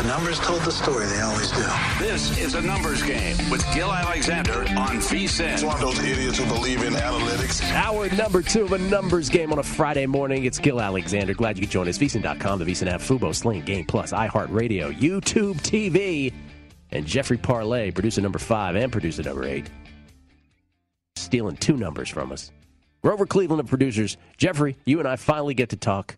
The 0.00 0.06
numbers 0.06 0.40
told 0.40 0.62
the 0.62 0.72
story, 0.72 1.04
they 1.04 1.20
always 1.20 1.50
do. 1.50 1.62
This 1.98 2.38
is 2.38 2.54
a 2.54 2.62
numbers 2.62 3.02
game 3.02 3.36
with 3.50 3.62
Gil 3.74 3.92
Alexander 3.92 4.60
on 4.60 4.96
VSIN. 4.96 5.52
It's 5.52 5.62
one 5.62 5.74
of 5.74 5.80
those 5.82 5.98
idiots 6.02 6.38
who 6.38 6.46
believe 6.46 6.82
in 6.82 6.94
analytics. 6.94 7.62
Hour 7.74 8.08
number 8.14 8.40
two 8.40 8.62
of 8.62 8.72
a 8.72 8.78
numbers 8.78 9.28
game 9.28 9.52
on 9.52 9.58
a 9.58 9.62
Friday 9.62 10.06
morning. 10.06 10.46
It's 10.46 10.58
Gil 10.58 10.80
Alexander. 10.80 11.34
Glad 11.34 11.58
you 11.58 11.60
could 11.60 11.70
join 11.70 11.86
us. 11.86 11.98
VSIN.com, 11.98 12.60
the 12.60 12.64
VSIN 12.64 12.86
app, 12.86 13.02
Fubo, 13.02 13.34
Sling, 13.34 13.60
Game 13.60 13.84
Plus, 13.84 14.10
iHeartRadio, 14.14 14.98
YouTube 14.98 15.56
TV, 15.56 16.32
and 16.92 17.04
Jeffrey 17.04 17.36
Parlay, 17.36 17.90
producer 17.90 18.22
number 18.22 18.38
five 18.38 18.76
and 18.76 18.90
producer 18.90 19.22
number 19.22 19.44
eight, 19.44 19.68
stealing 21.16 21.58
two 21.58 21.76
numbers 21.76 22.08
from 22.08 22.32
us. 22.32 22.50
Grover 23.02 23.26
Cleveland 23.26 23.60
of 23.60 23.66
producers. 23.66 24.16
Jeffrey, 24.38 24.78
you 24.86 24.98
and 24.98 25.06
I 25.06 25.16
finally 25.16 25.52
get 25.52 25.68
to 25.68 25.76
talk 25.76 26.16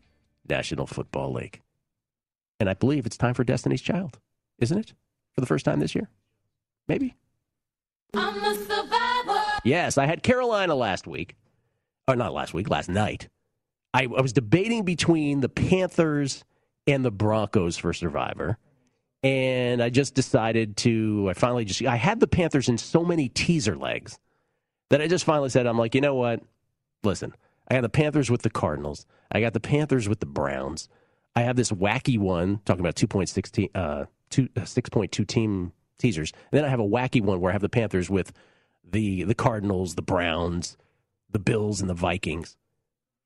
National 0.48 0.86
Football 0.86 1.32
League. 1.32 1.61
And 2.62 2.70
I 2.70 2.74
believe 2.74 3.06
it's 3.06 3.16
time 3.16 3.34
for 3.34 3.42
Destiny's 3.42 3.82
Child, 3.82 4.20
isn't 4.60 4.78
it? 4.78 4.94
For 5.34 5.40
the 5.40 5.48
first 5.48 5.64
time 5.64 5.80
this 5.80 5.96
year? 5.96 6.08
Maybe? 6.86 7.16
I'm 8.14 8.36
a 8.36 8.54
survivor. 8.54 9.42
Yes, 9.64 9.98
I 9.98 10.06
had 10.06 10.22
Carolina 10.22 10.76
last 10.76 11.08
week. 11.08 11.34
Or 12.06 12.14
not 12.14 12.32
last 12.32 12.54
week, 12.54 12.70
last 12.70 12.88
night. 12.88 13.28
I, 13.92 14.04
I 14.04 14.20
was 14.20 14.32
debating 14.32 14.84
between 14.84 15.40
the 15.40 15.48
Panthers 15.48 16.44
and 16.86 17.04
the 17.04 17.10
Broncos 17.10 17.78
for 17.78 17.92
Survivor. 17.92 18.58
And 19.24 19.82
I 19.82 19.90
just 19.90 20.14
decided 20.14 20.76
to, 20.78 21.26
I 21.30 21.34
finally 21.34 21.64
just, 21.64 21.82
I 21.82 21.96
had 21.96 22.20
the 22.20 22.28
Panthers 22.28 22.68
in 22.68 22.78
so 22.78 23.04
many 23.04 23.28
teaser 23.28 23.74
legs 23.74 24.20
that 24.90 25.02
I 25.02 25.08
just 25.08 25.24
finally 25.24 25.50
said, 25.50 25.66
I'm 25.66 25.78
like, 25.78 25.96
you 25.96 26.00
know 26.00 26.14
what? 26.14 26.44
Listen, 27.02 27.34
I 27.68 27.74
got 27.74 27.80
the 27.80 27.88
Panthers 27.88 28.30
with 28.30 28.42
the 28.42 28.50
Cardinals. 28.50 29.04
I 29.32 29.40
got 29.40 29.52
the 29.52 29.58
Panthers 29.58 30.08
with 30.08 30.20
the 30.20 30.26
Browns. 30.26 30.88
I 31.34 31.42
have 31.42 31.56
this 31.56 31.70
wacky 31.70 32.18
one 32.18 32.60
talking 32.64 32.80
about 32.80 32.94
2.6 32.94 33.70
uh, 33.74 34.06
two, 34.30 34.48
uh, 34.56 34.60
6.2 34.60 35.26
team 35.26 35.72
teasers. 35.98 36.32
And 36.50 36.58
then 36.58 36.64
I 36.64 36.68
have 36.68 36.80
a 36.80 36.86
wacky 36.86 37.22
one 37.22 37.40
where 37.40 37.50
I 37.50 37.52
have 37.52 37.62
the 37.62 37.68
Panthers 37.68 38.10
with 38.10 38.32
the 38.84 39.24
the 39.24 39.34
Cardinals, 39.34 39.94
the 39.94 40.02
Browns, 40.02 40.76
the 41.30 41.38
Bills, 41.38 41.80
and 41.80 41.88
the 41.88 41.94
Vikings. 41.94 42.56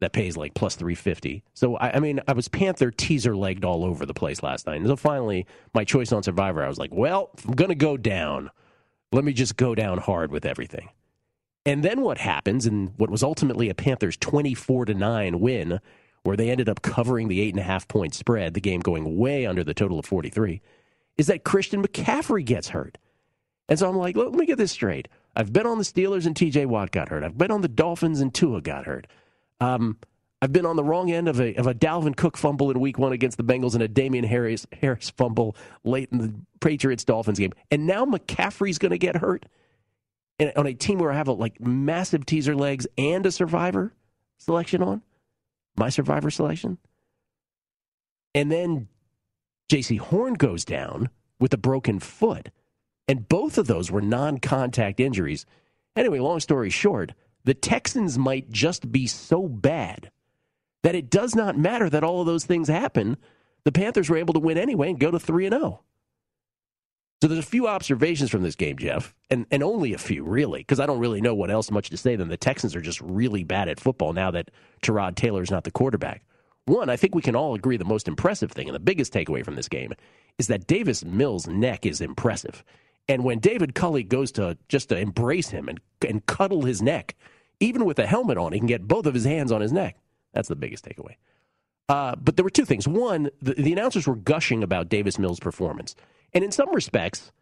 That 0.01 0.13
pays 0.13 0.37
like 0.37 0.53
plus 0.53 0.77
350. 0.77 1.43
So, 1.55 1.77
I, 1.77 1.93
I 1.97 2.01
mean, 2.01 2.21
I 2.29 2.35
was 2.35 2.49
Panther 2.49 2.91
teaser 2.91 3.35
legged 3.35 3.65
all 3.65 3.83
over 3.83 4.05
the 4.05 4.13
place 4.13 4.43
last 4.43 4.67
night. 4.67 4.77
And 4.77 4.87
so 4.87 4.95
finally, 4.95 5.47
my 5.73 5.85
choice 5.85 6.13
on 6.13 6.23
Survivor, 6.23 6.63
I 6.63 6.69
was 6.69 6.77
like, 6.77 6.93
well, 6.93 7.31
I'm 7.49 7.55
going 7.55 7.71
to 7.71 7.75
go 7.75 7.97
down, 7.97 8.51
let 9.11 9.25
me 9.25 9.33
just 9.33 9.57
go 9.57 9.75
down 9.75 9.97
hard 9.97 10.31
with 10.31 10.45
everything. 10.45 10.91
And 11.65 11.83
then 11.83 12.03
what 12.03 12.19
happens, 12.19 12.67
and 12.67 12.93
what 12.99 13.09
was 13.09 13.23
ultimately 13.23 13.71
a 13.71 13.75
Panthers 13.75 14.19
24 14.19 14.85
to 14.85 14.95
9 14.95 15.41
win, 15.41 15.81
where 16.27 16.37
they 16.37 16.51
ended 16.51 16.69
up 16.69 16.83
covering 16.83 17.29
the 17.29 17.41
eight 17.41 17.55
and 17.55 17.61
a 17.61 17.63
half 17.63 17.87
point 17.89 18.15
spread, 18.15 18.55
the 18.55 18.61
game 18.61 18.81
going 18.81 19.17
way 19.17 19.47
under 19.47 19.63
the 19.63 19.75
total 19.75 19.99
of 19.99 20.05
43, 20.05 20.61
is 21.17 21.29
that 21.29 21.45
Christian 21.45 21.83
McCaffrey 21.83 22.45
gets 22.45 22.69
hurt. 22.69 22.99
And 23.69 23.79
so 23.79 23.89
I'm 23.89 23.97
like, 23.97 24.17
let 24.17 24.33
me 24.33 24.47
get 24.47 24.59
this 24.59 24.73
straight. 24.73 25.09
I've 25.35 25.53
been 25.53 25.67
on 25.67 25.79
the 25.79 25.85
Steelers 25.85 26.27
and 26.27 26.35
TJ 26.35 26.67
Watt 26.67 26.91
got 26.91 27.09
hurt. 27.09 27.23
I've 27.23 27.39
been 27.39 27.51
on 27.51 27.61
the 27.61 27.69
Dolphins 27.69 28.21
and 28.21 28.35
Tua 28.35 28.61
got 28.61 28.87
hurt. 28.87 29.07
Um, 29.61 29.99
I've 30.43 30.53
been 30.53 30.67
on 30.67 30.77
the 30.77 30.85
wrong 30.85 31.11
end 31.11 31.29
of 31.29 31.41
a, 31.41 31.55
of 31.55 31.67
a 31.67 31.75
Dalvin 31.75 32.17
Cook 32.17 32.37
fumble 32.37 32.71
in 32.71 32.81
week 32.81 32.99
one 32.99 33.13
against 33.13 33.39
the 33.39 33.45
Bengals 33.45 33.75
and 33.75 33.83
a 33.83 33.89
Damien 33.89 34.25
Harris, 34.25 34.67
Harris 34.81 35.11
fumble 35.11 35.57
late 35.85 36.09
in 36.13 36.19
the 36.19 36.35
Patriots 36.61 37.05
Dolphins 37.05 37.39
game. 37.39 37.53
And 37.71 37.87
now 37.87 38.05
McCaffrey's 38.05 38.79
going 38.79 38.91
to 38.91 38.99
get 38.99 39.17
hurt 39.17 39.47
and 40.39 40.53
on 40.57 40.67
a 40.67 40.75
team 40.75 40.99
where 40.99 41.11
I 41.11 41.17
have 41.17 41.29
a, 41.29 41.33
like 41.33 41.61
massive 41.61 42.27
teaser 42.27 42.55
legs 42.55 42.87
and 42.99 43.25
a 43.25 43.33
survivor 43.33 43.95
selection 44.39 44.83
on 44.83 45.03
my 45.79 45.89
survivor 45.89 46.31
selection. 46.31 46.79
And 48.35 48.51
then 48.51 48.89
Jaycee 49.71 49.99
Horn 49.99 50.35
goes 50.35 50.65
down 50.65 51.11
with 51.41 51.53
a 51.55 51.59
broken 51.59 52.01
foot. 52.01 52.51
And 53.09 53.29
both 53.29 53.57
of 53.59 53.67
those 53.67 53.91
were 53.91 54.03
non 54.03 54.39
contact 54.39 55.01
injuries. 55.01 55.47
Anyway, 55.95 56.19
long 56.19 56.41
story 56.41 56.71
short, 56.71 57.13
the 57.45 57.55
Texans 57.55 58.19
might 58.19 58.51
just 58.51 58.91
be 58.91 59.07
so 59.07 59.49
bad 59.49 60.11
that 60.83 60.95
it 60.95 61.11
does 61.11 61.35
not 61.35 61.57
matter 61.57 61.89
that 61.89 62.05
all 62.05 62.21
of 62.21 62.27
those 62.27 62.45
things 62.45 62.69
happen. 62.69 63.17
The 63.65 63.73
Panthers 63.73 64.11
were 64.11 64.17
able 64.17 64.35
to 64.35 64.41
win 64.41 64.59
anyway 64.59 64.91
and 64.91 65.01
go 65.01 65.11
to 65.11 65.19
3 65.19 65.47
and 65.47 65.55
0. 65.55 65.83
So 67.23 67.29
there's 67.29 67.45
a 67.45 67.49
few 67.49 67.67
observations 67.67 68.31
from 68.31 68.43
this 68.43 68.57
game, 68.57 68.77
Jeff, 68.77 69.15
and, 69.31 69.47
and 69.51 69.63
only 69.63 69.95
a 69.95 69.99
few, 69.99 70.23
really, 70.23 70.61
because 70.61 70.81
I 70.81 70.87
don't 70.87 70.99
really 70.99 71.23
know 71.23 71.35
what 71.35 71.51
else 71.51 71.71
much 71.71 71.89
to 71.91 71.97
say 71.97 72.15
than 72.15 72.29
the 72.29 72.37
Texans 72.37 72.77
are 72.77 72.81
just 72.83 73.01
really 73.01 73.43
bad 73.43 73.71
at 73.71 73.81
football 73.81 74.13
now 74.13 74.31
that 74.33 74.51
Tyrod 74.83 75.15
Taylor 75.15 75.43
is 75.43 75.51
not 75.51 75.65
the 75.65 75.71
quarterback. 75.71 76.23
One, 76.67 76.91
I 76.91 76.97
think 76.97 77.15
we 77.15 77.23
can 77.23 77.35
all 77.35 77.55
agree 77.55 77.79
the 77.79 77.85
most 77.85 78.07
impressive 78.07 78.53
thing 78.53 78.69
and 78.69 78.75
the 78.75 78.81
biggest 78.81 79.15
takeaway 79.15 79.45
from 79.45 79.55
this 79.55 79.69
game 79.69 79.95
is 80.39 80.49
that 80.49 80.67
Davis 80.67 81.05
Mills' 81.05 81.47
neck 81.47 81.87
is 81.87 82.01
impressive. 82.03 82.63
And 83.09 83.25
when 83.25 83.39
David 83.39 83.75
Culley 83.75 84.03
goes 84.03 84.33
to 84.33 84.59
just 84.69 84.91
to 84.91 84.99
embrace 84.99 85.49
him 85.49 85.69
and, 85.69 85.81
and 86.07 86.27
cuddle 86.27 86.63
his 86.63 86.83
neck, 86.83 87.15
even 87.61 87.85
with 87.85 87.99
a 87.99 88.07
helmet 88.07 88.37
on, 88.37 88.53
he 88.53 88.59
can 88.59 88.67
get 88.67 88.87
both 88.87 89.07
of 89.07 89.15
his 89.15 89.25
hands 89.25 89.53
on 89.53 89.61
his 89.61 89.73
neck. 89.73 89.97
That's 90.35 90.49
the 90.49 90.57
biggest 90.57 90.85
takeaway. 90.85 91.15
Uh, 91.89 92.17
but 92.17 92.37
there 92.37 92.45
were 92.45 92.51
two 92.51 92.65
things. 92.65 92.87
One, 92.87 93.31
the, 93.41 93.55
the 93.55 93.73
announcers 93.73 94.07
were 94.07 94.17
gushing 94.17 94.63
about 94.63 94.89
Davis 94.89 95.19
Mills' 95.19 95.41
performance. 95.41 95.95
And 96.37 96.45
in 96.45 96.53
some 96.53 96.75
respects, 96.75 97.33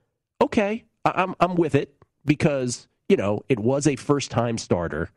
okay, 0.40 0.84
I'm 1.04 1.34
I'm 1.40 1.56
with 1.56 1.74
it 1.74 1.96
because 2.24 2.86
you 3.08 3.16
know 3.16 3.42
it 3.48 3.58
was 3.58 3.88
a 3.88 3.96
first 3.96 4.30
time 4.30 4.56
starter, 4.56 5.10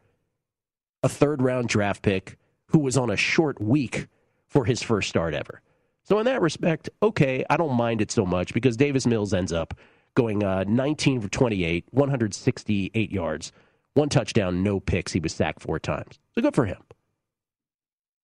a 1.03 1.07
third 1.07 1.43
round 1.43 1.69
draft 1.69 2.01
pick 2.01 2.37
who 2.69 2.79
was 2.79 2.97
on 2.97 3.11
a 3.11 3.15
short 3.15 3.61
week 3.61 4.07
for 4.47 4.65
his 4.65 4.81
first 4.81 5.09
start 5.09 5.35
ever. 5.35 5.61
So 6.01 6.17
in 6.17 6.25
that 6.25 6.41
respect, 6.41 6.89
okay, 7.03 7.45
I 7.51 7.55
don't 7.55 7.75
mind 7.75 8.01
it 8.01 8.09
so 8.09 8.25
much 8.25 8.51
because 8.51 8.77
Davis 8.77 9.05
Mills 9.05 9.31
ends 9.31 9.53
up 9.53 9.75
going 10.15 10.43
uh, 10.43 10.63
19 10.67 11.21
for 11.21 11.27
28, 11.27 11.85
168 11.91 13.11
yards, 13.11 13.51
one 13.93 14.09
touchdown, 14.09 14.63
no 14.63 14.79
picks. 14.79 15.11
He 15.11 15.19
was 15.19 15.35
sacked 15.35 15.61
four 15.61 15.77
times. 15.77 16.17
So 16.33 16.41
good 16.41 16.55
for 16.55 16.65
him. 16.65 16.81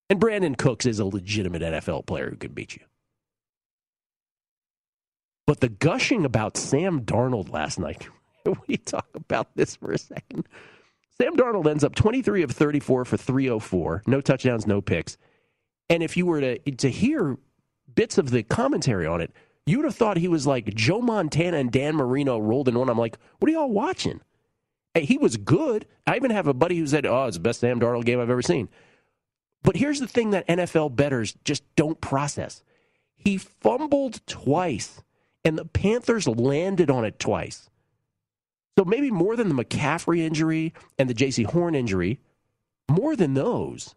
And 0.10 0.20
Brandin 0.20 0.58
Cooks 0.58 0.88
is 0.88 0.98
a 0.98 1.06
legitimate 1.06 1.62
NFL 1.62 2.08
player 2.08 2.32
who 2.32 2.38
can 2.38 2.54
beat 2.54 2.76
you. 2.76 2.82
But 5.46 5.60
the 5.60 5.70
gushing 5.70 6.26
about 6.26 6.58
Sam 6.58 7.02
Darnold 7.02 7.52
last 7.52 7.80
night, 7.80 8.08
we 8.68 8.78
talk 8.78 9.08
about 9.16 9.56
this 9.56 9.76
for 9.76 9.92
a 9.92 9.98
second. 9.98 10.48
Sam 11.18 11.36
Darnold 11.36 11.70
ends 11.70 11.84
up 11.84 11.96
23 11.96 12.44
of 12.44 12.52
34 12.52 13.06
for 13.06 13.18
304, 13.18 14.04
no 14.08 14.22
touchdowns, 14.22 14.66
no 14.66 14.82
picks. 14.82 15.18
And 15.90 16.02
if 16.02 16.18
you 16.18 16.26
were 16.26 16.42
to 16.42 16.58
to 16.58 16.90
hear 16.90 17.38
bits 17.94 18.18
of 18.18 18.32
the 18.32 18.44
commentary 18.44 19.06
on 19.06 19.22
it, 19.22 19.32
you 19.66 19.78
would 19.78 19.86
have 19.86 19.96
thought 19.96 20.18
he 20.18 20.28
was 20.28 20.48
like 20.48 20.74
Joe 20.74 21.02
Montana 21.02 21.58
and 21.58 21.72
Dan 21.72 21.96
Marino 21.96 22.40
rolled 22.40 22.68
in 22.68 22.78
one. 22.78 22.90
I'm 22.90 22.98
like, 22.98 23.18
what 23.40 23.50
are 23.50 23.54
y'all 23.54 23.70
watching? 23.70 24.22
And 24.96 25.06
he 25.06 25.18
was 25.18 25.38
good. 25.38 25.86
I 26.06 26.16
even 26.16 26.32
have 26.32 26.48
a 26.48 26.54
buddy 26.54 26.78
who 26.78 26.88
said, 26.88 27.06
oh, 27.06 27.26
it's 27.26 27.38
the 27.38 27.42
best 27.42 27.62
Sam 27.62 27.80
Darnold 27.80 28.06
game 28.06 28.20
I've 28.20 28.30
ever 28.30 28.42
seen. 28.42 28.70
But 29.64 29.78
here's 29.78 30.00
the 30.00 30.08
thing 30.08 30.32
that 30.32 30.48
NFL 30.48 30.96
bettors 30.96 31.36
just 31.46 31.64
don't 31.76 32.00
process. 32.02 32.64
He 33.16 33.38
fumbled 33.38 34.26
twice, 34.28 35.02
and 35.46 35.58
the 35.58 35.66
Panthers 35.66 36.28
landed 36.28 36.90
on 36.90 37.06
it 37.06 37.20
twice. 37.20 37.70
So 38.78 38.86
maybe 38.86 39.12
more 39.12 39.36
than 39.36 39.50
the 39.50 39.64
McCaffrey 39.64 40.20
injury 40.20 40.74
and 40.98 41.10
the 41.10 41.14
Jaycee 41.14 41.46
Horn 41.46 41.76
injury, 41.76 42.20
more 42.90 43.16
than 43.16 43.34
those, 43.34 43.96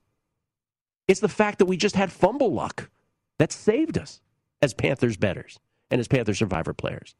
it's 1.08 1.20
the 1.20 1.28
fact 1.28 1.58
that 1.58 1.66
we 1.66 1.76
just 1.76 1.96
had 1.96 2.12
fumble 2.12 2.52
luck 2.52 2.90
that 3.38 3.52
saved 3.52 3.96
us 3.96 4.20
as 4.60 4.74
Panthers 4.74 5.16
bettors 5.16 5.58
and 5.90 6.00
as 6.00 6.08
Panther 6.08 6.34
survivor 6.34 6.74
players. 6.74 7.14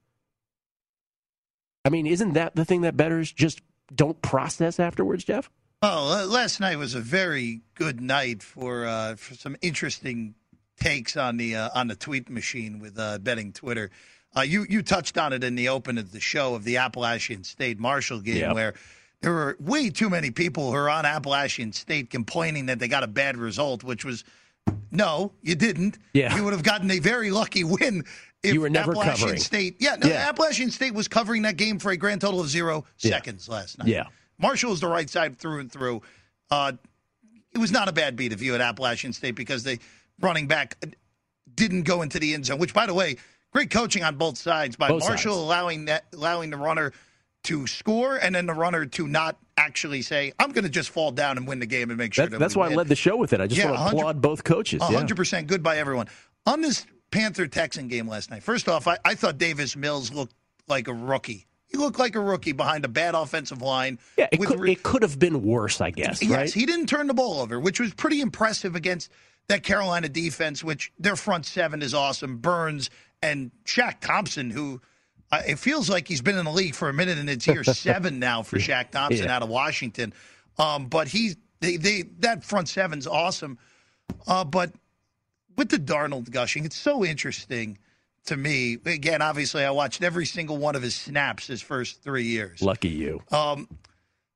I 1.85 1.89
mean, 1.89 2.07
isn't 2.07 2.33
that 2.33 2.57
the 2.57 2.65
thing 2.65 2.81
that 2.83 2.97
bettors 2.97 3.31
just 3.31 3.61
don't 3.95 4.21
process 4.21 4.81
afterwards, 4.81 5.25
Jeff? 5.25 5.49
Oh, 5.83 6.27
last 6.29 6.59
night 6.59 6.79
was 6.79 6.95
a 6.95 7.01
very 7.01 7.61
good 7.75 8.01
night 8.01 8.43
for 8.43 8.87
uh, 8.87 9.15
for 9.15 9.35
some 9.35 9.57
interesting 9.63 10.35
takes 10.81 11.17
on 11.17 11.37
the 11.37 11.55
uh, 11.55 11.71
on 11.75 11.87
the 11.87 11.95
tweet 11.95 12.29
machine 12.29 12.81
with 12.81 12.99
uh, 12.99 13.19
betting 13.19 13.53
Twitter. 13.53 13.91
Uh, 14.37 14.43
you 14.43 14.67
you 14.69 14.83
touched 14.83 15.17
on 15.17 15.33
it 15.33 15.43
in 15.43 15.55
the 15.55 15.69
open 15.69 15.97
of 15.97 16.13
the 16.13 16.21
show 16.21 16.55
of 16.55 16.65
the 16.65 16.77
Appalachian 16.77 17.43
State 17.43 17.79
Marshall 17.79 18.21
game 18.21 18.37
yep. 18.37 18.55
where 18.55 18.75
there 19.23 19.33
were 19.33 19.57
way 19.59 19.89
too 19.89 20.11
many 20.11 20.31
people 20.31 20.71
who 20.71 20.77
are 20.77 20.91
on 20.91 21.07
Appalachian 21.07 21.73
State 21.73 22.11
complaining 22.11 22.67
that 22.67 22.79
they 22.79 22.89
got 22.89 23.03
a 23.03 23.07
bad 23.09 23.37
result, 23.37 23.83
which 23.83 24.05
was 24.05 24.25
no, 24.91 25.33
you 25.43 25.55
didn't. 25.55 25.99
Yeah. 26.13 26.37
You 26.37 26.45
would 26.45 26.53
have 26.53 26.63
gotten 26.63 26.91
a 26.91 26.99
very 26.99 27.31
lucky 27.31 27.65
win 27.65 28.05
if 28.43 28.53
you 28.53 28.61
were 28.61 28.69
never 28.69 28.93
Appalachian 28.93 29.19
covering. 29.19 29.41
State. 29.41 29.77
Yeah, 29.79 29.97
no, 29.97 30.09
yeah. 30.09 30.29
Appalachian 30.29 30.71
State 30.71 30.93
was 30.93 31.09
covering 31.09 31.43
that 31.43 31.57
game 31.57 31.79
for 31.79 31.91
a 31.93 31.97
grand 31.97 32.21
total 32.21 32.41
of 32.41 32.49
zero 32.49 32.85
yeah. 32.99 33.11
seconds 33.11 33.49
last 33.49 33.79
night. 33.79 33.89
Yeah. 33.89 34.05
Marshall 34.39 34.73
is 34.73 34.81
the 34.81 34.89
right 34.89 35.09
side 35.09 35.39
through 35.39 35.61
and 35.61 35.73
through. 35.73 36.03
Uh, 36.51 36.73
it 37.55 37.59
was 37.59 37.73
not 37.73 37.89
a 37.89 37.93
bad 37.93 38.17
beat 38.17 38.33
if 38.33 38.43
you 38.43 38.55
at 38.55 38.61
Appalachian 38.61 39.13
State 39.13 39.35
because 39.35 39.65
the 39.65 39.79
running 40.21 40.47
back 40.47 40.77
didn't 41.55 41.85
go 41.85 42.03
into 42.03 42.19
the 42.19 42.35
end 42.35 42.45
zone, 42.45 42.59
which, 42.59 42.75
by 42.75 42.85
the 42.87 42.93
way, 42.93 43.17
great 43.57 43.71
coaching 43.71 44.05
on 44.05 44.17
both 44.17 44.37
sides 44.37 44.77
by 44.77 44.89
both 44.89 45.03
Marshall 45.09 45.33
sides. 45.33 45.43
allowing 45.43 45.85
that 45.87 46.05
allowing 46.13 46.51
the 46.51 46.59
runner 46.59 46.93
to 47.45 47.67
score 47.67 48.17
and 48.17 48.35
then 48.35 48.45
the 48.45 48.53
runner 48.53 48.85
to 48.85 49.09
not 49.09 49.39
actually 49.57 50.03
say, 50.03 50.31
I'm 50.39 50.53
going 50.53 50.65
to 50.65 50.71
just 50.71 50.91
fall 50.91 51.11
down 51.11 51.39
and 51.39 51.47
win 51.47 51.61
the 51.61 51.67
game 51.67 51.89
and 51.89 51.97
make 51.97 52.13
sure 52.13 52.27
that, 52.27 52.39
That's 52.39 52.55
why 52.55 52.67
win. 52.67 52.75
I 52.75 52.77
led 52.77 52.89
the 52.89 52.97
show 52.97 53.17
with 53.17 53.33
it. 53.33 53.41
I 53.41 53.47
just 53.47 53.59
yeah, 53.59 53.71
want 53.71 53.93
to 53.93 53.97
applaud 53.97 54.21
both 54.21 54.45
coaches. 54.45 54.83
100% 54.83 55.33
yeah. 55.33 55.43
good 55.43 55.63
by 55.63 55.79
everyone. 55.79 56.09
On 56.45 56.61
this 56.61 56.85
Panther 57.11 57.47
Texan 57.47 57.89
game 57.89 58.07
last 58.07 58.31
night, 58.31 58.43
first 58.43 58.69
off, 58.69 58.87
I, 58.87 58.99
I 59.07 59.15
thought 59.15 59.39
Davis 59.39 59.75
Mills 59.75 60.13
looked 60.13 60.35
like 60.69 60.87
a 60.89 60.93
rookie. 60.93 61.47
He 61.67 61.79
looked 61.79 61.99
like 61.99 62.15
a 62.15 62.21
rookie 62.21 62.53
behind 62.53 62.85
a 62.85 62.89
bad 62.89 63.15
offensive 63.15 63.63
line. 63.63 63.99
Yeah, 64.19 64.27
it, 64.33 64.41
could, 64.41 64.69
it 64.69 64.83
could 64.83 65.01
have 65.03 65.19
been 65.19 65.43
worse, 65.43 65.81
I 65.81 65.93
guess. 65.93 66.23
Yes, 66.23 66.31
right? 66.31 66.53
he 66.53 66.67
didn't 66.67 66.89
turn 66.89 67.07
the 67.07 67.15
ball 67.15 67.41
over, 67.41 67.59
which 67.59 67.81
was 67.81 67.95
pretty 67.95 68.21
impressive 68.21 68.77
against 68.77 69.11
that 69.49 69.63
Carolina 69.63 70.09
defense, 70.09 70.65
which 70.65 70.93
their 70.99 71.17
front 71.17 71.47
seven 71.47 71.81
is 71.81 71.95
awesome. 71.95 72.39
Burns 72.39 72.91
and 73.23 73.51
Shaq 73.65 74.01
Thompson, 74.01 74.51
who– 74.51 74.81
uh, 75.33 75.43
it 75.47 75.59
feels 75.59 75.91
like 75.91 76.07
he's 76.07 76.21
been 76.21 76.39
in 76.39 76.45
the 76.45 76.53
league 76.53 76.75
for 76.75 76.89
a 76.89 76.95
minute, 76.95 77.19
and 77.19 77.29
it's 77.29 77.47
year 77.47 77.65
seven 77.65 78.19
now 78.19 78.43
for 78.43 78.59
Shaq 78.59 78.91
Thompson 78.91 79.27
yeah. 79.27 79.35
out 79.35 79.43
of 79.43 79.49
Washington. 79.49 80.13
Um, 80.59 80.87
but 80.87 81.09
he's 81.09 81.37
they, 81.61 81.77
they 81.77 82.03
that 82.21 82.45
front 82.45 82.69
seven's 82.69 83.07
awesome. 83.07 83.59
Uh, 84.27 84.45
but 84.45 84.73
with 85.57 85.69
the 85.69 85.79
Darnold 85.79 86.31
gushing, 86.31 86.65
it's 86.65 86.77
so 86.77 87.05
interesting 87.05 87.79
to 88.27 88.37
me. 88.37 88.79
Again, 88.87 89.21
obviously, 89.21 89.65
I 89.65 89.71
watched 89.71 90.03
every 90.03 90.27
single 90.27 90.59
one 90.59 90.77
of 90.77 90.83
his 90.83 90.95
snaps 90.95 91.49
his 91.49 91.61
first 91.61 92.03
three 92.03 92.25
years. 92.25 92.63
Lucky 92.63 92.89
you. 92.89 93.23
Um, 93.33 93.69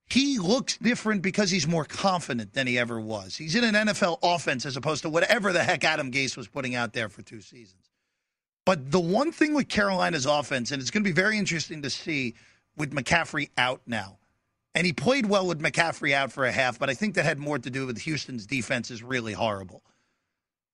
he 0.09 0.41
looks 0.41 0.77
different 0.77 1.23
because 1.23 1.53
he's 1.53 1.69
more 1.69 1.85
confident 1.85 2.53
than 2.53 2.67
he 2.67 2.81
ever 2.81 3.01
was. 3.01 3.37
He's 3.37 3.55
in 3.55 3.63
an 3.63 3.87
NFL 3.87 4.19
offense 4.25 4.67
as 4.67 4.77
opposed 4.77 5.03
to 5.03 5.09
whatever 5.09 5.53
the 5.53 5.63
heck 5.63 5.85
Adam 5.85 6.11
Gase 6.11 6.37
was 6.37 6.49
putting 6.49 6.75
out 6.75 6.93
there 6.93 7.09
for 7.09 7.23
two 7.23 7.41
seasons. 7.41 7.90
But 8.71 8.93
the 8.93 9.01
one 9.01 9.33
thing 9.33 9.55
with 9.55 9.69
Carolina's 9.69 10.27
offense, 10.27 10.71
and 10.71 10.81
it's 10.81 10.93
going 10.93 11.03
to 11.03 11.09
be 11.09 11.13
very 11.13 11.39
interesting 11.39 11.83
to 11.83 11.91
see 11.91 12.37
with 12.77 12.93
McCaffrey 12.95 13.51
out 13.59 13.81
now. 13.85 14.19
And 14.77 14.87
he 14.87 14.93
played 14.93 15.27
well 15.27 15.49
with 15.49 15.61
McCaffrey 15.61 16.13
out 16.13 16.31
for 16.31 16.45
a 16.45 16.53
half, 16.53 16.79
but 16.79 16.89
I 16.89 16.95
think 16.95 17.17
that 17.17 17.25
had 17.25 17.41
more 17.41 17.59
to 17.59 17.69
do 17.69 17.85
with 17.85 17.99
Houston's 18.03 18.47
defense 18.47 18.93
is 18.93 19.03
really 19.03 19.33
horrible. 19.33 19.83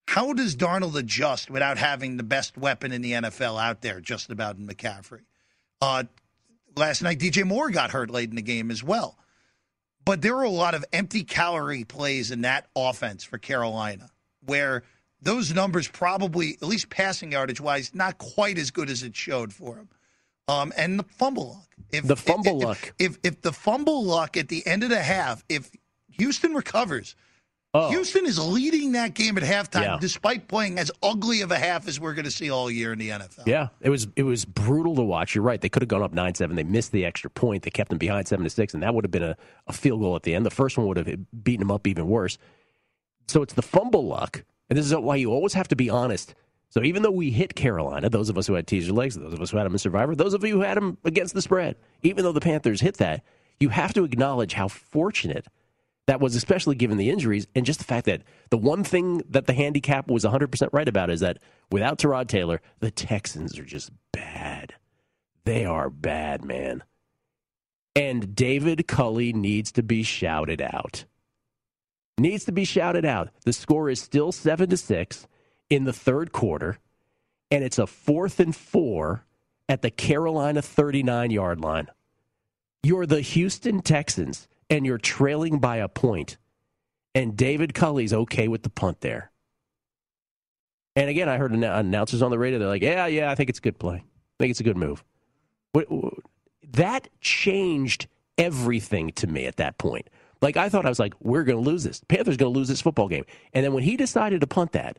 How 0.08 0.34
does 0.34 0.56
Darnold 0.56 0.94
adjust 0.94 1.50
without 1.50 1.78
having 1.78 2.19
the 2.19 2.22
best 2.22 2.58
weapon 2.58 2.93
in 2.93 3.00
the 3.00 3.12
NFL 3.12 3.58
out 3.58 3.81
there, 3.81 4.02
just 4.02 4.28
about 4.28 4.58
in 4.58 4.66
McCaffrey? 4.66 5.22
Uh, 5.81 6.04
last 6.76 7.00
night, 7.00 7.19
DJ 7.19 7.46
Moore 7.46 7.70
got 7.70 7.92
hurt 7.92 8.10
late 8.10 8.28
in 8.28 8.37
the 8.37 8.42
game 8.42 8.70
as 8.70 8.84
well. 8.84 9.16
But 10.04 10.20
there 10.20 10.37
were 10.37 10.42
a 10.42 10.50
lot 10.50 10.75
of 10.75 10.84
empty 10.92 11.25
calorie 11.25 11.84
plays 11.84 12.31
in 12.31 12.42
that 12.42 12.66
offense 12.76 13.25
for 13.25 13.38
Carolina 13.38 14.10
where– 14.44 14.82
those 15.26 15.52
numbers 15.52 15.88
probably, 15.88 16.56
at 16.62 16.69
least 16.69 16.88
passing 16.88 17.32
yardage 17.32 17.61
wise, 17.61 17.94
not 17.94 18.17
quite 18.19 18.58
as 18.58 18.70
good 18.70 18.88
as 18.88 19.02
it 19.02 19.14
showed 19.14 19.52
for 19.52 19.76
him. 19.76 19.88
Um, 20.49 20.73
and 20.76 20.99
the 20.99 21.05
fumble 21.05 21.49
luck. 21.49 21.69
If, 21.93 22.06
the 22.06 22.17
fumble 22.17 22.61
if, 22.61 22.67
luck. 22.67 22.94
If, 22.99 23.12
if, 23.17 23.19
if 23.25 23.43
the 23.43 23.52
fumble 23.52 24.05
luck 24.05 24.37
at 24.37 24.49
the 24.49 24.64
end 24.67 24.84
of 24.84 24.90
the 24.90 25.02
half, 25.02 25.44
if 25.49 25.70
Houston 26.11 26.55
recovers, 26.55 27.17
oh. 27.75 27.90
Houston 27.90 28.26
is 28.26 28.38
leading 28.38 28.93
that 28.93 29.14
game 29.14 29.37
at 29.37 29.43
halftime, 29.43 29.82
yeah. 29.82 29.99
despite 30.00 30.46
playing 30.46 30.78
as 30.78 30.93
ugly 31.02 31.40
of 31.40 31.50
a 31.50 31.58
half 31.58 31.88
as 31.88 31.99
we're 31.99 32.14
going 32.14 32.25
to 32.25 32.30
see 32.30 32.49
all 32.49 32.71
year 32.71 32.92
in 32.92 32.99
the 32.99 33.09
NFL. 33.09 33.47
Yeah, 33.47 33.68
it 33.80 33.90
was 33.90 34.06
it 34.14 34.23
was 34.23 34.45
brutal 34.45 34.95
to 34.95 35.02
watch. 35.02 35.35
You're 35.35 35.45
right; 35.45 35.61
they 35.61 35.68
could 35.68 35.83
have 35.83 35.88
gone 35.88 36.02
up 36.02 36.12
nine 36.12 36.35
seven. 36.35 36.54
They 36.54 36.64
missed 36.64 36.92
the 36.92 37.04
extra 37.04 37.28
point. 37.28 37.64
They 37.64 37.71
kept 37.71 37.88
them 37.88 37.99
behind 37.99 38.28
seven 38.28 38.45
to 38.45 38.50
six, 38.50 38.73
and 38.75 38.83
that 38.83 38.95
would 38.95 39.04
have 39.04 39.11
been 39.11 39.25
a, 39.25 39.37
a 39.66 39.73
field 39.73 40.00
goal 40.00 40.14
at 40.14 40.23
the 40.23 40.35
end. 40.35 40.47
The 40.47 40.50
first 40.50 40.78
one 40.78 40.87
would 40.87 40.97
have 40.97 41.42
beaten 41.42 41.66
them 41.66 41.73
up 41.73 41.87
even 41.88 42.06
worse. 42.06 42.38
So 43.26 43.42
it's 43.42 43.54
the 43.54 43.62
fumble 43.62 44.06
luck 44.06 44.45
and 44.68 44.78
this 44.78 44.87
is 44.87 44.94
why 44.94 45.16
you 45.16 45.30
always 45.30 45.54
have 45.54 45.68
to 45.68 45.76
be 45.76 45.90
honest. 45.90 46.35
So 46.70 46.82
even 46.82 47.02
though 47.02 47.11
we 47.11 47.30
hit 47.30 47.54
Carolina, 47.54 48.11
those 48.11 48.28
of 48.28 48.37
us 48.37 48.46
who 48.46 48.54
had 48.54 48.66
teaser 48.66 48.92
legs, 48.92 49.14
those 49.14 49.32
of 49.32 49.40
us 49.40 49.50
who 49.50 49.56
had 49.56 49.64
them 49.64 49.75
in 49.75 49.78
Survivor, 49.78 50.14
those 50.14 50.35
of 50.35 50.44
you 50.44 50.56
who 50.56 50.61
had 50.62 50.76
them 50.76 50.99
against 51.04 51.35
the 51.35 51.42
spread, 51.42 51.76
even 52.02 52.25
though 52.25 52.32
the 52.32 52.40
Panthers 52.40 52.80
hit 52.80 52.99
that, 52.99 53.23
you 53.61 53.70
have 53.70 53.94
to 53.94 54.04
acknowledge 54.04 54.54
how 54.54 54.68
fortunate 54.68 55.46
that 56.06 56.20
was, 56.20 56.37
especially 56.37 56.76
given 56.76 56.99
the 56.99 57.11
injuries 57.11 57.46
and 57.54 57.66
just 57.66 57.78
the 57.78 57.85
fact 57.85 58.06
that 58.06 58.23
the 58.50 58.58
one 58.58 58.85
thing 58.85 59.23
that 59.28 59.46
the 59.46 59.52
handicap 59.52 60.08
was 60.08 60.25
100% 60.25 60.68
right 60.73 60.88
about 60.88 61.11
is 61.11 61.20
that 61.20 61.38
without 61.70 61.99
Tyrod 61.99 62.28
Taylor, 62.28 62.61
the 62.80 62.90
Texans 62.90 63.58
are 63.58 63.64
just 63.64 63.90
bad. 64.12 64.75
They 65.44 65.64
are 65.64 65.90
bad, 65.90 66.44
man. 66.44 66.85
And 67.94 68.35
David 68.35 68.87
Culley 68.87 69.32
needs 69.32 69.73
to 69.73 69.82
be 69.82 70.02
shouted 70.02 70.61
out 70.61 71.06
needs 72.18 72.44
to 72.44 72.52
be 72.52 72.64
shouted 72.64 73.04
out. 73.04 73.30
The 73.44 73.52
score 73.52 73.90
is 73.90 74.00
still 74.00 74.32
7 74.32 74.70
to 74.70 74.76
6 74.76 75.26
in 75.70 75.85
the 75.85 75.92
third 75.92 76.32
quarter, 76.32 76.78
and 77.50 77.62
it's 77.62 77.78
a 77.78 77.87
fourth 77.87 78.40
and 78.40 78.54
four 78.54 79.25
at 79.68 79.82
the 79.82 79.90
Carolina 79.90 80.62
39 80.62 81.30
yard 81.30 81.61
line. 81.61 81.88
You're 82.82 83.06
the 83.06 83.20
Houston 83.20 83.82
Texans, 83.82 84.49
and 84.70 84.87
you're 84.87 84.99
trailing 84.99 85.58
by 85.58 85.76
a 85.76 85.88
point, 85.88 86.37
and 87.14 87.37
David 87.37 87.75
Culley's 87.75 88.12
okay 88.12 88.49
with 88.49 88.62
the 88.62 88.70
punt 88.70 89.00
there. 89.00 89.32
And 90.94 91.11
again, 91.11 91.28
I 91.28 91.37
heard 91.37 91.52
announcers 91.52 92.23
on 92.23 92.30
the 92.30 92.38
radio. 92.38 92.58
They're 92.58 92.68
like, 92.68 92.82
"Yeah, 92.82 93.06
yeah, 93.06 93.30
I 93.30 93.35
think 93.35 93.50
it's 93.50 93.58
a 93.58 93.62
good 93.62 93.78
play. 93.78 93.96
I 93.96 94.37
think 94.38 94.50
it's 94.50 94.61
a 94.61 94.64
good 94.64 94.76
move." 94.76 95.04
That 96.73 97.08
changed 97.20 98.06
everything 98.38 99.11
to 99.12 99.26
me 99.26 99.46
at 99.46 99.56
that 99.56 99.78
point. 99.78 100.08
Like 100.43 100.57
I 100.57 100.69
thought 100.69 100.87
I 100.87 100.90
was 100.90 100.99
like, 100.99 101.14
we're 101.21 101.45
going 101.45 101.62
to 101.62 101.71
lose 101.71 101.85
this. 101.85 102.02
Panthers 102.09 102.37
going 102.37 102.52
to 102.52 102.59
lose 102.59 102.69
this 102.69 102.83
football 102.83 103.09
game. 103.09 103.25
And 103.52 103.64
then 103.64 103.73
when 103.73 103.83
he 103.83 103.97
decided 103.97 104.40
to 104.40 104.47
punt 104.47 104.73
that, 104.73 104.99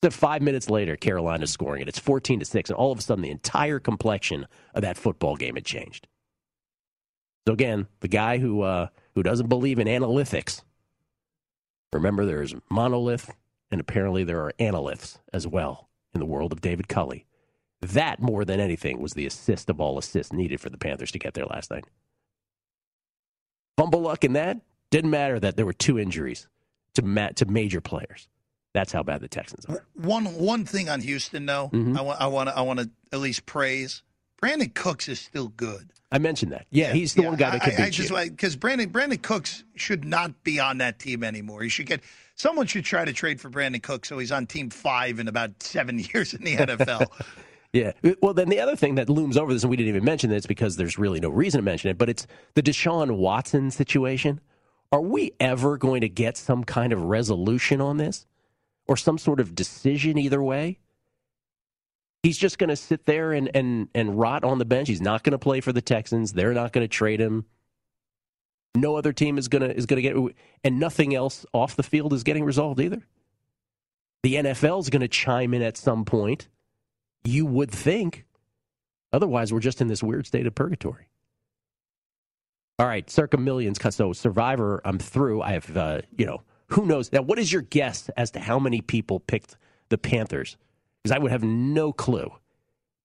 then 0.00 0.10
five 0.10 0.42
minutes 0.42 0.68
later, 0.68 0.96
Carolina's 0.96 1.50
scoring 1.50 1.82
it. 1.82 1.88
It's 1.88 1.98
fourteen 1.98 2.40
to 2.40 2.44
six, 2.44 2.70
and 2.70 2.76
all 2.76 2.90
of 2.90 2.98
a 2.98 3.02
sudden, 3.02 3.22
the 3.22 3.30
entire 3.30 3.78
complexion 3.78 4.46
of 4.74 4.82
that 4.82 4.96
football 4.96 5.36
game 5.36 5.54
had 5.54 5.64
changed. 5.64 6.08
So 7.46 7.52
again, 7.52 7.86
the 8.00 8.08
guy 8.08 8.38
who 8.38 8.62
uh, 8.62 8.88
who 9.14 9.22
doesn't 9.22 9.48
believe 9.48 9.78
in 9.78 9.86
analytics. 9.86 10.62
Remember, 11.92 12.24
there's 12.24 12.54
monolith 12.70 13.30
and 13.72 13.80
apparently 13.80 14.22
there 14.22 14.40
are 14.40 14.52
analysts 14.58 15.18
as 15.32 15.46
well 15.46 15.88
in 16.14 16.20
the 16.20 16.26
world 16.26 16.52
of 16.52 16.60
David 16.60 16.88
Culley. 16.88 17.26
That, 17.80 18.20
more 18.20 18.44
than 18.44 18.60
anything, 18.60 19.00
was 19.00 19.14
the 19.14 19.26
assist 19.26 19.68
of 19.68 19.80
all 19.80 19.98
assists 19.98 20.32
needed 20.32 20.60
for 20.60 20.70
the 20.70 20.78
Panthers 20.78 21.10
to 21.12 21.18
get 21.18 21.34
there 21.34 21.46
last 21.46 21.70
night. 21.70 21.86
Fumble 23.78 24.00
luck 24.00 24.24
in 24.24 24.34
that 24.34 24.58
didn't 24.90 25.10
matter 25.10 25.40
that 25.40 25.56
there 25.56 25.64
were 25.66 25.72
two 25.72 25.98
injuries 25.98 26.46
to 26.94 27.02
ma- 27.02 27.28
to 27.36 27.46
major 27.46 27.80
players. 27.80 28.28
That's 28.74 28.92
how 28.92 29.02
bad 29.02 29.20
the 29.20 29.28
Texans 29.28 29.64
are. 29.66 29.84
One 29.94 30.24
one 30.38 30.64
thing 30.64 30.88
on 30.88 31.00
Houston, 31.00 31.46
though, 31.46 31.70
Mhm. 31.72 31.96
I 31.96 32.02
want 32.02 32.20
I 32.20 32.26
want 32.26 32.48
to 32.50 32.56
I 32.56 32.60
want 32.62 32.80
to 32.80 32.90
at 33.12 33.18
least 33.20 33.46
praise. 33.46 34.02
Brandin 34.42 34.74
Cooks 34.74 35.08
is 35.08 35.20
still 35.20 35.48
good. 35.48 35.90
I 36.10 36.18
mentioned 36.18 36.52
that. 36.52 36.66
Yeah, 36.70 36.92
he's 36.92 37.14
the 37.14 37.22
one 37.22 37.36
guy 37.36 37.50
that 37.52 37.62
could 37.62 37.80
I, 37.80 37.86
I 37.86 37.90
just 37.90 38.12
because 38.12 38.56
Brandon 38.56 38.90
Brandin 38.90 39.22
Cooks 39.22 39.64
should 39.76 40.04
not 40.04 40.42
be 40.44 40.58
on 40.60 40.78
that 40.78 40.98
team 40.98 41.22
anymore. 41.24 41.62
He 41.62 41.68
should 41.68 41.86
get 41.86 42.00
someone 42.34 42.66
should 42.66 42.84
try 42.84 43.04
to 43.04 43.12
trade 43.12 43.40
for 43.40 43.48
Brandin 43.50 43.82
Cooks 43.82 44.08
so 44.08 44.18
he's 44.18 44.32
on 44.32 44.46
team 44.46 44.68
five 44.68 45.18
in 45.20 45.28
about 45.28 45.62
seven 45.62 45.98
years 46.12 46.34
in 46.34 46.44
the 46.44 46.56
NFL. 46.56 47.06
Yeah. 47.72 47.92
Well, 48.20 48.34
then 48.34 48.50
the 48.50 48.60
other 48.60 48.76
thing 48.76 48.96
that 48.96 49.08
looms 49.08 49.36
over 49.38 49.52
this, 49.52 49.62
and 49.62 49.70
we 49.70 49.76
didn't 49.76 49.88
even 49.88 50.04
mention 50.04 50.28
this 50.28 50.46
because 50.46 50.76
there's 50.76 50.98
really 50.98 51.20
no 51.20 51.30
reason 51.30 51.58
to 51.58 51.62
mention 51.62 51.90
it, 51.90 51.96
but 51.96 52.10
it's 52.10 52.26
the 52.54 52.62
Deshaun 52.62 53.16
Watson 53.16 53.70
situation. 53.70 54.40
Are 54.90 55.00
we 55.00 55.32
ever 55.40 55.78
going 55.78 56.02
to 56.02 56.08
get 56.08 56.36
some 56.36 56.64
kind 56.64 56.92
of 56.92 57.00
resolution 57.00 57.80
on 57.80 57.96
this 57.96 58.26
or 58.86 58.98
some 58.98 59.16
sort 59.16 59.40
of 59.40 59.54
decision 59.54 60.18
either 60.18 60.42
way? 60.42 60.80
He's 62.22 62.36
just 62.36 62.58
going 62.58 62.68
to 62.68 62.76
sit 62.76 63.06
there 63.06 63.32
and, 63.32 63.50
and, 63.54 63.88
and 63.94 64.18
rot 64.18 64.44
on 64.44 64.58
the 64.58 64.66
bench. 64.66 64.88
He's 64.88 65.00
not 65.00 65.24
going 65.24 65.32
to 65.32 65.38
play 65.38 65.60
for 65.60 65.72
the 65.72 65.80
Texans. 65.80 66.34
They're 66.34 66.52
not 66.52 66.72
going 66.72 66.84
to 66.84 66.88
trade 66.88 67.20
him. 67.20 67.46
No 68.74 68.96
other 68.96 69.12
team 69.12 69.38
is 69.38 69.48
going 69.48 69.62
to 69.62 69.76
is 69.76 69.86
going 69.86 70.02
to 70.02 70.02
get, 70.02 70.34
and 70.64 70.78
nothing 70.78 71.14
else 71.14 71.44
off 71.52 71.76
the 71.76 71.82
field 71.82 72.12
is 72.12 72.22
getting 72.22 72.44
resolved 72.44 72.80
either. 72.80 73.02
The 74.22 74.36
NFL 74.36 74.80
is 74.80 74.88
going 74.88 75.02
to 75.02 75.08
chime 75.08 75.52
in 75.52 75.62
at 75.62 75.76
some 75.76 76.04
point. 76.04 76.48
You 77.24 77.46
would 77.46 77.70
think. 77.70 78.24
Otherwise, 79.12 79.52
we're 79.52 79.60
just 79.60 79.80
in 79.80 79.88
this 79.88 80.02
weird 80.02 80.26
state 80.26 80.46
of 80.46 80.54
purgatory. 80.54 81.08
All 82.78 82.86
right, 82.86 83.08
circa 83.08 83.36
millions. 83.36 83.78
So 83.94 84.12
Survivor, 84.12 84.80
I'm 84.84 84.98
through. 84.98 85.42
I 85.42 85.52
have, 85.52 85.76
uh, 85.76 86.00
you 86.16 86.26
know, 86.26 86.42
who 86.68 86.86
knows? 86.86 87.12
Now, 87.12 87.22
what 87.22 87.38
is 87.38 87.52
your 87.52 87.62
guess 87.62 88.08
as 88.16 88.30
to 88.32 88.40
how 88.40 88.58
many 88.58 88.80
people 88.80 89.20
picked 89.20 89.56
the 89.90 89.98
Panthers? 89.98 90.56
Because 91.02 91.14
I 91.14 91.18
would 91.18 91.30
have 91.30 91.44
no 91.44 91.92
clue. 91.92 92.32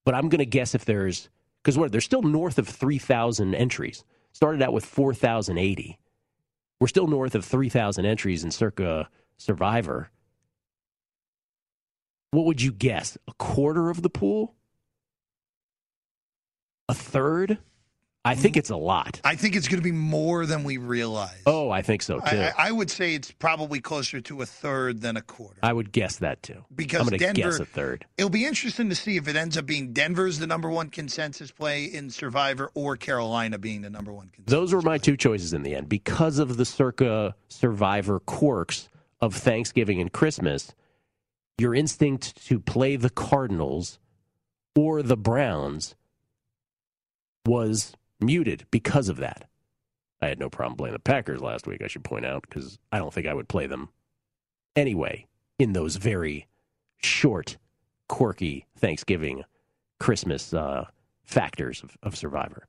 But 0.04 0.14
I'm 0.14 0.28
going 0.30 0.38
to 0.38 0.46
guess 0.46 0.74
if 0.74 0.84
there's, 0.84 1.28
because 1.62 1.76
what, 1.76 1.92
there's 1.92 2.04
still 2.04 2.22
north 2.22 2.58
of 2.58 2.66
3,000 2.66 3.54
entries. 3.54 4.04
Started 4.32 4.62
out 4.62 4.72
with 4.72 4.86
4,080. 4.86 5.98
We're 6.80 6.86
still 6.86 7.06
north 7.06 7.34
of 7.34 7.44
3,000 7.44 8.06
entries 8.06 8.44
in 8.44 8.50
circa 8.50 9.08
Survivor. 9.36 10.10
What 12.30 12.44
would 12.44 12.60
you 12.60 12.72
guess? 12.72 13.16
A 13.26 13.32
quarter 13.34 13.90
of 13.90 14.02
the 14.02 14.10
pool? 14.10 14.54
A 16.88 16.94
third? 16.94 17.58
I 18.24 18.34
think 18.34 18.58
it's 18.58 18.68
a 18.68 18.76
lot. 18.76 19.22
I 19.24 19.36
think 19.36 19.56
it's 19.56 19.68
going 19.68 19.78
to 19.78 19.84
be 19.84 19.92
more 19.92 20.44
than 20.44 20.62
we 20.62 20.76
realize. 20.76 21.40
Oh, 21.46 21.70
I 21.70 21.80
think 21.80 22.02
so 22.02 22.18
too. 22.18 22.36
I, 22.36 22.52
I, 22.58 22.72
would 22.72 22.90
say 22.90 23.14
it's 23.14 23.30
probably 23.32 23.80
closer 23.80 24.20
to 24.20 24.42
a 24.42 24.46
third 24.46 25.00
than 25.00 25.16
a 25.16 25.22
quarter. 25.22 25.58
I 25.62 25.72
would 25.72 25.92
guess 25.92 26.16
that 26.16 26.42
too. 26.42 26.64
Because 26.74 27.00
I'm 27.00 27.06
going 27.06 27.18
to 27.18 27.24
Denver- 27.24 27.50
guess 27.52 27.60
a 27.60 27.64
third. 27.64 28.04
It'll 28.18 28.28
be 28.28 28.44
interesting 28.44 28.90
to 28.90 28.94
see 28.94 29.16
if 29.16 29.28
it 29.28 29.36
ends 29.36 29.56
up 29.56 29.64
being 29.64 29.94
Denver's 29.94 30.38
the 30.38 30.46
number 30.46 30.68
one 30.68 30.90
consensus 30.90 31.50
play 31.50 31.84
in 31.84 32.10
Survivor 32.10 32.70
or 32.74 32.98
Carolina 32.98 33.56
being 33.56 33.80
the 33.80 33.90
number 33.90 34.12
one 34.12 34.28
consensus. 34.28 34.52
Those 34.52 34.74
were 34.74 34.82
my 34.82 34.98
two 34.98 35.16
choices 35.16 35.54
in 35.54 35.62
the 35.62 35.74
end 35.74 35.88
because 35.88 36.38
of 36.38 36.58
the 36.58 36.66
circa 36.66 37.34
survivor 37.48 38.20
quirks 38.20 38.90
of 39.22 39.34
Thanksgiving 39.34 40.02
and 40.02 40.12
Christmas. 40.12 40.74
Your 41.58 41.74
instinct 41.74 42.46
to 42.46 42.60
play 42.60 42.96
the 42.96 43.10
Cardinals 43.10 43.98
or 44.76 45.02
the 45.02 45.16
Browns 45.16 45.96
was 47.44 47.94
muted 48.20 48.66
because 48.70 49.08
of 49.08 49.16
that. 49.16 49.48
I 50.20 50.28
had 50.28 50.38
no 50.38 50.50
problem 50.50 50.76
playing 50.76 50.92
the 50.92 51.00
Packers 51.00 51.40
last 51.40 51.66
week, 51.66 51.82
I 51.82 51.86
should 51.86 52.04
point 52.04 52.26
out, 52.26 52.42
because 52.42 52.78
I 52.90 52.98
don't 52.98 53.12
think 53.12 53.26
I 53.26 53.34
would 53.34 53.48
play 53.48 53.66
them 53.66 53.88
anyway 54.74 55.26
in 55.58 55.72
those 55.72 55.96
very 55.96 56.46
short, 56.98 57.56
quirky 58.08 58.66
Thanksgiving, 58.76 59.44
Christmas 60.00 60.52
uh, 60.54 60.86
factors 61.24 61.82
of, 61.82 61.96
of 62.02 62.16
Survivor. 62.16 62.66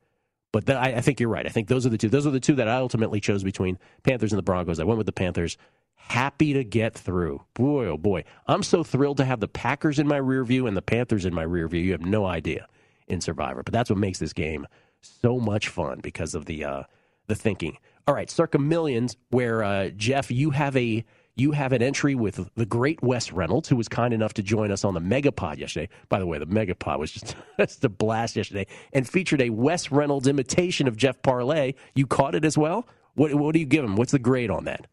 But 0.51 0.65
that, 0.65 0.77
I, 0.77 0.95
I 0.95 1.01
think 1.01 1.19
you're 1.19 1.29
right. 1.29 1.45
I 1.45 1.49
think 1.49 1.67
those 1.67 1.85
are 1.85 1.89
the 1.89 1.97
two. 1.97 2.09
Those 2.09 2.25
are 2.25 2.31
the 2.31 2.39
two 2.39 2.55
that 2.55 2.67
I 2.67 2.77
ultimately 2.77 3.19
chose 3.19 3.43
between 3.43 3.77
Panthers 4.03 4.31
and 4.31 4.37
the 4.37 4.43
Broncos. 4.43 4.79
I 4.79 4.83
went 4.83 4.97
with 4.97 5.05
the 5.05 5.11
Panthers. 5.11 5.57
Happy 5.99 6.53
to 6.53 6.63
get 6.63 6.95
through. 6.95 7.43
Boy, 7.53 7.85
oh 7.85 7.97
boy. 7.97 8.23
I'm 8.47 8.63
so 8.63 8.83
thrilled 8.83 9.17
to 9.17 9.25
have 9.25 9.39
the 9.39 9.47
Packers 9.47 9.99
in 9.99 10.07
my 10.07 10.17
rear 10.17 10.43
view 10.43 10.65
and 10.65 10.75
the 10.75 10.81
Panthers 10.81 11.25
in 11.25 11.33
my 11.33 11.43
rear 11.43 11.67
view. 11.67 11.81
You 11.81 11.91
have 11.91 12.01
no 12.01 12.25
idea 12.25 12.67
in 13.07 13.21
Survivor. 13.21 13.63
But 13.63 13.73
that's 13.73 13.89
what 13.89 13.99
makes 13.99 14.19
this 14.19 14.33
game 14.33 14.65
so 15.01 15.39
much 15.39 15.67
fun 15.67 15.99
because 16.01 16.35
of 16.35 16.45
the 16.45 16.65
uh, 16.65 16.83
the 17.27 17.35
thinking. 17.35 17.77
All 18.07 18.15
right, 18.15 18.29
circa 18.29 18.57
millions, 18.57 19.17
where 19.29 19.63
uh, 19.63 19.89
Jeff, 19.89 20.31
you 20.31 20.49
have 20.49 20.75
a 20.75 21.05
you 21.35 21.51
have 21.51 21.71
an 21.73 21.81
entry 21.81 22.15
with 22.15 22.49
the 22.55 22.65
great 22.65 23.01
Wes 23.01 23.31
Reynolds, 23.31 23.69
who 23.69 23.75
was 23.75 23.87
kind 23.87 24.13
enough 24.13 24.33
to 24.33 24.43
join 24.43 24.71
us 24.71 24.83
on 24.83 24.93
the 24.93 24.99
Megapod 24.99 25.57
yesterday. 25.57 25.89
By 26.09 26.19
the 26.19 26.25
way, 26.25 26.37
the 26.37 26.47
Megapod 26.47 26.99
was 26.99 27.11
just, 27.11 27.35
just 27.59 27.83
a 27.85 27.89
blast 27.89 28.35
yesterday 28.35 28.67
and 28.93 29.07
featured 29.07 29.41
a 29.41 29.49
Wes 29.49 29.91
Reynolds 29.91 30.27
imitation 30.27 30.87
of 30.87 30.97
Jeff 30.97 31.21
Parlay. 31.21 31.73
You 31.95 32.07
caught 32.07 32.35
it 32.35 32.43
as 32.43 32.57
well. 32.57 32.87
What, 33.15 33.33
what 33.35 33.53
do 33.53 33.59
you 33.59 33.65
give 33.65 33.85
him? 33.85 33.95
What's 33.95 34.11
the 34.11 34.19
grade 34.19 34.51
on 34.51 34.65
that? 34.65 34.87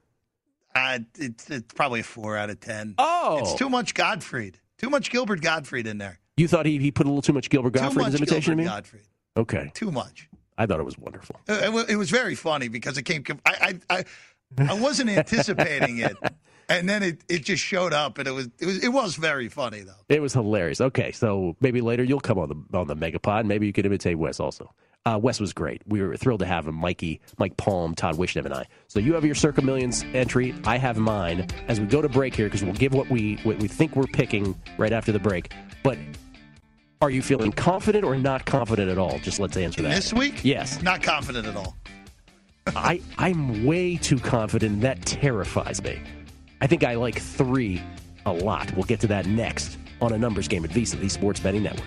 Uh, 0.77 0.99
it's, 1.19 1.49
it's 1.51 1.73
probably 1.75 2.01
a 2.01 2.05
four 2.05 2.37
out 2.37 2.51
of 2.51 2.61
ten. 2.61 2.95
Oh, 2.99 3.39
It's 3.41 3.55
too 3.55 3.69
much 3.71 3.95
Gottfried. 3.95 4.59
Too 4.79 4.91
much 4.91 5.11
Gilbert 5.11 5.41
Gottfried 5.41 5.87
in 5.87 5.99
there. 5.99 6.21
You 6.37 6.47
thought 6.49 6.67
he, 6.67 6.79
he 6.79 6.91
put 6.91 7.07
a 7.07 7.09
little 7.09 7.23
too 7.23 7.33
much 7.33 7.49
Gilbert 7.49 7.71
Godfried 7.73 7.97
Gottfried 7.97 8.07
in 8.07 8.13
his 8.13 8.21
imitation 8.21 8.57
Gilbert 8.59 8.71
of 8.71 8.75
me? 8.75 8.77
Gottfried. 8.77 9.03
Okay, 9.39 9.71
Too 9.75 9.91
much. 9.91 10.29
I 10.59 10.67
thought 10.67 10.81
it 10.81 10.85
was 10.85 10.99
wonderful. 10.99 11.37
It, 11.49 11.75
it 11.75 11.91
it 11.91 11.97
was 11.97 12.11
very 12.11 12.35
funny 12.35 12.69
because 12.69 12.97
it 12.99 13.03
came. 13.03 13.23
I 13.45 13.79
I 13.89 13.97
I, 13.99 14.05
I 14.71 14.81
wasn't 14.81 15.11
anticipating 15.11 15.99
it, 15.99 16.17
and 16.71 16.89
then 16.89 17.03
it, 17.03 17.23
it 17.29 17.45
just 17.45 17.63
showed 17.63 17.93
up, 17.93 18.17
and 18.19 18.27
it 18.27 18.31
was 18.31 18.49
it 18.59 18.65
was 18.67 18.83
it 18.85 18.89
was 18.89 19.17
very 19.17 19.49
funny 19.49 19.81
though. 19.81 19.93
It 20.09 20.23
was 20.23 20.33
hilarious. 20.33 20.81
Okay, 20.81 21.13
so 21.13 21.57
maybe 21.61 21.81
later 21.83 22.03
you'll 22.05 22.21
come 22.21 22.39
on 22.39 22.49
the 22.49 22.79
on 22.79 22.87
the 22.87 22.97
Megapod. 22.97 23.45
Maybe 23.45 23.67
you 23.67 23.73
could 23.75 23.85
imitate 23.85 24.17
Wes 24.19 24.41
also. 24.41 24.73
Uh, 25.07 25.17
Wes 25.17 25.39
was 25.39 25.53
great. 25.53 25.81
We 25.87 26.03
were 26.03 26.17
thrilled 26.17 26.41
to 26.41 26.47
have 26.47 26.67
him. 26.67 26.75
Mikey, 26.75 27.21
Mike 27.39 27.57
Palm, 27.57 27.95
Todd 27.95 28.17
Wishnev, 28.17 28.45
and 28.45 28.53
I. 28.53 28.67
So 28.89 28.99
you 28.99 29.15
have 29.15 29.25
your 29.25 29.37
Circa 29.37 29.63
Millions 29.63 30.05
entry. 30.15 30.53
I 30.65 30.79
have 30.79 30.99
mine. 30.99 31.47
As 31.69 31.81
we 31.81 31.87
go 31.87 32.03
to 32.03 32.09
break 32.09 32.35
here, 32.35 32.47
because 32.49 32.65
we'll 32.65 32.75
give 32.75 32.93
what 32.93 33.09
we 33.09 33.37
what 33.45 33.59
we 33.61 33.69
think 33.69 33.95
we're 33.95 34.09
picking 34.09 34.61
right 34.79 34.93
after 34.93 35.13
the 35.13 35.21
break. 35.21 35.53
But 35.85 35.97
are 37.01 37.11
you 37.11 37.23
feeling 37.23 37.53
confident 37.53 38.05
or 38.05 38.17
not 38.17 38.47
confident 38.47 38.91
at 38.91 38.99
all? 38.99 39.19
Just 39.21 39.39
let's 39.39 39.57
answer 39.57 39.81
that. 39.83 39.95
This 39.95 40.13
week, 40.13 40.45
Yes. 40.45 40.83
not 40.83 41.03
confident 41.03 41.47
at 41.47 41.55
all. 41.57 41.77
I 42.75 43.01
I'm 43.17 43.65
way 43.65 43.97
too 43.97 44.19
confident. 44.19 44.81
That 44.81 45.07
terrifies 45.07 45.81
me. 45.85 46.01
I 46.61 46.67
think 46.67 46.83
I 46.83 46.97
like 46.97 47.21
three 47.21 47.81
a 48.25 48.33
lot. 48.33 48.75
We'll 48.75 48.85
get 48.85 48.99
to 49.01 49.07
that 49.07 49.27
next 49.27 49.79
on 50.01 50.13
a 50.13 50.19
numbers 50.19 50.49
game 50.49 50.65
at 50.65 50.71
VSIN, 50.73 50.99
the 50.99 51.09
Sports 51.09 51.39
Betting 51.39 51.63
Network. 51.63 51.87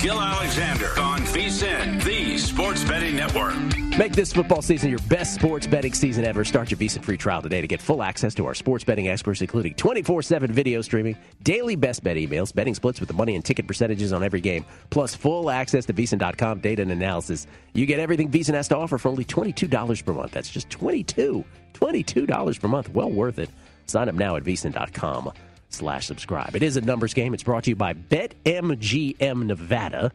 Gil 0.00 0.18
Alexander 0.18 0.98
on 0.98 1.20
VSIN, 1.20 2.02
the 2.04 2.38
sports 2.38 2.82
betting 2.84 3.16
network. 3.16 3.54
Make 3.98 4.12
this 4.12 4.32
football 4.32 4.62
season 4.62 4.88
your 4.88 4.98
best 5.10 5.34
sports 5.34 5.66
betting 5.66 5.92
season 5.92 6.24
ever. 6.24 6.42
Start 6.42 6.70
your 6.70 6.78
VSIN 6.78 7.04
free 7.04 7.18
trial 7.18 7.42
today 7.42 7.60
to 7.60 7.66
get 7.66 7.82
full 7.82 8.02
access 8.02 8.34
to 8.36 8.46
our 8.46 8.54
sports 8.54 8.82
betting 8.82 9.08
experts, 9.08 9.42
including 9.42 9.74
24 9.74 10.22
7 10.22 10.50
video 10.50 10.80
streaming, 10.80 11.18
daily 11.42 11.76
best 11.76 12.02
bet 12.02 12.16
emails, 12.16 12.54
betting 12.54 12.74
splits 12.74 12.98
with 12.98 13.08
the 13.08 13.14
money 13.14 13.34
and 13.34 13.44
ticket 13.44 13.66
percentages 13.66 14.10
on 14.14 14.24
every 14.24 14.40
game, 14.40 14.64
plus 14.88 15.14
full 15.14 15.50
access 15.50 15.84
to 15.84 15.92
VSIN.com 15.92 16.60
data 16.60 16.80
and 16.80 16.92
analysis. 16.92 17.46
You 17.74 17.84
get 17.84 18.00
everything 18.00 18.30
VSIN 18.30 18.54
has 18.54 18.68
to 18.68 18.78
offer 18.78 18.96
for 18.96 19.10
only 19.10 19.24
$22 19.26 20.02
per 20.02 20.14
month. 20.14 20.32
That's 20.32 20.48
just 20.48 20.70
22 20.70 21.44
$22 21.74 22.60
per 22.60 22.68
month. 22.68 22.88
Well 22.88 23.10
worth 23.10 23.38
it. 23.38 23.50
Sign 23.84 24.08
up 24.08 24.14
now 24.14 24.36
at 24.36 24.44
VSIN.com 24.44 25.32
slash 25.70 26.06
subscribe. 26.06 26.54
It 26.54 26.62
is 26.62 26.76
a 26.76 26.80
numbers 26.80 27.14
game. 27.14 27.32
It's 27.32 27.42
brought 27.42 27.64
to 27.64 27.70
you 27.70 27.76
by 27.76 27.94
BetMGM 27.94 29.44
Nevada. 29.44 30.12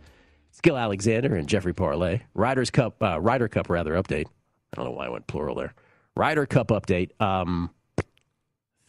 Skill 0.51 0.77
Alexander 0.77 1.35
and 1.35 1.49
Jeffrey 1.49 1.73
Parlay. 1.73 2.21
Riders 2.33 2.69
Cup, 2.69 3.01
uh, 3.01 3.19
Ryder 3.19 3.47
Cup 3.47 3.69
rather 3.69 3.93
update. 3.93 4.27
I 4.27 4.75
don't 4.75 4.85
know 4.85 4.91
why 4.91 5.07
I 5.07 5.09
went 5.09 5.27
plural 5.27 5.55
there. 5.55 5.73
Ryder 6.15 6.45
Cup 6.45 6.67
update. 6.69 7.19
Um, 7.21 7.71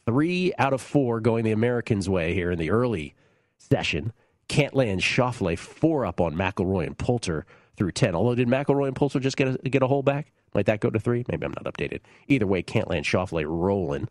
three 0.05 0.53
out 0.59 0.73
of 0.73 0.81
four 0.81 1.21
going 1.21 1.45
the 1.45 1.53
Americans' 1.53 2.09
way 2.09 2.35
here 2.35 2.51
in 2.51 2.59
the 2.59 2.71
early 2.71 3.15
session. 3.59 4.13
Cantlay 4.49 4.93
and 4.93 5.01
Schauffele 5.01 5.59
four 5.59 6.07
up 6.07 6.21
on 6.21 6.35
McIlroy 6.35 6.87
and 6.87 6.97
Poulter 6.97 7.47
through 7.77 7.93
ten. 7.93 8.15
Although 8.15 8.37
did 8.37 8.49
McIlroy 8.49 8.87
and 8.87 8.97
Poulter 8.97 9.19
just 9.19 9.37
get 9.37 9.49
a, 9.49 9.69
get 9.69 9.83
a 9.83 9.89
hole 9.89 10.05
back? 10.05 10.33
Might 10.55 10.67
that 10.67 10.81
go 10.81 10.89
to 10.89 11.01
three? 11.01 11.25
Maybe 11.29 11.45
I'm 11.45 11.53
not 11.53 11.65
updated. 11.65 12.01
Either 12.29 12.47
way, 12.47 12.63
Cantlay 12.63 12.97
and 12.97 13.05
Schauffele 13.05 13.45
rolling. 13.45 14.09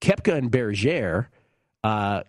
Koepka 0.00 0.34
and 0.34 0.50
Berger 0.50 1.28
uh, 1.84 2.22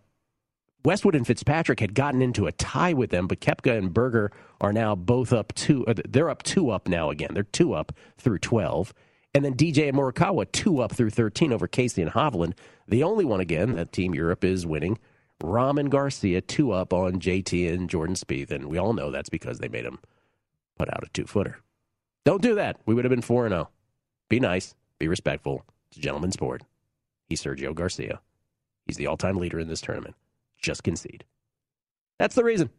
Westwood 0.83 1.15
and 1.15 1.25
Fitzpatrick 1.25 1.79
had 1.79 1.95
gotten 1.95 2.21
into 2.21 2.45
a 2.45 2.51
tie 2.51 2.93
with 2.93 3.09
them, 3.09 3.25
but 3.25 3.41
Koepka 3.41 3.75
and 3.75 3.91
Berger 3.91 4.31
are 4.61 4.71
now 4.71 4.93
both 4.93 5.33
up 5.33 5.51
two. 5.55 5.83
Uh, 5.87 5.95
they're 6.07 6.29
up 6.29 6.43
two 6.43 6.69
up 6.69 6.87
now 6.87 7.09
again. 7.09 7.31
They're 7.33 7.41
two 7.41 7.73
up 7.73 7.91
through 8.19 8.37
12. 8.39 8.93
And 9.33 9.43
then 9.43 9.55
DJ 9.55 9.89
and 9.89 9.97
Morikawa 9.97 10.51
two 10.51 10.81
up 10.81 10.91
through 10.91 11.09
13 11.09 11.51
over 11.51 11.67
Casey 11.67 12.03
and 12.03 12.11
Hovland. 12.11 12.53
The 12.87 13.01
only 13.01 13.25
one 13.25 13.39
again 13.39 13.75
that 13.75 13.91
Team 13.91 14.13
Europe 14.13 14.43
is 14.43 14.65
winning. 14.67 14.99
Rahm 15.41 15.79
and 15.79 15.89
Garcia 15.89 16.41
two 16.41 16.71
up 16.71 16.93
on 16.93 17.19
JT 17.19 17.73
and 17.73 17.89
Jordan 17.89 18.15
Spieth, 18.15 18.51
and 18.51 18.65
we 18.67 18.77
all 18.77 18.93
know 18.93 19.09
that's 19.11 19.29
because 19.29 19.59
they 19.59 19.67
made 19.67 19.85
him 19.85 19.99
put 20.77 20.93
out 20.93 21.03
a 21.03 21.09
two 21.09 21.25
footer. 21.25 21.57
Don't 22.25 22.41
do 22.41 22.55
that. 22.55 22.79
We 22.85 22.93
would 22.93 23.05
have 23.05 23.09
been 23.09 23.21
four 23.21 23.45
and 23.45 23.53
zero. 23.53 23.69
Be 24.29 24.39
nice. 24.39 24.75
Be 24.99 25.07
respectful. 25.07 25.65
It's 25.89 25.97
a 25.97 26.01
gentleman's 26.01 26.35
sport. 26.35 26.63
He's 27.27 27.41
Sergio 27.41 27.73
Garcia. 27.73 28.21
He's 28.85 28.97
the 28.97 29.07
all 29.07 29.17
time 29.17 29.37
leader 29.37 29.59
in 29.59 29.67
this 29.67 29.81
tournament. 29.81 30.15
Just 30.61 30.83
concede. 30.83 31.23
That's 32.19 32.35
the 32.35 32.43
reason. 32.43 32.69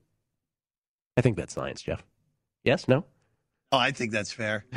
I 1.17 1.21
think 1.21 1.37
that's 1.37 1.55
science, 1.55 1.83
Jeff. 1.83 2.05
Yes? 2.65 2.89
No? 2.89 3.05
Oh, 3.73 3.79
I 3.79 3.91
think 3.91 4.13
that's 4.13 4.33
fair. 4.33 4.65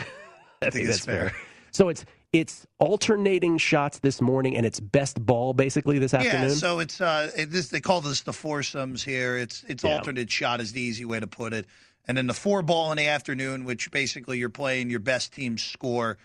I, 0.61 0.67
I 0.67 0.69
think, 0.69 0.87
that's 0.87 1.05
fair. 1.05 1.29
fair. 1.29 1.39
So 1.71 1.89
it's 1.89 2.05
it's 2.31 2.67
alternating 2.77 3.57
shots 3.57 3.99
this 3.99 4.21
morning, 4.21 4.55
and 4.55 4.65
it's 4.65 4.79
best 4.79 5.23
ball 5.25 5.53
basically 5.53 5.99
this 5.99 6.13
afternoon. 6.13 6.49
Yeah, 6.49 6.55
so 6.55 6.79
it's 6.79 7.01
uh, 7.01 7.31
it, 7.35 7.51
this 7.51 7.69
they 7.69 7.81
call 7.81 8.01
this 8.01 8.21
the 8.21 8.33
foursomes 8.33 9.03
here. 9.03 9.37
It's 9.37 9.63
it's 9.67 9.83
yeah. 9.83 9.95
alternate 9.95 10.29
shot 10.29 10.61
is 10.61 10.71
the 10.71 10.81
easy 10.81 11.05
way 11.05 11.19
to 11.19 11.27
put 11.27 11.53
it, 11.53 11.65
and 12.07 12.17
then 12.17 12.27
the 12.27 12.33
four 12.33 12.61
ball 12.61 12.91
in 12.91 12.97
the 12.97 13.07
afternoon, 13.07 13.65
which 13.65 13.89
basically 13.91 14.37
you're 14.37 14.49
playing 14.49 14.89
your 14.89 14.99
best 14.99 15.33
team 15.33 15.57
score 15.57 16.17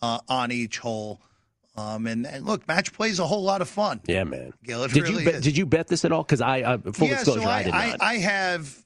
uh, 0.00 0.20
on 0.28 0.50
each 0.50 0.78
hole. 0.78 1.20
Um, 1.74 2.06
and, 2.06 2.26
and, 2.26 2.44
look, 2.44 2.68
match 2.68 2.92
play 2.92 3.08
is 3.08 3.18
a 3.18 3.26
whole 3.26 3.42
lot 3.42 3.62
of 3.62 3.68
fun. 3.68 4.00
Yeah, 4.06 4.24
man. 4.24 4.52
Gil, 4.62 4.86
did 4.88 5.02
really 5.02 5.24
you 5.24 5.32
bet, 5.32 5.42
did 5.42 5.56
you 5.56 5.64
bet 5.64 5.88
this 5.88 6.04
at 6.04 6.12
all? 6.12 6.22
Because 6.22 6.42
I 6.42 6.60
uh, 6.62 6.78
full 6.92 7.08
yeah, 7.08 7.14
disclosure, 7.14 7.40
so 7.40 7.48
I, 7.48 7.56
I, 7.56 7.62
did 7.62 7.72
not. 7.72 8.02
I, 8.02 8.10
I 8.10 8.14
have. 8.18 8.84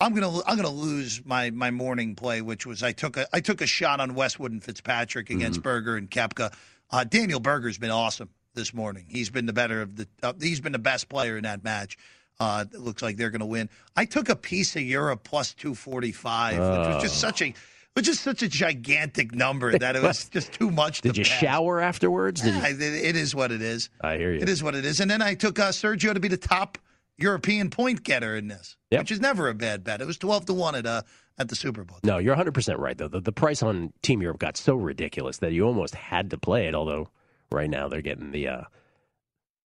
I'm 0.00 0.12
gonna 0.14 0.40
I'm 0.44 0.56
gonna 0.56 0.68
lose 0.68 1.24
my 1.24 1.50
my 1.50 1.70
morning 1.70 2.16
play, 2.16 2.42
which 2.42 2.66
was 2.66 2.82
I 2.82 2.90
took 2.90 3.16
a 3.16 3.28
I 3.32 3.40
took 3.40 3.60
a 3.60 3.66
shot 3.66 4.00
on 4.00 4.14
Westwood 4.14 4.50
and 4.50 4.62
Fitzpatrick 4.62 5.30
against 5.30 5.60
mm-hmm. 5.60 5.68
Berger 5.68 5.96
and 5.96 6.10
Koepka. 6.10 6.52
Uh, 6.90 7.04
Daniel 7.04 7.38
Berger's 7.38 7.78
been 7.78 7.92
awesome 7.92 8.28
this 8.54 8.74
morning. 8.74 9.06
He's 9.08 9.30
been 9.30 9.46
the 9.46 9.52
better 9.52 9.80
of 9.82 9.94
the. 9.94 10.08
Uh, 10.20 10.32
he's 10.40 10.60
been 10.60 10.72
the 10.72 10.78
best 10.80 11.08
player 11.08 11.36
in 11.36 11.44
that 11.44 11.62
match. 11.62 11.96
Uh, 12.40 12.64
it 12.72 12.80
looks 12.80 13.00
like 13.00 13.16
they're 13.16 13.30
going 13.30 13.40
to 13.40 13.46
win. 13.46 13.70
I 13.94 14.06
took 14.06 14.28
a 14.28 14.34
piece 14.34 14.74
of 14.74 14.82
Europe 14.82 15.22
plus 15.22 15.54
245, 15.54 16.54
which 16.54 16.94
was 16.94 17.02
just 17.02 17.20
such 17.20 17.42
a 17.42 17.54
which 17.94 18.08
is 18.08 18.20
such 18.20 18.42
a 18.42 18.48
gigantic 18.48 19.34
number 19.34 19.78
that 19.78 19.96
it 19.96 20.02
was 20.02 20.28
just 20.30 20.52
too 20.52 20.70
much. 20.70 21.00
Did 21.00 21.16
you 21.16 21.24
pass. 21.24 21.32
shower 21.32 21.80
afterwards? 21.80 22.44
Yeah, 22.44 22.68
you... 22.68 22.76
it 22.80 23.16
is 23.16 23.34
what 23.34 23.50
it 23.50 23.62
is. 23.62 23.88
I 24.00 24.16
hear 24.16 24.32
you. 24.32 24.40
It 24.40 24.48
is 24.48 24.62
what 24.62 24.74
it 24.74 24.84
is. 24.84 25.00
And 25.00 25.10
then 25.10 25.22
I 25.22 25.34
took 25.34 25.58
uh, 25.58 25.70
Sergio 25.70 26.12
to 26.12 26.20
be 26.20 26.28
the 26.28 26.36
top 26.36 26.78
European 27.16 27.70
point 27.70 28.02
getter 28.02 28.36
in 28.36 28.48
this, 28.48 28.76
yep. 28.90 29.02
which 29.02 29.12
is 29.12 29.20
never 29.20 29.48
a 29.48 29.54
bad 29.54 29.84
bet. 29.84 30.00
It 30.00 30.06
was 30.06 30.18
twelve 30.18 30.44
to 30.46 30.54
one 30.54 30.74
at 30.74 30.86
uh, 30.86 31.02
at 31.38 31.48
the 31.48 31.54
Superbook. 31.54 32.02
No, 32.04 32.18
you're 32.18 32.32
100 32.32 32.52
percent 32.52 32.78
right 32.78 32.98
though. 32.98 33.08
The, 33.08 33.20
the 33.20 33.32
price 33.32 33.62
on 33.62 33.92
Team 34.02 34.20
Europe 34.20 34.38
got 34.38 34.56
so 34.56 34.74
ridiculous 34.74 35.38
that 35.38 35.52
you 35.52 35.64
almost 35.64 35.94
had 35.94 36.30
to 36.30 36.38
play 36.38 36.66
it. 36.66 36.74
Although 36.74 37.08
right 37.52 37.70
now 37.70 37.88
they're 37.88 38.02
getting 38.02 38.32
the 38.32 38.48
uh, 38.48 38.62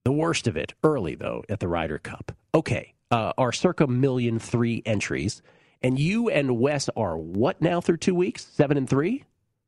the 0.05 0.11
worst 0.11 0.47
of 0.47 0.55
it 0.55 0.73
early 0.83 1.15
though 1.15 1.43
at 1.49 1.59
the 1.59 1.67
Ryder 1.67 1.97
Cup. 1.97 2.31
Okay, 2.53 2.93
uh, 3.09 3.33
our 3.37 3.51
circa 3.51 3.87
million 3.87 4.37
three 4.37 4.83
entries. 4.85 5.41
And 5.81 5.97
you 5.97 6.29
and 6.29 6.59
Wes 6.59 6.89
are 6.95 7.17
what 7.17 7.61
now 7.61 7.81
through 7.81 7.97
two 7.97 8.15
weeks? 8.15 8.45
Seven 8.45 8.77
and 8.77 8.89
three? 8.89 9.23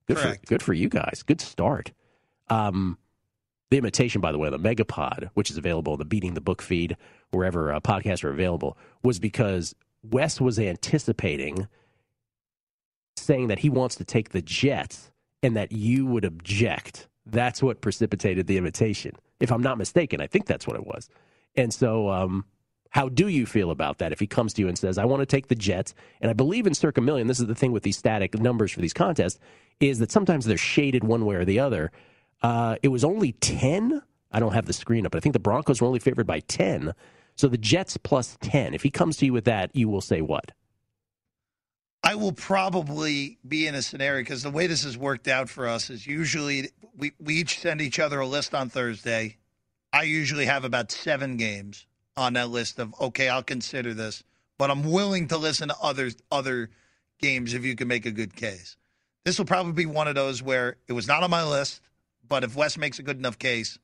Good 0.08 0.18
Correct. 0.18 0.42
for 0.42 0.48
good 0.48 0.64
for 0.64 0.74
you 0.74 0.90
guys. 0.90 1.24
Good 1.26 1.42
start. 1.42 1.92
Um, 2.50 2.98
the 3.70 3.78
imitation, 3.78 4.20
by 4.20 4.34
the 4.34 4.38
way, 4.38 4.50
the 4.50 4.60
Megapod, 4.60 5.30
which 5.34 5.50
is 5.50 5.58
available 5.58 5.94
in 5.94 6.00
the 6.00 6.06
Beating 6.06 6.34
the 6.34 6.42
Book 6.42 6.62
feed, 6.62 6.98
wherever 7.32 7.72
uh, 7.72 7.80
podcasts 7.80 8.24
are 8.26 8.30
available, 8.30 8.78
was 9.04 9.20
because 9.20 9.74
Wes 10.04 10.42
was 10.42 10.60
anticipating 10.60 11.68
saying 13.16 13.48
that 13.48 13.60
he 13.60 13.70
wants 13.70 13.96
to 13.96 14.04
take 14.04 14.30
the 14.30 14.42
Jets 14.42 15.12
and 15.42 15.56
that 15.56 15.72
you 15.72 16.06
would 16.06 16.26
object. 16.26 17.08
That's 17.26 17.64
what 17.64 17.82
precipitated 17.82 18.48
the 18.48 18.58
invitation. 18.58 19.14
If 19.40 19.52
I'm 19.52 19.62
not 19.62 19.78
mistaken, 19.78 20.20
I 20.20 20.28
think 20.28 20.46
that's 20.46 20.68
what 20.68 20.76
it 20.76 20.86
was. 20.86 21.10
And 21.56 21.74
so 21.74 22.10
um, 22.10 22.46
how 22.92 23.08
do 23.08 23.30
you 23.30 23.46
feel 23.46 23.72
about 23.72 24.00
that 24.00 24.12
if 24.12 24.20
he 24.20 24.28
comes 24.28 24.54
to 24.54 24.62
you 24.62 24.68
and 24.68 24.78
says, 24.78 24.98
I 24.98 25.06
want 25.06 25.22
to 25.22 25.26
take 25.26 25.48
the 25.48 25.56
Jets? 25.56 25.96
And 26.20 26.30
I 26.30 26.34
believe 26.34 26.68
in 26.68 26.74
circa 26.74 27.00
million, 27.00 27.28
this 27.28 27.40
is 27.40 27.48
the 27.48 27.56
thing 27.56 27.72
with 27.72 27.84
these 27.84 27.98
static 27.98 28.38
numbers 28.38 28.72
for 28.72 28.82
these 28.82 28.94
contests, 28.94 29.40
is 29.80 30.00
that 30.00 30.12
sometimes 30.12 30.46
they're 30.46 30.58
shaded 30.58 31.04
one 31.04 31.26
way 31.26 31.36
or 31.36 31.46
the 31.46 31.60
other. 31.60 31.92
Uh, 32.44 32.76
it 32.84 32.90
was 32.90 33.06
only 33.06 33.32
10. 33.32 34.02
I 34.34 34.40
don't 34.42 34.54
have 34.54 34.66
the 34.66 34.74
screen 34.74 35.06
up, 35.06 35.14
but 35.14 35.20
I 35.20 35.22
think 35.22 35.34
the 35.34 35.40
Broncos 35.40 35.80
were 35.80 35.88
only 35.88 36.00
favored 36.00 36.28
by 36.28 36.42
10. 36.42 36.94
So 37.36 37.48
the 37.48 37.58
Jets 37.58 37.96
plus 37.96 38.38
10. 38.42 38.74
If 38.74 38.84
he 38.84 38.90
comes 38.90 39.16
to 39.18 39.26
you 39.26 39.32
with 39.32 39.46
that, 39.46 39.74
you 39.74 39.88
will 39.88 40.02
say 40.02 40.20
what? 40.20 40.52
I 42.04 42.16
will 42.16 42.34
probably 42.34 43.38
be 43.48 43.68
in 43.68 43.76
a 43.76 43.82
scenario 43.82 44.22
because 44.22 44.44
the 44.44 44.52
way 44.52 44.68
this 44.68 44.84
has 44.84 44.98
worked 44.98 45.30
out 45.30 45.50
for 45.50 45.68
us 45.68 45.90
is 45.90 46.06
usually 46.06 46.72
we, 46.98 47.14
we 47.20 47.36
each 47.36 47.60
send 47.60 47.80
each 47.80 48.00
other 48.00 48.20
a 48.20 48.28
list 48.28 48.54
on 48.54 48.68
Thursday. 48.68 49.38
I 49.94 50.04
usually 50.04 50.46
have 50.46 50.66
about 50.66 50.92
seven 50.92 51.38
games 51.38 51.86
on 52.22 52.34
that 52.34 52.50
list 52.50 52.80
of 52.80 52.94
okay, 53.02 53.30
I'll 53.30 53.44
consider 53.44 53.94
this, 53.94 54.24
but 54.58 54.72
I'm 54.72 54.90
willing 54.90 55.28
to 55.30 55.38
listen 55.38 55.70
to 55.70 55.76
other 55.82 56.12
other 56.32 56.70
games 57.20 57.54
if 57.54 57.66
you 57.66 57.76
can 57.76 57.88
make 57.88 58.06
a 58.06 58.12
good 58.12 58.36
case. 58.36 58.78
This 59.26 59.38
will 59.38 59.46
probably 59.46 59.74
be 59.74 59.86
one 59.86 60.08
of 60.08 60.16
those 60.16 60.42
where 60.42 60.78
it 60.88 60.94
was 60.94 61.08
not 61.08 61.24
on 61.24 61.30
my 61.30 61.44
list, 61.44 61.82
but 62.28 62.44
if 62.44 62.56
Wes 62.56 62.78
makes 62.78 62.98
a 62.98 63.04
good 63.04 63.18
enough 63.18 63.38
case, 63.38 63.78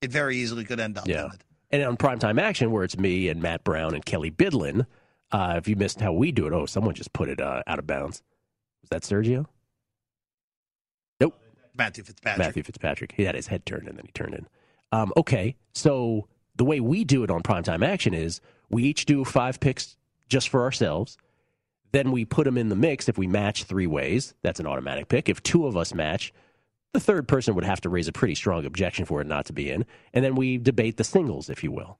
it 0.00 0.10
very 0.10 0.36
easily 0.36 0.64
could 0.64 0.80
end 0.80 0.96
up. 0.96 1.06
Yeah. 1.06 1.28
And 1.70 1.82
on 1.82 1.96
primetime 1.96 2.40
action, 2.40 2.72
where 2.72 2.84
it's 2.84 2.98
me 2.98 3.28
and 3.28 3.42
Matt 3.42 3.62
Brown 3.62 3.94
and 3.94 4.04
Kelley 4.04 4.30
Bydlon, 4.30 4.86
uh, 5.32 5.54
if 5.56 5.68
you 5.68 5.76
missed 5.76 6.00
how 6.00 6.12
we 6.12 6.32
do 6.32 6.46
it, 6.46 6.52
oh, 6.52 6.66
someone 6.66 6.94
just 6.94 7.12
put 7.12 7.28
it 7.28 7.40
uh, 7.40 7.62
out 7.66 7.78
of 7.78 7.86
bounds. 7.86 8.22
Was 8.80 8.90
that 8.90 9.02
Sergio? 9.02 9.46
Nope. 11.20 11.38
Matthew 11.76 12.02
Fitzpatrick. 12.02 12.46
Matthew 12.46 12.62
Fitzpatrick. 12.62 13.12
He 13.12 13.24
had 13.24 13.34
his 13.34 13.46
head 13.46 13.66
turned 13.66 13.86
and 13.86 13.98
then 13.98 14.06
he 14.06 14.12
turned 14.12 14.34
in. 14.34 14.48
Um, 14.92 15.12
okay, 15.16 15.56
so 15.72 16.26
the 16.60 16.64
way 16.64 16.78
we 16.78 17.04
do 17.04 17.24
it 17.24 17.30
on 17.30 17.42
primetime 17.42 17.82
action 17.82 18.12
is 18.12 18.42
we 18.68 18.82
each 18.82 19.06
do 19.06 19.24
five 19.24 19.60
picks 19.60 19.96
just 20.28 20.50
for 20.50 20.62
ourselves. 20.62 21.16
Then 21.92 22.12
we 22.12 22.26
put 22.26 22.44
them 22.44 22.58
in 22.58 22.68
the 22.68 22.76
mix. 22.76 23.08
If 23.08 23.16
we 23.16 23.26
match 23.26 23.64
three 23.64 23.86
ways, 23.86 24.34
that's 24.42 24.60
an 24.60 24.66
automatic 24.66 25.08
pick. 25.08 25.30
If 25.30 25.42
two 25.42 25.66
of 25.66 25.74
us 25.74 25.94
match, 25.94 26.34
the 26.92 27.00
third 27.00 27.26
person 27.26 27.54
would 27.54 27.64
have 27.64 27.80
to 27.80 27.88
raise 27.88 28.08
a 28.08 28.12
pretty 28.12 28.34
strong 28.34 28.66
objection 28.66 29.06
for 29.06 29.22
it 29.22 29.26
not 29.26 29.46
to 29.46 29.54
be 29.54 29.70
in. 29.70 29.86
And 30.12 30.22
then 30.22 30.34
we 30.34 30.58
debate 30.58 30.98
the 30.98 31.02
singles, 31.02 31.48
if 31.48 31.64
you 31.64 31.72
will. 31.72 31.98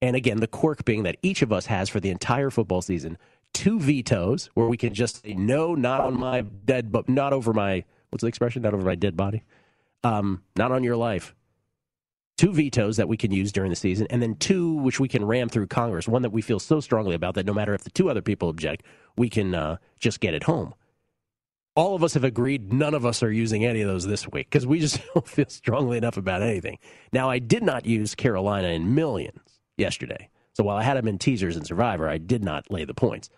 And 0.00 0.16
again, 0.16 0.38
the 0.38 0.48
quirk 0.48 0.84
being 0.84 1.04
that 1.04 1.18
each 1.22 1.40
of 1.40 1.52
us 1.52 1.66
has 1.66 1.88
for 1.88 2.00
the 2.00 2.10
entire 2.10 2.50
football 2.50 2.82
season 2.82 3.18
two 3.52 3.78
vetoes 3.78 4.50
where 4.54 4.66
we 4.66 4.76
can 4.76 4.94
just 4.94 5.22
say, 5.22 5.34
no, 5.34 5.76
not 5.76 6.00
on 6.00 6.18
my 6.18 6.40
dead, 6.40 6.90
but 6.90 7.08
not 7.08 7.32
over 7.32 7.52
my, 7.52 7.84
what's 8.10 8.22
the 8.22 8.26
expression? 8.26 8.62
Not 8.62 8.74
over 8.74 8.84
my 8.84 8.96
dead 8.96 9.16
body. 9.16 9.44
Um, 10.02 10.42
not 10.56 10.72
on 10.72 10.82
your 10.82 10.96
life. 10.96 11.36
Two 12.38 12.52
vetoes 12.52 12.96
that 12.96 13.08
we 13.08 13.16
can 13.16 13.30
use 13.30 13.52
during 13.52 13.70
the 13.70 13.76
season, 13.76 14.06
and 14.10 14.22
then 14.22 14.34
two 14.36 14.74
which 14.74 14.98
we 14.98 15.08
can 15.08 15.24
ram 15.24 15.48
through 15.48 15.66
Congress. 15.66 16.08
One 16.08 16.22
that 16.22 16.30
we 16.30 16.42
feel 16.42 16.58
so 16.58 16.80
strongly 16.80 17.14
about 17.14 17.34
that 17.34 17.46
no 17.46 17.54
matter 17.54 17.74
if 17.74 17.84
the 17.84 17.90
two 17.90 18.10
other 18.10 18.22
people 18.22 18.48
object, 18.48 18.84
we 19.16 19.28
can 19.28 19.54
uh, 19.54 19.76
just 20.00 20.20
get 20.20 20.34
it 20.34 20.44
home 20.44 20.74
all 21.74 21.94
of 21.94 22.04
us 22.04 22.14
have 22.14 22.24
agreed 22.24 22.72
none 22.72 22.94
of 22.94 23.06
us 23.06 23.22
are 23.22 23.32
using 23.32 23.64
any 23.64 23.80
of 23.80 23.88
those 23.88 24.06
this 24.06 24.28
week 24.28 24.46
because 24.50 24.66
we 24.66 24.78
just 24.78 25.00
don't 25.14 25.26
feel 25.26 25.48
strongly 25.48 25.96
enough 25.96 26.16
about 26.16 26.42
anything. 26.42 26.78
Now, 27.12 27.30
I 27.30 27.38
did 27.38 27.62
not 27.62 27.86
use 27.86 28.14
Carolina 28.14 28.68
in 28.68 28.94
millions 28.94 29.60
yesterday. 29.76 30.28
So 30.54 30.64
while 30.64 30.76
I 30.76 30.82
had 30.82 30.98
them 30.98 31.08
in 31.08 31.18
teasers 31.18 31.56
and 31.56 31.66
Survivor, 31.66 32.08
I 32.08 32.18
did 32.18 32.44
not 32.44 32.70
lay 32.70 32.84
the 32.84 32.94
points. 32.94 33.30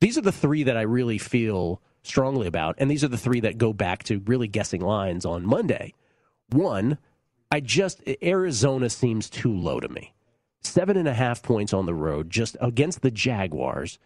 These 0.00 0.16
are 0.16 0.22
the 0.22 0.32
three 0.32 0.62
that 0.62 0.76
I 0.76 0.82
really 0.82 1.18
feel 1.18 1.82
strongly 2.02 2.46
about, 2.46 2.74
and 2.78 2.90
these 2.90 3.04
are 3.04 3.08
the 3.08 3.18
three 3.18 3.40
that 3.40 3.58
go 3.58 3.72
back 3.72 4.02
to 4.04 4.22
really 4.26 4.48
guessing 4.48 4.80
lines 4.80 5.24
on 5.26 5.46
Monday. 5.46 5.92
One, 6.48 6.98
I 7.52 7.60
just, 7.60 8.02
Arizona 8.22 8.88
seems 8.88 9.28
too 9.28 9.54
low 9.54 9.78
to 9.78 9.88
me. 9.90 10.14
Seven 10.62 10.96
and 10.96 11.06
a 11.06 11.12
half 11.12 11.42
points 11.42 11.74
on 11.74 11.84
the 11.84 11.92
road 11.92 12.30
just 12.30 12.56
against 12.62 13.02
the 13.02 13.10
Jaguars 13.10 13.98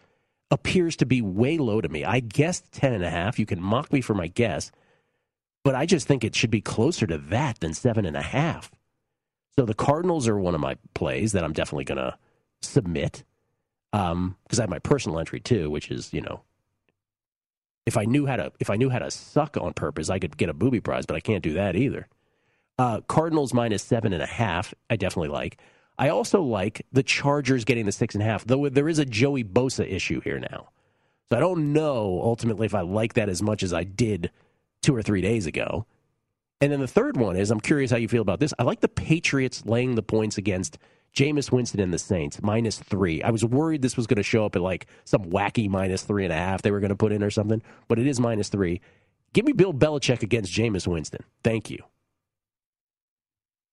appears 0.51 0.97
to 0.97 1.07
be 1.07 1.23
way 1.23 1.57
low 1.57 1.81
to 1.81 1.89
me. 1.89 2.05
I 2.05 2.19
guessed 2.19 2.73
10 2.73 2.93
and 2.93 3.05
a 3.05 3.11
half. 3.11 3.39
You 3.39 3.47
can 3.47 3.63
mock 3.63 3.93
me 3.93 4.01
for 4.01 4.15
my 4.15 4.27
guess, 4.27 4.73
but 5.63 5.77
I 5.77 5.87
just 5.87 6.09
think 6.09 6.25
it 6.25 6.35
should 6.35 6.51
be 6.51 6.61
closer 6.61 7.07
to 7.07 7.19
that 7.19 7.61
than 7.61 7.73
seven 7.73 8.05
and 8.05 8.17
a 8.17 8.23
half. 8.23 8.73
So 9.57 9.65
the 9.65 9.75
Cardinals 9.75 10.27
are 10.27 10.37
one 10.37 10.57
of 10.57 10.61
my 10.61 10.77
plays 10.95 11.31
that 11.31 11.45
I'm 11.45 11.53
definitely 11.53 11.85
going 11.85 11.99
to 11.99 12.19
submit 12.63 13.23
because 13.93 14.13
um, 14.13 14.37
I 14.59 14.61
have 14.61 14.69
my 14.69 14.81
personal 14.81 15.21
entry 15.21 15.39
too, 15.39 15.71
which 15.71 15.93
is 15.93 16.13
you 16.13 16.21
know 16.21 16.43
if 17.87 17.97
I 17.97 18.07
knew 18.07 18.27
how 18.27 18.37
to 18.37 18.53
if 18.59 18.71
I 18.71 18.77
knew 18.77 18.91
how 18.91 18.99
to 18.99 19.11
suck 19.11 19.57
on 19.57 19.73
purpose, 19.73 20.11
I 20.11 20.19
could 20.19 20.37
get 20.37 20.49
a 20.49 20.55
booby 20.55 20.81
prize, 20.81 21.07
but 21.07 21.17
I 21.17 21.21
can't 21.21 21.45
do 21.45 21.53
that 21.55 21.77
either. 21.77 22.09
Uh, 22.79 23.01
Cardinals 23.03 23.55
minus 23.55 23.83
seven 23.83 24.13
and 24.13 24.23
a 24.23 24.27
half, 24.27 24.75
I 24.91 24.97
definitely 24.97 25.31
like. 25.31 25.59
I 25.99 26.11
also 26.11 26.43
like 26.43 26.85
the 26.93 27.03
Chargers 27.03 27.65
getting 27.65 27.87
the 27.87 27.93
six 27.93 28.15
and 28.15 28.23
a 28.23 28.27
half, 28.27 28.45
though 28.45 28.69
there 28.69 28.89
is 28.89 28.99
a 28.99 29.07
Joey 29.07 29.45
Bosa 29.45 29.91
issue 29.91 30.21
here 30.21 30.39
now. 30.39 30.69
So 31.31 31.37
I 31.37 31.41
don't 31.41 31.73
know 31.73 32.21
ultimately 32.23 32.67
if 32.67 32.75
I 32.75 32.83
like 32.83 33.15
that 33.15 33.29
as 33.29 33.43
much 33.43 33.63
as 33.63 33.73
I 33.73 33.85
did 33.85 34.31
two 34.83 34.95
or 34.95 35.03
three 35.03 35.23
days 35.23 35.47
ago. 35.47 35.87
And 36.61 36.71
then 36.71 36.81
the 36.81 36.87
third 36.87 37.17
one 37.17 37.37
is 37.37 37.51
I'm 37.51 37.61
curious 37.61 37.91
how 37.91 37.97
you 37.97 38.09
feel 38.09 38.23
about 38.23 38.41
this. 38.41 38.55
I 38.59 38.63
like 38.63 38.81
the 38.81 38.89
Patriots 38.89 39.65
laying 39.67 39.95
the 39.95 40.03
points 40.03 40.39
against 40.39 40.79
Jameis 41.15 41.51
Winston 41.51 41.81
and 41.81 41.93
the 41.93 41.99
Saints, 41.99 42.43
minus 42.43 42.79
three. 42.79 43.23
I 43.23 43.31
was 43.31 43.45
worried 43.45 43.81
this 43.81 43.97
was 43.97 44.07
going 44.07 44.17
to 44.19 44.23
show 44.23 44.45
up 44.45 44.55
at 44.55 44.63
like 44.63 44.87
some 45.05 45.25
wacky 45.25 45.69
minus 45.69 46.03
three 46.03 46.25
and 46.25 46.33
a 46.33 46.37
half 46.37 46.63
they 46.63 46.71
were 46.71 46.81
going 46.81 46.91
to 46.91 46.97
put 46.97 47.13
in 47.13 47.23
or 47.23 47.31
something, 47.31 47.63
but 47.89 47.99
it 47.99 48.07
is 48.07 48.21
minus 48.21 48.51
three. 48.51 48.81
Give 49.33 49.47
me 49.47 49.53
Bill 49.53 49.73
Belichick 49.73 50.23
against 50.23 50.53
Jameis 50.53 50.87
Winston. 50.87 51.25
Thank 51.43 51.71
you. 51.71 51.83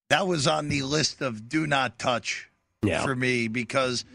That 0.10 0.28
was 0.28 0.48
on 0.48 0.70
the 0.70 0.84
list 0.84 1.22
of 1.22 1.50
do 1.50 1.66
not 1.66 1.98
touch 1.98 2.50
yeah. 2.84 3.04
for 3.04 3.16
me 3.16 3.48
because 3.48 4.06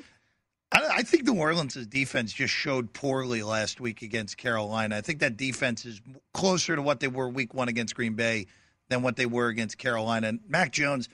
I, 0.70 0.88
I 0.96 1.02
think 1.02 1.24
New 1.24 1.38
Orleans' 1.38 1.86
defense 1.86 2.32
just 2.32 2.52
showed 2.52 2.92
poorly 2.92 3.42
last 3.42 3.80
week 3.80 4.02
against 4.02 4.36
Carolina. 4.36 4.96
I 4.96 5.00
think 5.00 5.20
that 5.20 5.36
defense 5.36 5.84
is 5.84 6.00
closer 6.34 6.76
to 6.76 6.82
what 6.82 7.00
they 7.00 7.08
were 7.08 7.28
week 7.28 7.54
one 7.54 7.68
against 7.68 7.94
Green 7.94 8.14
Bay 8.14 8.46
than 8.88 9.02
what 9.02 9.16
they 9.16 9.26
were 9.26 9.48
against 9.48 9.78
Carolina. 9.78 10.28
And 10.28 10.40
Mac 10.48 10.72
Jones, 10.72 11.08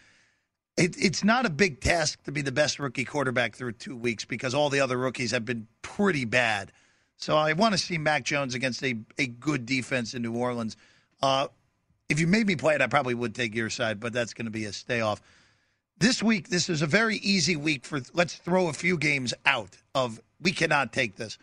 it, 0.77 0.97
it's 0.99 1.25
not 1.25 1.47
a 1.47 1.51
big 1.51 1.81
task 1.81 2.23
to 2.25 2.33
be 2.33 2.43
the 2.43 2.53
best 2.53 2.79
rookie 2.79 3.05
quarterback 3.05 3.55
through 3.55 3.73
two 3.73 3.97
weeks 3.97 4.25
because 4.25 4.55
all 4.55 4.71
the 4.71 4.81
other 4.81 4.97
rookies 4.97 5.31
have 5.31 5.45
been 5.45 5.67
pretty 5.83 6.25
bad. 6.25 6.73
So 7.17 7.37
I 7.37 7.53
want 7.53 7.73
to 7.73 7.79
see 7.79 7.97
Mac 7.97 8.25
Jones 8.25 8.55
against 8.55 8.83
a, 8.83 8.97
a 9.19 9.27
good 9.27 9.67
defense 9.67 10.15
in 10.15 10.23
New 10.23 10.35
Orleans. 10.35 10.77
Uh, 11.23 11.49
if 12.09 12.21
you 12.21 12.27
made 12.27 12.47
me 12.47 12.57
play 12.57 12.75
it, 12.75 12.81
I 12.81 12.87
probably 12.87 13.15
would 13.15 13.35
take 13.35 13.55
your 13.55 13.71
side, 13.71 14.01
but 14.01 14.13
that's 14.13 14.35
going 14.35 14.47
to 14.47 14.51
be 14.51 14.65
a 14.65 14.73
stay 14.73 15.01
off. 15.01 15.21
This 15.99 16.23
week, 16.23 16.49
this 16.49 16.69
is 16.69 16.83
a 16.83 16.87
very 16.87 17.17
easy 17.17 17.57
week 17.57 17.85
for 17.85 18.01
let's 18.13 18.35
throw 18.35 18.69
a 18.69 18.73
few 18.73 18.99
games 18.99 19.33
out 19.47 19.77
of 19.95 20.21
we 20.41 20.53
cannot 20.53 20.93
take 20.93 21.17
this. 21.17 21.39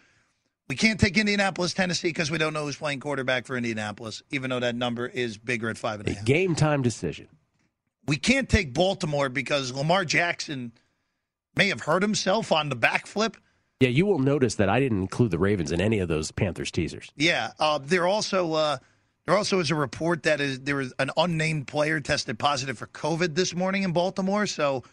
We 0.68 0.76
can't 0.76 1.00
take 1.00 1.18
Indianapolis, 1.18 1.74
Tennessee 1.74 2.10
because 2.10 2.32
we 2.32 2.38
don't 2.38 2.54
know 2.54 2.66
who's 2.66 2.78
playing 2.78 3.00
quarterback 3.00 3.46
for 3.46 3.58
Indianapolis, 3.58 4.24
even 4.32 4.50
though 4.50 4.60
that 4.60 4.76
number 4.76 5.06
is 5.06 5.38
bigger 5.38 5.70
at 5.70 5.78
five 5.78 6.00
and 6.00 6.10
a, 6.10 6.12
a 6.12 6.16
half. 6.16 6.26
Game 6.26 6.56
time 6.56 6.82
decision. 6.82 7.28
We 8.08 8.18
can't 8.18 8.50
take 8.50 8.74
Baltimore 8.74 9.30
because 9.30 9.74
Lamar 9.74 10.06
Jackson 10.06 10.72
may 11.56 11.70
have 11.70 11.82
hurt 11.82 12.02
himself 12.02 12.52
on 12.52 12.70
the 12.70 12.76
backflip. 12.76 13.36
Yeah, 13.80 13.90
you 13.90 14.06
will 14.06 14.20
notice 14.20 14.56
that 14.56 14.70
I 14.70 14.80
didn't 14.80 15.02
include 15.02 15.32
the 15.32 15.40
Ravens 15.40 15.72
in 15.72 15.82
any 15.82 16.00
of 16.00 16.08
those 16.08 16.32
Panthers 16.32 16.72
teasers. 16.72 17.12
Yeah, 17.16 17.52
uh, 17.60 17.80
they're 17.82 18.08
also 18.08 18.54
uh, 18.54 18.78
there 19.32 19.38
also 19.38 19.62
is 19.62 19.72
a 19.72 19.76
report 19.76 20.24
that 20.24 20.42
is 20.42 20.60
there 20.60 20.76
was 20.76 20.94
an 21.00 21.10
unnamed 21.16 21.66
player 21.66 22.02
tested 22.02 22.38
positive 22.38 22.78
for 22.78 22.88
COVID 22.88 23.34
this 23.34 23.56
morning 23.56 23.84
in 23.84 23.94
Baltimore. 23.94 24.46
So 24.46 24.84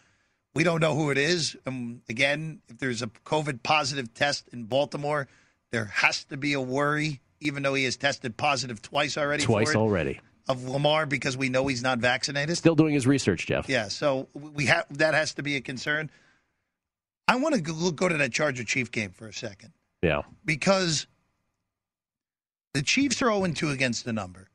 we 0.55 0.63
don't 0.63 0.79
know 0.79 0.95
who 0.95 1.11
it 1.11 1.17
is. 1.17 1.57
Um, 1.67 2.01
again, 2.07 2.61
if 2.69 2.77
there's 2.77 3.01
a 3.01 3.07
COVID 3.07 3.63
positive 3.63 4.13
test 4.13 4.47
in 4.53 4.63
Baltimore, 4.63 5.27
there 5.71 5.83
has 5.83 6.23
to 6.25 6.37
be 6.37 6.53
a 6.53 6.61
worry, 6.61 7.19
even 7.41 7.63
though 7.63 7.73
he 7.73 7.83
has 7.83 7.97
tested 7.97 8.37
positive 8.37 8.81
twice 8.81 9.17
already. 9.17 9.43
Twice 9.43 9.75
already 9.75 10.21
of 10.47 10.63
Lamar 10.63 11.05
because 11.05 11.35
we 11.35 11.49
know 11.49 11.67
he's 11.67 11.83
not 11.83 11.99
vaccinated. 11.99 12.55
Still 12.55 12.75
doing 12.75 12.93
his 12.93 13.05
research, 13.05 13.45
Jeff. 13.45 13.67
Yeah, 13.67 13.89
so 13.89 14.29
we 14.33 14.67
have 14.67 14.85
that 14.91 15.15
has 15.15 15.33
to 15.33 15.43
be 15.43 15.57
a 15.57 15.61
concern. 15.61 16.09
I 17.27 17.35
want 17.35 17.55
to 17.55 17.61
go, 17.61 17.91
go 17.91 18.07
to 18.07 18.15
that 18.15 18.31
Charger 18.31 18.63
Chief 18.63 18.89
game 18.89 19.11
for 19.11 19.27
a 19.27 19.33
second. 19.33 19.73
Yeah, 20.01 20.21
because 20.45 21.07
the 22.73 22.81
Chiefs 22.81 23.21
are 23.21 23.31
0 23.31 23.47
2 23.53 23.69
against 23.69 24.05
the 24.05 24.13
number. 24.13 24.49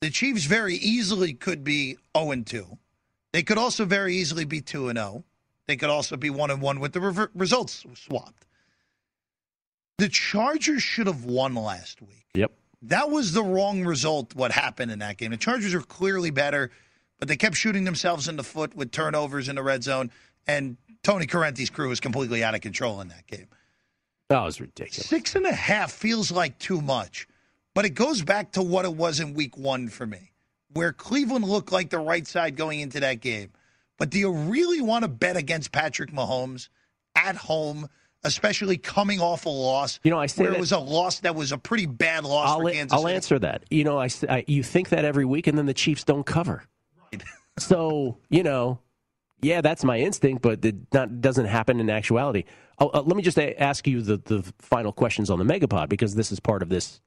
The 0.00 0.10
Chiefs 0.10 0.44
very 0.44 0.74
easily 0.76 1.32
could 1.32 1.64
be 1.64 1.96
0 2.16 2.42
2. 2.42 2.78
They 3.32 3.42
could 3.42 3.58
also 3.58 3.84
very 3.84 4.16
easily 4.16 4.44
be 4.44 4.60
2 4.60 4.92
0. 4.92 5.24
They 5.66 5.76
could 5.76 5.90
also 5.90 6.16
be 6.16 6.30
1 6.30 6.60
1 6.60 6.80
with 6.80 6.92
the 6.92 7.00
re- 7.00 7.26
results 7.34 7.84
swapped. 7.94 8.46
The 9.98 10.08
Chargers 10.08 10.82
should 10.82 11.06
have 11.06 11.24
won 11.24 11.54
last 11.54 12.02
week. 12.02 12.26
Yep. 12.34 12.52
That 12.82 13.10
was 13.10 13.32
the 13.32 13.44
wrong 13.44 13.84
result, 13.84 14.34
what 14.34 14.50
happened 14.50 14.90
in 14.90 14.98
that 14.98 15.16
game. 15.16 15.30
The 15.30 15.36
Chargers 15.36 15.74
are 15.74 15.80
clearly 15.80 16.30
better, 16.30 16.72
but 17.20 17.28
they 17.28 17.36
kept 17.36 17.54
shooting 17.54 17.84
themselves 17.84 18.26
in 18.26 18.36
the 18.36 18.42
foot 18.42 18.74
with 18.74 18.90
turnovers 18.90 19.48
in 19.48 19.54
the 19.54 19.62
red 19.62 19.84
zone, 19.84 20.10
and 20.48 20.76
Tony 21.04 21.26
Corrente's 21.26 21.70
crew 21.70 21.88
was 21.88 22.00
completely 22.00 22.42
out 22.42 22.56
of 22.56 22.60
control 22.60 23.00
in 23.00 23.08
that 23.08 23.26
game. 23.28 23.46
That 24.32 24.44
was 24.44 24.62
ridiculous. 24.62 25.06
Six 25.06 25.34
and 25.34 25.44
a 25.44 25.52
half 25.52 25.92
feels 25.92 26.32
like 26.32 26.58
too 26.58 26.80
much, 26.80 27.28
but 27.74 27.84
it 27.84 27.90
goes 27.90 28.22
back 28.22 28.52
to 28.52 28.62
what 28.62 28.86
it 28.86 28.94
was 28.94 29.20
in 29.20 29.34
week 29.34 29.58
one 29.58 29.88
for 29.88 30.06
me, 30.06 30.32
where 30.72 30.90
Cleveland 30.90 31.44
looked 31.44 31.70
like 31.70 31.90
the 31.90 31.98
right 31.98 32.26
side 32.26 32.56
going 32.56 32.80
into 32.80 33.00
that 33.00 33.20
game. 33.20 33.50
But 33.98 34.08
do 34.08 34.18
you 34.18 34.32
really 34.32 34.80
want 34.80 35.02
to 35.02 35.08
bet 35.08 35.36
against 35.36 35.70
Patrick 35.70 36.12
Mahomes 36.12 36.70
at 37.14 37.36
home, 37.36 37.90
especially 38.24 38.78
coming 38.78 39.20
off 39.20 39.44
a 39.44 39.50
loss? 39.50 40.00
You 40.02 40.10
know, 40.10 40.18
I 40.18 40.26
say 40.26 40.44
where 40.44 40.52
that, 40.52 40.56
it 40.56 40.60
was 40.60 40.72
a 40.72 40.78
loss 40.78 41.20
that 41.20 41.34
was 41.34 41.52
a 41.52 41.58
pretty 41.58 41.84
bad 41.84 42.24
loss 42.24 42.48
I'll, 42.48 42.60
for 42.60 42.70
Kansas 42.70 42.98
I'll 42.98 43.08
answer 43.08 43.38
that. 43.38 43.64
You 43.68 43.84
know, 43.84 44.00
I, 44.00 44.08
I 44.30 44.44
you 44.46 44.62
think 44.62 44.88
that 44.88 45.04
every 45.04 45.26
week, 45.26 45.46
and 45.46 45.58
then 45.58 45.66
the 45.66 45.74
Chiefs 45.74 46.04
don't 46.04 46.24
cover. 46.24 46.64
Right. 47.12 47.22
so 47.58 48.16
you 48.30 48.42
know, 48.42 48.78
yeah, 49.42 49.60
that's 49.60 49.84
my 49.84 49.98
instinct, 49.98 50.42
but 50.42 50.64
it 50.64 50.76
not, 50.94 51.20
doesn't 51.20 51.46
happen 51.46 51.80
in 51.80 51.90
actuality. 51.90 52.44
Oh, 52.78 52.90
uh, 52.94 53.02
let 53.02 53.16
me 53.16 53.22
just 53.22 53.38
ask 53.38 53.86
you 53.86 54.00
the, 54.00 54.16
the 54.16 54.42
final 54.58 54.92
questions 54.92 55.30
on 55.30 55.38
the 55.38 55.44
Megapod 55.44 55.88
because 55.88 56.14
this 56.14 56.32
is 56.32 56.40
part 56.40 56.62
of 56.62 56.68
this 56.68 57.00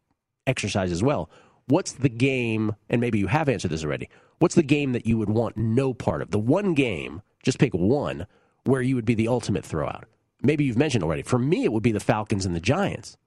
exercise 0.46 0.92
as 0.92 1.02
well. 1.02 1.30
What's 1.68 1.94
the 1.94 2.10
game, 2.10 2.76
and 2.90 3.02
maybe 3.02 3.18
you 3.18 3.28
have 3.28 3.50
answered 3.50 3.72
this 3.72 3.84
already, 3.84 4.10
what's 4.40 4.56
the 4.56 4.64
game 4.64 4.92
that 4.94 5.08
you 5.08 5.18
would 5.18 5.30
want 5.30 5.58
no 5.58 5.94
part 5.94 6.22
of? 6.22 6.32
The 6.32 6.40
one 6.40 6.74
game, 6.74 7.22
just 7.42 7.58
pick 7.58 7.74
one, 7.74 8.28
where 8.66 8.82
you 8.82 8.96
would 8.96 9.06
be 9.06 9.16
the 9.16 9.28
ultimate 9.28 9.64
throwout. 9.64 10.04
Maybe 10.44 10.66
you've 10.66 10.78
mentioned 10.78 11.04
already. 11.04 11.24
For 11.24 11.40
me, 11.40 11.64
it 11.64 11.72
would 11.72 11.84
be 11.84 11.92
the 11.92 12.00
Falcons 12.00 12.46
and 12.46 12.56
the 12.56 12.60
Giants. 12.60 13.18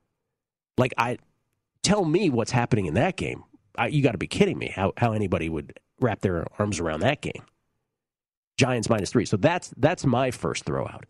Like, 0.76 0.94
I 0.96 1.18
tell 1.82 2.04
me 2.04 2.30
what's 2.30 2.52
happening 2.52 2.86
in 2.86 2.94
that 2.94 3.16
game. 3.16 3.42
I, 3.76 3.88
you 3.88 4.02
got 4.02 4.12
to 4.12 4.18
be 4.18 4.26
kidding 4.26 4.58
me 4.58 4.68
how, 4.68 4.92
how 4.96 5.12
anybody 5.12 5.48
would 5.48 5.78
wrap 6.00 6.20
their 6.20 6.46
arms 6.58 6.78
around 6.78 7.00
that 7.00 7.20
game. 7.20 7.42
Giants 8.58 8.90
minus 8.90 9.10
three. 9.10 9.24
So 9.24 9.38
that's 9.38 9.72
that's 9.78 10.04
my 10.04 10.30
first 10.30 10.66
throwout. 10.66 11.04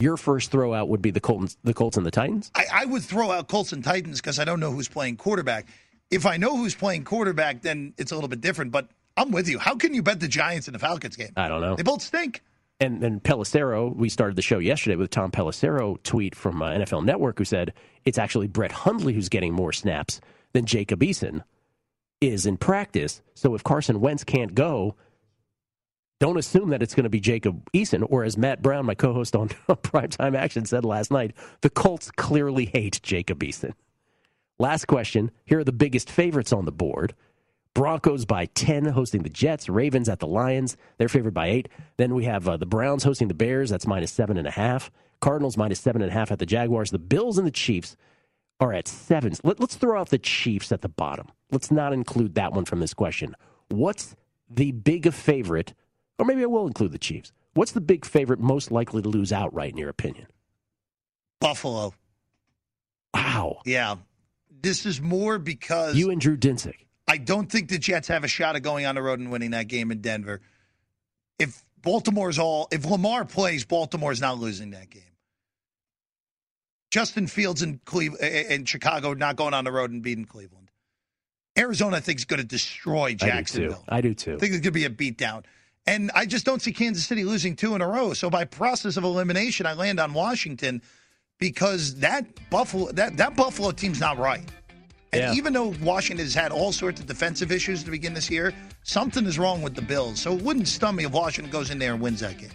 Your 0.00 0.16
first 0.16 0.50
throwout 0.50 0.88
would 0.88 1.00
be 1.00 1.10
the 1.10 1.20
Colts, 1.20 1.56
the 1.62 1.72
Colts 1.72 1.96
and 1.96 2.04
the 2.04 2.10
Titans. 2.10 2.50
I, 2.54 2.64
I 2.72 2.84
would 2.84 3.02
throw 3.02 3.30
out 3.30 3.48
Colts 3.48 3.72
and 3.72 3.82
Titans 3.82 4.20
because 4.20 4.38
I 4.38 4.44
don't 4.44 4.60
know 4.60 4.70
who's 4.70 4.88
playing 4.88 5.16
quarterback. 5.16 5.68
If 6.10 6.26
I 6.26 6.36
know 6.36 6.56
who's 6.56 6.74
playing 6.74 7.04
quarterback, 7.04 7.62
then 7.62 7.94
it's 7.96 8.12
a 8.12 8.14
little 8.14 8.28
bit 8.28 8.40
different. 8.40 8.72
But 8.72 8.88
I'm 9.16 9.30
with 9.30 9.48
you. 9.48 9.58
How 9.58 9.74
can 9.74 9.94
you 9.94 10.02
bet 10.02 10.20
the 10.20 10.28
Giants 10.28 10.68
in 10.68 10.72
the 10.72 10.78
Falcons 10.78 11.16
game? 11.16 11.30
I 11.36 11.48
don't 11.48 11.60
know. 11.62 11.76
They 11.76 11.82
both 11.82 12.02
stink. 12.02 12.42
And 12.78 13.02
and 13.02 13.22
Pelissero, 13.22 13.94
we 13.94 14.10
started 14.10 14.36
the 14.36 14.42
show 14.42 14.58
yesterday 14.58 14.96
with 14.96 15.10
Tom 15.10 15.30
Pelissero 15.30 16.02
tweet 16.02 16.34
from 16.34 16.60
uh, 16.60 16.72
NFL 16.72 17.04
Network 17.04 17.38
who 17.38 17.44
said 17.46 17.72
it's 18.04 18.18
actually 18.18 18.48
Brett 18.48 18.72
Hundley 18.72 19.14
who's 19.14 19.30
getting 19.30 19.54
more 19.54 19.72
snaps 19.72 20.20
than 20.52 20.66
Jacob 20.66 21.00
Eason 21.00 21.42
is 22.20 22.44
in 22.44 22.58
practice. 22.58 23.22
So 23.34 23.54
if 23.54 23.64
Carson 23.64 24.00
Wentz 24.00 24.24
can't 24.24 24.54
go, 24.54 24.94
don't 26.18 26.38
assume 26.38 26.70
that 26.70 26.82
it's 26.82 26.94
going 26.94 27.04
to 27.04 27.10
be 27.10 27.20
Jacob 27.20 27.70
Eason, 27.72 28.06
or 28.08 28.24
as 28.24 28.38
Matt 28.38 28.62
Brown, 28.62 28.86
my 28.86 28.94
co-host 28.94 29.36
on 29.36 29.48
Primetime 29.68 30.36
Action, 30.36 30.64
said 30.64 30.84
last 30.84 31.10
night, 31.10 31.34
the 31.60 31.70
Colts 31.70 32.10
clearly 32.10 32.66
hate 32.66 33.00
Jacob 33.02 33.40
Eason. 33.40 33.72
Last 34.58 34.86
question. 34.86 35.30
Here 35.44 35.58
are 35.58 35.64
the 35.64 35.72
biggest 35.72 36.10
favorites 36.10 36.52
on 36.52 36.64
the 36.64 36.72
board. 36.72 37.14
Broncos 37.74 38.24
by 38.24 38.46
10 38.46 38.86
hosting 38.86 39.22
the 39.22 39.28
Jets. 39.28 39.68
Ravens 39.68 40.08
at 40.08 40.18
the 40.18 40.26
Lions. 40.26 40.78
They're 40.96 41.10
favored 41.10 41.34
by 41.34 41.48
8. 41.48 41.68
Then 41.98 42.14
we 42.14 42.24
have 42.24 42.48
uh, 42.48 42.56
the 42.56 42.64
Browns 42.64 43.04
hosting 43.04 43.28
the 43.28 43.34
Bears. 43.34 43.68
That's 43.68 43.86
minus 43.86 44.16
7.5. 44.16 44.88
Cardinals 45.20 45.58
minus 45.58 45.82
7.5 45.82 46.30
at 46.30 46.38
the 46.38 46.46
Jaguars. 46.46 46.90
The 46.90 46.98
Bills 46.98 47.36
and 47.36 47.46
the 47.46 47.52
Chiefs 47.52 47.94
are 48.60 48.72
at 48.72 48.88
7. 48.88 49.34
Let, 49.44 49.60
let's 49.60 49.76
throw 49.76 50.00
out 50.00 50.08
the 50.08 50.18
Chiefs 50.18 50.72
at 50.72 50.80
the 50.80 50.88
bottom. 50.88 51.28
Let's 51.50 51.70
not 51.70 51.92
include 51.92 52.34
that 52.36 52.52
one 52.54 52.64
from 52.64 52.80
this 52.80 52.94
question. 52.94 53.36
What's 53.68 54.16
the 54.48 54.72
big 54.72 55.12
favorite 55.12 55.74
or 56.18 56.26
maybe 56.26 56.42
I 56.42 56.46
will 56.46 56.66
include 56.66 56.92
the 56.92 56.98
Chiefs. 56.98 57.32
What's 57.54 57.72
the 57.72 57.80
big 57.80 58.04
favorite 58.04 58.40
most 58.40 58.70
likely 58.70 59.02
to 59.02 59.08
lose 59.08 59.32
outright, 59.32 59.70
in 59.70 59.78
your 59.78 59.88
opinion? 59.88 60.26
Buffalo. 61.40 61.94
Wow. 63.14 63.60
Yeah. 63.64 63.96
This 64.50 64.84
is 64.84 65.00
more 65.00 65.38
because. 65.38 65.96
You 65.96 66.10
and 66.10 66.20
Drew 66.20 66.36
Dinsick. 66.36 66.86
I 67.08 67.18
don't 67.18 67.50
think 67.50 67.68
the 67.68 67.78
Jets 67.78 68.08
have 68.08 68.24
a 68.24 68.28
shot 68.28 68.56
of 68.56 68.62
going 68.62 68.84
on 68.84 68.96
the 68.96 69.02
road 69.02 69.20
and 69.20 69.30
winning 69.30 69.52
that 69.52 69.68
game 69.68 69.90
in 69.90 70.00
Denver. 70.00 70.40
If 71.38 71.64
Baltimore's 71.80 72.38
all. 72.38 72.68
If 72.70 72.84
Lamar 72.84 73.24
plays, 73.24 73.64
Baltimore's 73.64 74.20
not 74.20 74.38
losing 74.38 74.70
that 74.70 74.90
game. 74.90 75.02
Justin 76.90 77.26
Fields 77.26 77.62
in 77.62 77.80
Cleveland 77.84 78.22
eh, 78.22 78.44
eh, 78.48 78.54
and 78.54 78.68
Chicago 78.68 79.14
not 79.14 79.36
going 79.36 79.54
on 79.54 79.64
the 79.64 79.72
road 79.72 79.90
and 79.90 80.02
beating 80.02 80.24
Cleveland. 80.24 80.70
Arizona, 81.58 81.96
I 81.96 82.00
think, 82.00 82.18
is 82.18 82.24
going 82.24 82.40
to 82.40 82.46
destroy 82.46 83.14
Jacksonville. 83.14 83.84
I 83.88 84.00
do 84.00 84.14
too. 84.14 84.32
I 84.32 84.32
do 84.32 84.32
too. 84.32 84.34
I 84.34 84.38
think 84.38 84.52
it's 84.54 84.60
going 84.60 84.62
to 84.62 84.70
be 84.72 84.84
a 84.84 84.90
beatdown. 84.90 85.44
And 85.86 86.10
I 86.14 86.26
just 86.26 86.44
don't 86.44 86.60
see 86.60 86.72
Kansas 86.72 87.06
City 87.06 87.22
losing 87.24 87.54
two 87.54 87.74
in 87.74 87.80
a 87.80 87.88
row. 87.88 88.12
So 88.12 88.28
by 88.28 88.44
process 88.44 88.96
of 88.96 89.04
elimination, 89.04 89.66
I 89.66 89.74
land 89.74 90.00
on 90.00 90.12
Washington 90.12 90.82
because 91.38 91.96
that 91.96 92.26
Buffalo 92.50 92.90
that, 92.92 93.16
that 93.16 93.36
Buffalo 93.36 93.70
team's 93.70 94.00
not 94.00 94.18
right. 94.18 94.44
And 95.12 95.22
yeah. 95.22 95.32
even 95.34 95.52
though 95.52 95.72
Washington 95.82 96.24
has 96.24 96.34
had 96.34 96.50
all 96.50 96.72
sorts 96.72 97.00
of 97.00 97.06
defensive 97.06 97.52
issues 97.52 97.84
to 97.84 97.90
begin 97.90 98.12
this 98.14 98.28
year, 98.28 98.52
something 98.82 99.24
is 99.24 99.38
wrong 99.38 99.62
with 99.62 99.74
the 99.74 99.82
Bills. 99.82 100.20
So 100.20 100.32
it 100.32 100.42
wouldn't 100.42 100.66
stun 100.66 100.96
me 100.96 101.04
if 101.04 101.12
Washington 101.12 101.50
goes 101.50 101.70
in 101.70 101.78
there 101.78 101.92
and 101.92 102.02
wins 102.02 102.20
that 102.20 102.36
game. 102.36 102.50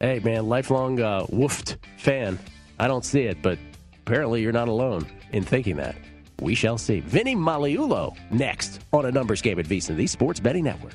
Hey 0.00 0.20
man, 0.20 0.46
lifelong 0.46 1.00
uh, 1.00 1.24
woofed 1.26 1.78
fan. 1.96 2.38
I 2.78 2.88
don't 2.88 3.04
see 3.04 3.22
it, 3.22 3.40
but 3.40 3.58
apparently 4.02 4.42
you're 4.42 4.52
not 4.52 4.68
alone 4.68 5.06
in 5.32 5.44
thinking 5.44 5.76
that. 5.76 5.96
We 6.40 6.54
shall 6.54 6.76
see. 6.76 7.00
Vinny 7.00 7.34
Magliulo 7.34 8.14
next 8.30 8.82
on 8.92 9.06
a 9.06 9.10
numbers 9.10 9.40
game 9.40 9.58
at 9.58 9.66
VSiN, 9.66 9.96
the 9.96 10.06
Sports 10.06 10.40
Betting 10.40 10.64
Network. 10.64 10.94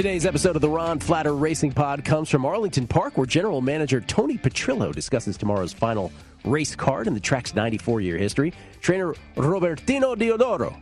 Today's 0.00 0.24
episode 0.24 0.56
of 0.56 0.62
the 0.62 0.68
Ron 0.70 0.98
Flatter 0.98 1.34
Racing 1.34 1.72
Pod 1.72 2.06
comes 2.06 2.30
from 2.30 2.46
Arlington 2.46 2.86
Park, 2.86 3.18
where 3.18 3.26
General 3.26 3.60
Manager 3.60 4.00
Tony 4.00 4.38
Petrillo 4.38 4.94
discusses 4.94 5.36
tomorrow's 5.36 5.74
final 5.74 6.10
race 6.42 6.74
card 6.74 7.06
in 7.06 7.12
the 7.12 7.20
track's 7.20 7.54
94 7.54 8.00
year 8.00 8.16
history. 8.16 8.54
Trainer 8.80 9.12
Robertino 9.36 10.16
Diodoro 10.16 10.74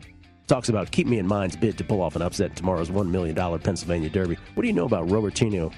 talks 0.46 0.68
about 0.68 0.92
Keep 0.92 1.09
Me 1.09 1.18
in 1.18 1.26
Mind's 1.26 1.57
bid 1.57 1.76
to 1.78 1.83
pull 1.83 2.00
off 2.00 2.14
an 2.14 2.22
upset 2.22 2.50
in 2.50 2.54
tomorrow's 2.54 2.90
$1 2.90 3.11
million 3.11 3.35
Pennsylvania 3.59 4.09
Derby. 4.09 4.38
What 4.54 4.62
do 4.62 4.68
you 4.68 4.72
know 4.72 4.85
about 4.85 5.09
Robertino 5.09 5.72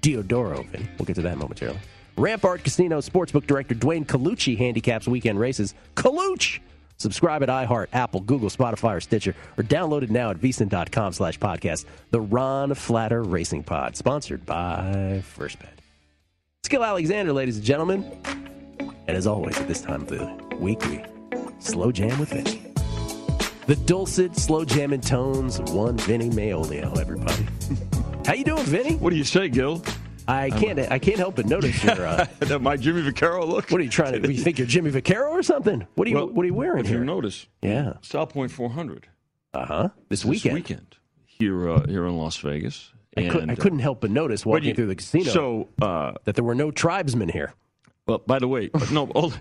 Diodoro? 0.00 0.66
We'll 0.98 1.04
get 1.04 1.16
to 1.16 1.22
that 1.22 1.36
momentarily. 1.36 1.78
Rampart 2.16 2.64
Casino 2.64 3.02
Sportsbook 3.02 3.46
Director 3.46 3.74
Duane 3.74 4.06
Colucci 4.06 4.56
handicaps 4.56 5.06
weekend 5.06 5.38
races. 5.38 5.74
Colucci! 5.96 6.60
Subscribe 6.98 7.42
at 7.42 7.48
iHeart, 7.48 7.88
Apple, 7.92 8.20
Google, 8.20 8.48
Spotify, 8.48 8.96
or 8.96 9.00
Stitcher, 9.00 9.34
or 9.58 9.64
download 9.64 10.02
it 10.02 10.10
now 10.10 10.30
at 10.30 10.38
vsin.com 10.38 11.12
slash 11.12 11.38
podcast. 11.38 11.84
The 12.10 12.20
Ron 12.20 12.74
Flatter 12.74 13.22
Racing 13.22 13.64
Pod, 13.64 13.96
sponsored 13.96 14.46
by 14.46 15.22
First 15.24 15.58
Bet. 15.58 15.78
It's 16.60 16.68
Gil 16.68 16.84
Alexander, 16.84 17.32
ladies 17.32 17.56
and 17.56 17.64
gentlemen. 17.64 18.04
And 19.06 19.16
as 19.16 19.26
always, 19.26 19.58
at 19.58 19.68
this 19.68 19.82
time 19.82 20.02
of 20.02 20.08
the 20.08 20.56
week, 20.56 20.84
we 20.86 21.04
slow 21.58 21.92
jam 21.92 22.18
with 22.18 22.30
Vinny. 22.30 22.62
The 23.66 23.76
dulcet, 23.76 24.36
slow 24.36 24.64
jamming 24.64 25.00
tones 25.00 25.58
of 25.58 25.72
one 25.74 25.96
Vinny 25.98 26.30
Magliulo, 26.30 26.98
everybody. 26.98 27.46
How 28.26 28.32
you 28.34 28.44
doing, 28.44 28.64
Vinny? 28.64 28.96
What 28.96 29.10
do 29.10 29.16
you 29.16 29.24
say, 29.24 29.48
Gil? 29.48 29.82
I 30.28 30.50
can't. 30.50 30.78
I 30.78 30.98
can't 30.98 31.18
help 31.18 31.36
but 31.36 31.46
notice 31.46 31.82
your. 31.84 32.06
Uh, 32.06 32.26
My 32.60 32.76
Jimmy 32.76 33.02
Vaccaro 33.02 33.46
look. 33.46 33.70
what 33.70 33.80
are 33.80 33.84
you 33.84 33.90
trying 33.90 34.20
to? 34.22 34.32
You 34.32 34.42
think 34.42 34.58
you're 34.58 34.66
Jimmy 34.66 34.90
Vaccaro 34.90 35.30
or 35.30 35.42
something? 35.42 35.86
What 35.94 36.06
are 36.06 36.10
you? 36.10 36.16
Well, 36.16 36.28
what 36.28 36.42
are 36.42 36.46
you 36.46 36.54
wearing 36.54 36.80
If 36.84 36.88
here? 36.88 36.98
you 36.98 37.04
notice, 37.04 37.46
Yeah. 37.62 37.94
South 38.02 38.30
Point 38.30 38.50
400 38.50 39.08
Uh 39.54 39.66
huh. 39.66 39.88
This 40.08 40.20
this 40.22 40.24
weekend. 40.24 40.54
weekend 40.54 40.96
here 41.24 41.68
uh, 41.70 41.86
here 41.86 42.06
in 42.06 42.16
Las 42.16 42.36
Vegas. 42.38 42.92
I, 43.16 43.28
could, 43.28 43.42
And, 43.42 43.50
I 43.50 43.54
uh, 43.54 43.56
couldn't 43.56 43.78
help 43.78 44.02
but 44.02 44.10
notice 44.10 44.44
but 44.44 44.50
walking 44.50 44.68
you- 44.68 44.74
through 44.74 44.86
the 44.88 44.96
casino 44.96 45.30
So, 45.30 45.68
uh, 45.80 46.12
that 46.24 46.34
there 46.34 46.44
were 46.44 46.54
no 46.54 46.70
tribesmen 46.70 47.30
here. 47.30 47.54
well, 48.06 48.18
by 48.26 48.38
the 48.38 48.46
way, 48.48 48.68
no, 48.92 49.06
all, 49.14 49.32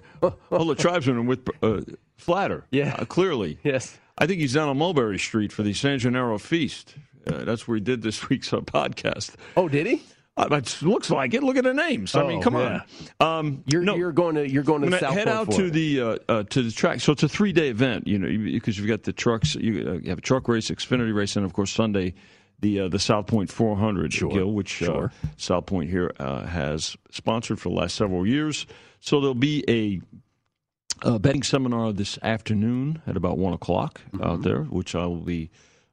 all 0.49 0.65
the 0.65 0.75
tribesmen 0.75 1.17
are 1.17 1.21
with 1.23 1.45
uh, 1.61 1.81
Flatter. 2.15 2.63
Yeah. 2.71 2.95
uh, 2.97 3.03
clearly. 3.05 3.59
Yes. 3.63 3.97
I 4.17 4.27
think 4.27 4.39
he's 4.39 4.53
down 4.53 4.69
on 4.69 4.77
Mulberry 4.77 5.19
Street 5.19 5.51
for 5.51 5.61
the 5.63 5.73
San 5.73 5.99
Gennaro 5.99 6.37
Feast. 6.37 6.95
Uh, 7.27 7.43
that's 7.43 7.67
where 7.67 7.75
he 7.75 7.81
did 7.81 8.01
this 8.01 8.29
week's 8.29 8.53
uh, 8.53 8.61
podcast. 8.61 9.35
Oh, 9.57 9.67
did 9.67 9.85
he? 9.87 10.03
Uh, 10.37 10.47
it 10.51 10.81
looks 10.81 11.09
like 11.09 11.33
it. 11.33 11.43
Look 11.43 11.55
at 11.55 11.63
the 11.63 11.73
names. 11.73 12.13
I 12.13 12.27
mean, 12.27 12.39
Oh, 12.39 12.41
come 12.41 12.55
yeah. 12.55 12.81
on. 13.21 13.39
Um, 13.39 13.63
You're 13.67 13.83
no, 13.83 13.95
you're 13.95 14.11
going 14.11 14.35
to 14.35 14.49
you're 14.49 14.63
going 14.63 14.81
to 14.89 14.97
head 14.97 15.29
out 15.29 15.49
to 15.51 15.67
it. 15.67 15.71
the 15.73 16.01
uh, 16.01 16.17
uh, 16.27 16.43
to 16.43 16.61
the 16.61 16.71
track. 16.71 16.99
So 16.99 17.13
it's 17.13 17.23
a 17.23 17.29
three 17.29 17.53
day 17.53 17.69
event, 17.69 18.05
you 18.07 18.19
know, 18.19 18.27
because 18.51 18.77
you've 18.77 18.87
got 18.89 19.03
the 19.03 19.13
trucks. 19.13 19.55
You, 19.55 19.89
uh, 19.89 19.93
you 20.03 20.09
have 20.09 20.17
a 20.17 20.21
truck 20.21 20.47
race, 20.49 20.69
Xfinity 20.69 21.15
race, 21.15 21.37
and 21.37 21.45
of 21.45 21.53
course 21.53 21.71
Sunday, 21.71 22.15
the 22.59 22.81
uh, 22.81 22.87
the 22.89 22.99
South 22.99 23.27
Point 23.27 23.49
400, 23.49 24.11
Gil, 24.11 24.51
which 24.51 24.69
sure. 24.69 25.05
uh, 25.05 25.27
South 25.37 25.67
Point 25.67 25.89
here 25.89 26.11
uh, 26.19 26.45
has 26.45 26.97
sponsored 27.11 27.57
for 27.59 27.69
the 27.69 27.75
last 27.75 27.95
several 27.95 28.27
years. 28.27 28.65
So 28.99 29.21
there'll 29.21 29.35
be 29.35 29.63
a, 29.69 30.01
uh 31.07 31.17
betting 31.19 31.43
seminar 31.43 31.93
this 31.93 32.17
afternoon 32.23 33.01
at 33.07 33.15
about 33.15 33.37
one 33.37 33.53
o'clock 33.53 34.01
out 34.21 34.41
there, 34.41 34.63
which 34.63 34.95
I 34.95 35.05
will 35.05 35.17
be 35.21 35.49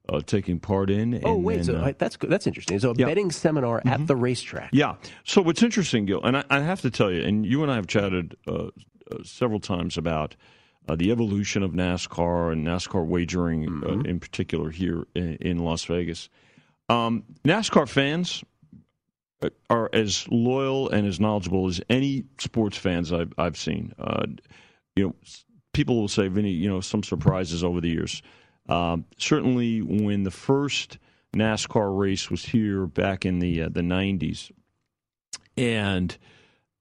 uh, 0.08 0.20
taking 0.24 0.58
part 0.58 0.90
in. 0.90 1.12
Mm-hmm. 1.12 1.26
Oh 1.26 1.36
wait, 1.36 1.56
then, 1.56 1.64
so 1.64 1.76
uh, 1.76 1.92
that's 1.96 2.16
good. 2.16 2.30
That's 2.30 2.46
interesting. 2.46 2.78
So 2.78 2.90
a 2.90 2.94
yeah. 2.96 3.06
betting 3.06 3.30
seminar 3.30 3.82
at 3.86 4.06
the 4.06 4.16
racetrack. 4.16 4.70
yeah. 4.72 4.96
So 5.24 5.42
what's 5.42 5.62
interesting, 5.62 6.06
Gil, 6.06 6.22
and 6.22 6.36
I, 6.38 6.44
I 6.50 6.60
have 6.60 6.80
to 6.82 6.90
tell 6.90 7.10
you, 7.10 7.22
and 7.22 7.46
you 7.46 7.62
and 7.62 7.70
I 7.70 7.76
have 7.76 7.86
chatted 7.86 8.36
uh, 8.46 8.52
uh, 8.52 8.68
several 9.24 9.60
times 9.60 9.96
about 9.96 10.36
uh, 10.88 10.96
the 10.96 11.10
evolution 11.12 11.62
of 11.62 11.72
NASCAR 11.72 12.52
and 12.52 12.66
NASCAR 12.66 13.06
wagering 13.06 13.82
uh, 13.84 14.08
in 14.08 14.18
particular 14.18 14.70
here 14.70 15.06
in, 15.14 15.36
in 15.36 15.58
Las 15.58 15.84
Vegas. 15.84 16.28
Um, 16.88 17.24
NASCAR 17.44 17.88
fans 17.88 18.42
are 19.70 19.90
as 19.92 20.26
loyal 20.30 20.88
and 20.90 21.06
as 21.06 21.18
knowledgeable 21.18 21.68
as 21.68 21.80
any 21.88 22.24
sports 22.38 22.76
fans 22.76 23.12
I've, 23.12 23.32
I've 23.38 23.56
seen. 23.56 23.92
Uh, 23.98 24.26
you 24.94 25.06
know, 25.06 25.14
people 25.72 26.00
will 26.00 26.08
say, 26.08 26.28
Vinny, 26.28 26.50
you 26.50 26.68
know, 26.68 26.80
some 26.80 27.02
surprises 27.02 27.64
over 27.64 27.80
the 27.80 27.88
years. 27.88 28.22
Um, 28.68 29.06
certainly, 29.18 29.80
when 29.82 30.22
the 30.22 30.30
first 30.30 30.98
NASCAR 31.34 31.98
race 31.98 32.30
was 32.30 32.44
here 32.44 32.86
back 32.86 33.24
in 33.24 33.38
the 33.38 33.62
uh, 33.62 33.68
the 33.70 33.80
'90s, 33.80 34.50
and 35.56 36.16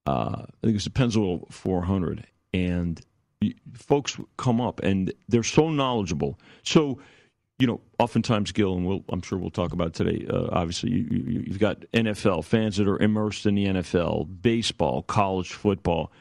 uh, 0.06 0.42
I 0.42 0.46
think 0.62 0.72
it 0.72 0.74
was 0.74 0.84
the 0.86 0.90
Pennzoil 0.90 1.52
400, 1.52 2.26
and 2.54 3.02
folks 3.74 4.18
come 4.38 4.62
up 4.62 4.82
and 4.84 5.14
they're 5.28 5.44
so 5.44 5.70
knowledgeable. 5.70 6.40
So, 6.64 7.00
you 7.60 7.68
know, 7.68 7.82
oftentimes, 8.00 8.52
Gil, 8.52 8.76
and 8.76 8.86
we'll, 8.86 9.04
I'm 9.10 9.22
sure 9.22 9.38
we'll 9.38 9.52
talk 9.52 9.74
about 9.74 9.94
today. 9.94 10.26
Uh, 10.30 10.48
obviously, 10.52 10.92
you, 10.92 11.08
you, 11.12 11.44
you've 11.48 11.60
got 11.60 11.82
NFL 11.94 12.46
fans 12.46 12.78
that 12.78 12.88
are 12.88 13.00
immersed 13.00 13.46
in 13.46 13.56
the 13.56 13.66
NFL, 13.66 14.42
baseball, 14.42 15.04
college 15.04 15.54
football. 15.54 16.12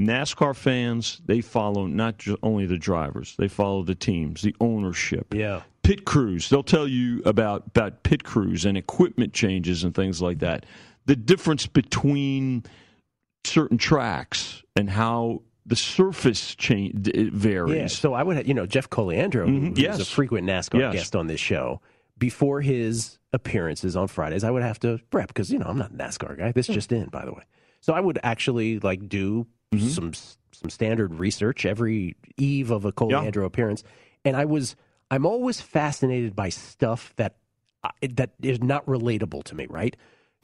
NASCAR 0.00 0.56
fans, 0.56 1.20
they 1.26 1.40
follow 1.40 1.86
not 1.86 2.18
just 2.18 2.38
only 2.42 2.66
the 2.66 2.78
drivers, 2.78 3.34
they 3.38 3.48
follow 3.48 3.82
the 3.82 3.94
teams, 3.94 4.42
the 4.42 4.54
ownership. 4.60 5.34
Yeah. 5.34 5.62
Pit 5.82 6.04
crews, 6.04 6.48
they'll 6.48 6.62
tell 6.62 6.88
you 6.88 7.22
about, 7.24 7.64
about 7.68 8.02
pit 8.02 8.24
crews 8.24 8.64
and 8.64 8.76
equipment 8.78 9.32
changes 9.32 9.84
and 9.84 9.94
things 9.94 10.22
like 10.22 10.38
that. 10.38 10.64
The 11.06 11.16
difference 11.16 11.66
between 11.66 12.64
certain 13.44 13.78
tracks 13.78 14.62
and 14.76 14.88
how 14.90 15.42
the 15.66 15.76
surface 15.76 16.54
change 16.54 17.08
it 17.08 17.32
varies. 17.32 17.76
Yeah, 17.76 17.86
so 17.88 18.14
I 18.14 18.22
would, 18.22 18.46
you 18.48 18.54
know, 18.54 18.66
Jeff 18.66 18.88
Cogliandro, 18.90 19.46
who- 19.48 19.60
Mhm, 19.60 19.68
who's 19.70 19.78
yes. 19.78 20.00
a 20.00 20.04
frequent 20.04 20.46
NASCAR 20.46 20.80
Yes. 20.80 20.92
guest 20.94 21.16
on 21.16 21.26
this 21.26 21.40
show, 21.40 21.80
before 22.18 22.60
his 22.60 23.18
appearances 23.32 23.96
on 23.96 24.08
Fridays, 24.08 24.44
I 24.44 24.50
would 24.50 24.62
have 24.62 24.78
to 24.80 24.98
prep 25.10 25.28
because 25.28 25.50
you 25.50 25.58
know 25.58 25.66
I'm 25.66 25.78
not 25.78 25.90
a 25.92 25.94
NASCAR 25.94 26.36
guy. 26.38 26.52
This 26.52 26.66
just 26.66 26.92
in, 26.92 27.06
by 27.06 27.24
the 27.24 27.32
way. 27.32 27.42
So 27.80 27.94
I 27.94 28.00
would 28.00 28.18
actually 28.22 28.78
like 28.78 29.08
do 29.08 29.46
Mm-hmm. 29.72 29.86
some 29.88 30.12
some 30.52 30.68
standard 30.68 31.14
research 31.20 31.64
every 31.64 32.16
eve 32.36 32.70
of 32.72 32.84
a 32.84 32.90
Cogliandro 32.92 33.44
appearance, 33.44 33.84
and 34.24 34.36
I 34.36 34.44
was 34.44 34.74
I'm 35.12 35.24
always 35.24 35.60
fascinated 35.60 36.34
by 36.34 36.48
stuff 36.48 37.14
that 37.16 37.36
that 38.02 38.30
is 38.42 38.60
not 38.60 38.84
relatable 38.86 39.44
to 39.44 39.54
me, 39.54 39.66
right? 39.70 39.96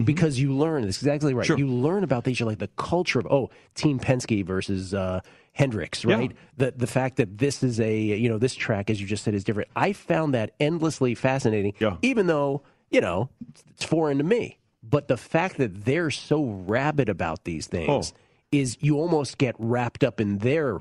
Because 0.02 0.38
you 0.38 0.52
learn, 0.52 0.82
that's 0.82 0.98
exactly 0.98 1.34
right. 1.34 1.42
Mm-hmm. 1.44 1.56
Sure. 1.56 1.58
You 1.58 1.66
learn 1.72 2.04
about 2.04 2.24
these, 2.24 2.38
like 2.42 2.58
the 2.58 2.68
culture 2.76 3.18
of, 3.18 3.26
oh, 3.30 3.48
Team 3.74 3.98
Penske 3.98 4.44
versus 4.44 4.92
uh, 4.94 5.20
Hendricks, 5.54 6.04
Yeah. 6.04 6.16
right? 6.16 6.32
The 6.58 6.72
the 6.76 6.86
fact 6.86 7.16
that 7.16 7.38
this 7.38 7.62
is 7.64 7.80
a, 7.80 7.98
you 7.98 8.28
know, 8.28 8.38
this 8.38 8.54
track, 8.54 8.90
as 8.90 9.00
you 9.00 9.06
just 9.08 9.24
said, 9.24 9.34
is 9.34 9.42
different. 9.42 9.70
I 9.74 9.92
found 9.92 10.34
that 10.34 10.52
endlessly 10.60 11.14
fascinating, 11.16 11.72
Yeah. 11.80 11.96
even 12.02 12.26
though, 12.28 12.62
you 12.90 13.00
know, 13.00 13.30
it's 13.70 13.84
foreign 13.84 14.18
to 14.18 14.24
me. 14.24 14.58
But 14.84 15.08
the 15.08 15.16
fact 15.16 15.56
that 15.56 15.84
they're 15.84 16.10
so 16.12 16.44
rabid 16.44 17.08
about 17.08 17.42
these 17.44 17.66
things 17.66 18.12
Oh. 18.14 18.16
Is 18.52 18.76
you 18.80 18.96
almost 18.96 19.38
get 19.38 19.54
wrapped 19.58 20.04
up 20.04 20.20
in 20.20 20.38
their 20.38 20.80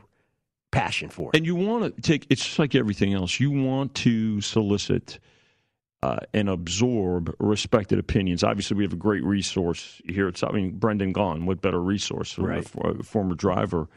passion 0.76 1.10
for 1.10 1.32
it. 1.34 1.38
And 1.38 1.46
you 1.46 1.56
want 1.56 1.96
to 1.96 2.02
take, 2.02 2.28
it's 2.30 2.44
just 2.44 2.60
like 2.60 2.76
everything 2.76 3.14
else. 3.14 3.40
You 3.40 3.50
want 3.50 3.96
to 3.96 4.42
solicit 4.42 5.20
uh, 6.04 6.20
and 6.34 6.50
absorb 6.50 7.34
respected 7.40 7.98
opinions. 7.98 8.44
Obviously, 8.44 8.78
we 8.78 8.84
have 8.84 8.94
a 8.94 8.98
great 8.98 9.24
resource 9.24 10.02
here. 10.06 10.28
It's, 10.28 10.44
I 10.44 10.52
mean, 10.52 10.72
Brendan 10.72 11.14
Gaughan, 11.14 11.46
what 11.46 11.62
better 11.62 11.82
resource? 11.82 12.38
Right. 12.38 12.68
A, 12.84 12.88
a 12.90 13.04
former 13.04 13.36
driver, 13.36 13.88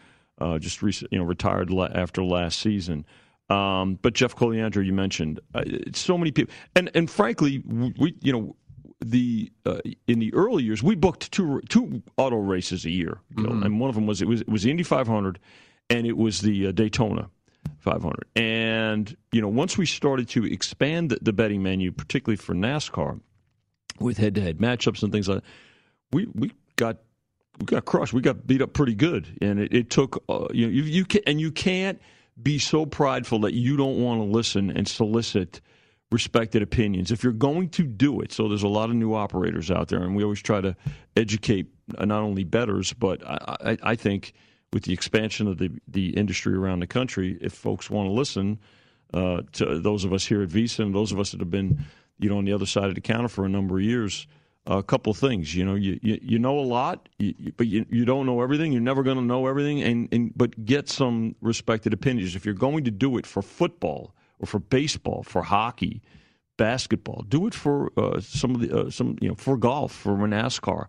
uh, 0.41 0.59
just 0.59 0.83
recent, 0.83 1.13
you 1.13 1.19
know, 1.19 1.25
retired 1.25 1.71
la- 1.71 1.91
after 1.93 2.23
last 2.23 2.61
season. 2.61 3.05
Um, 3.51 3.99
but 4.01 4.15
Jeff 4.15 4.37
Cogliandro, 4.37 4.85
you 4.85 4.93
mentioned, 4.93 5.41
uh, 5.55 5.65
so 5.95 6.17
many 6.19 6.31
people, 6.31 6.55
and 6.77 6.91
and 6.95 7.11
frankly, 7.11 7.63
we, 7.67 8.15
you 8.21 8.31
know, 8.31 8.57
the 9.01 9.51
uh, 9.65 9.79
in 10.07 10.19
the 10.19 10.33
early 10.35 10.65
years, 10.65 10.83
we 10.83 10.95
booked 10.95 11.31
two 11.33 11.61
two 11.69 12.03
auto 12.17 12.37
races 12.37 12.85
a 12.85 12.91
year, 12.91 13.19
Mm-hmm. 13.37 13.63
and 13.63 13.81
one 13.81 13.89
of 13.89 13.95
them 13.95 14.07
was 14.07 14.21
it 14.23 14.29
was 14.29 14.41
it 14.41 14.49
was 14.49 14.63
the 14.65 14.71
Indy 14.71 14.83
500, 14.83 15.39
and 15.91 16.07
it 16.07 16.17
was 16.17 16.41
the 16.41 16.67
uh, 16.69 16.73
Daytona 16.73 17.31
500. 17.79 18.25
And 18.35 19.17
you 19.33 19.41
know, 19.41 19.49
once 19.49 19.79
we 19.79 19.87
started 19.87 20.29
to 20.31 20.45
expand 20.45 21.11
the, 21.11 21.19
the 21.23 21.33
betting 21.33 21.63
menu, 21.63 21.93
particularly 21.93 22.37
for 22.37 22.55
NASCAR, 22.55 23.21
with 24.01 24.19
head-to-head 24.19 24.59
matchups 24.59 25.03
and 25.03 25.13
things 25.13 25.29
like 25.29 25.43
that, 25.43 25.45
we 26.13 26.27
we 26.35 26.53
got 26.77 26.99
we 27.61 27.67
got 27.67 27.85
crushed. 27.85 28.13
We 28.13 28.21
got 28.21 28.47
beat 28.47 28.63
up 28.63 28.73
pretty 28.73 28.95
good, 28.95 29.39
and 29.41 29.61
it, 29.61 29.73
it 29.73 29.91
took 29.91 30.23
uh, 30.29 30.49
you 30.53 30.67
know 30.67 30.73
you 30.73 30.83
you 30.83 31.05
can 31.05 31.21
and 31.27 31.41
you 31.41 31.53
can't 31.53 32.01
be 32.41 32.59
so 32.59 32.85
prideful 32.87 33.41
that 33.41 33.55
you 33.55 33.77
don't 33.77 34.01
want 34.03 34.21
to 34.21 34.25
listen 34.25 34.71
and 34.71 34.87
solicit 34.89 35.61
respected 36.11 36.63
opinions 36.63 37.11
if 37.11 37.23
you're 37.23 37.33
going 37.33 37.69
to 37.69 37.83
do 37.83 38.21
it. 38.21 38.33
So 38.33 38.49
there's 38.49 38.63
a 38.63 38.69
lot 38.69 38.89
of 38.89 38.97
new 38.97 39.15
operators 39.15 39.71
out 39.71 39.89
there, 39.89 40.03
and 40.03 40.17
we 40.17 40.23
always 40.23 40.41
try 40.43 40.61
to 40.61 40.75
educate 41.17 41.67
not 41.99 42.23
only 42.23 42.45
bettors, 42.45 42.93
but 42.93 43.23
I, 43.27 43.77
I, 43.83 43.95
think 43.95 44.33
with 44.73 44.85
the 44.85 44.93
expansion 44.93 45.47
of 45.47 45.59
the 45.59 45.71
the 45.89 46.11
industry 46.11 46.55
around 46.55 46.81
the 46.81 46.87
country, 46.87 47.39
if 47.41 47.53
folks 47.53 47.91
want 47.91 48.09
to 48.09 48.13
listen 48.13 48.59
uh, 49.13 49.43
to 49.53 49.81
those 49.81 50.05
of 50.05 50.13
us 50.13 50.25
here 50.25 50.43
at 50.43 50.49
VSiN 50.49 50.87
and 50.87 50.95
those 50.95 51.13
of 51.13 51.21
us 51.21 51.33
that 51.33 51.41
have 51.41 51.51
been 51.51 51.85
you 52.19 52.31
know 52.31 52.39
on 52.39 52.45
the 52.45 52.53
other 52.53 52.67
side 52.67 52.85
of 52.89 52.95
the 52.95 53.01
counter 53.01 53.29
for 53.29 53.45
a 53.45 53.49
number 53.49 53.77
of 53.77 53.85
years 53.85 54.27
a 54.69 54.83
couple 54.83 55.15
things. 55.15 55.55
You 55.55 55.65
know, 55.65 55.75
you 55.75 55.99
you, 56.03 56.19
you 56.23 56.39
know 56.39 56.59
a 56.59 56.61
lot, 56.61 57.09
you- 57.19 57.53
but 57.57 57.67
you, 57.67 57.87
you 57.91 58.05
don't 58.05 58.27
know 58.27 58.41
everything. 58.43 58.73
You're 58.73 58.83
never 58.83 59.03
going 59.03 59.17
to 59.17 59.25
know 59.25 59.47
everything, 59.47 59.83
and, 59.83 60.09
and 60.13 60.33
but 60.37 60.65
get 60.65 60.89
some 60.89 61.35
respected 61.41 61.93
opinions. 61.93 62.37
If 62.37 62.45
you're 62.45 62.55
going 62.55 62.85
to 62.85 62.91
do 62.91 63.17
it 63.19 63.27
for 63.27 63.43
football 63.43 64.15
or 64.41 64.47
for 64.47 64.59
baseball, 64.59 65.23
for 65.23 65.43
hockey, 65.43 66.03
basketball, 66.57 67.25
do 67.29 67.47
it 67.47 67.55
for 67.55 67.91
uh, 67.97 68.21
some 68.21 68.55
of 68.55 68.61
the 68.61 68.77
uh, 68.87 68.91
some 68.91 69.17
you 69.21 69.29
know 69.29 69.35
for 69.35 69.57
golf, 69.57 69.93
for 69.93 70.13
NASCAR. 70.17 70.87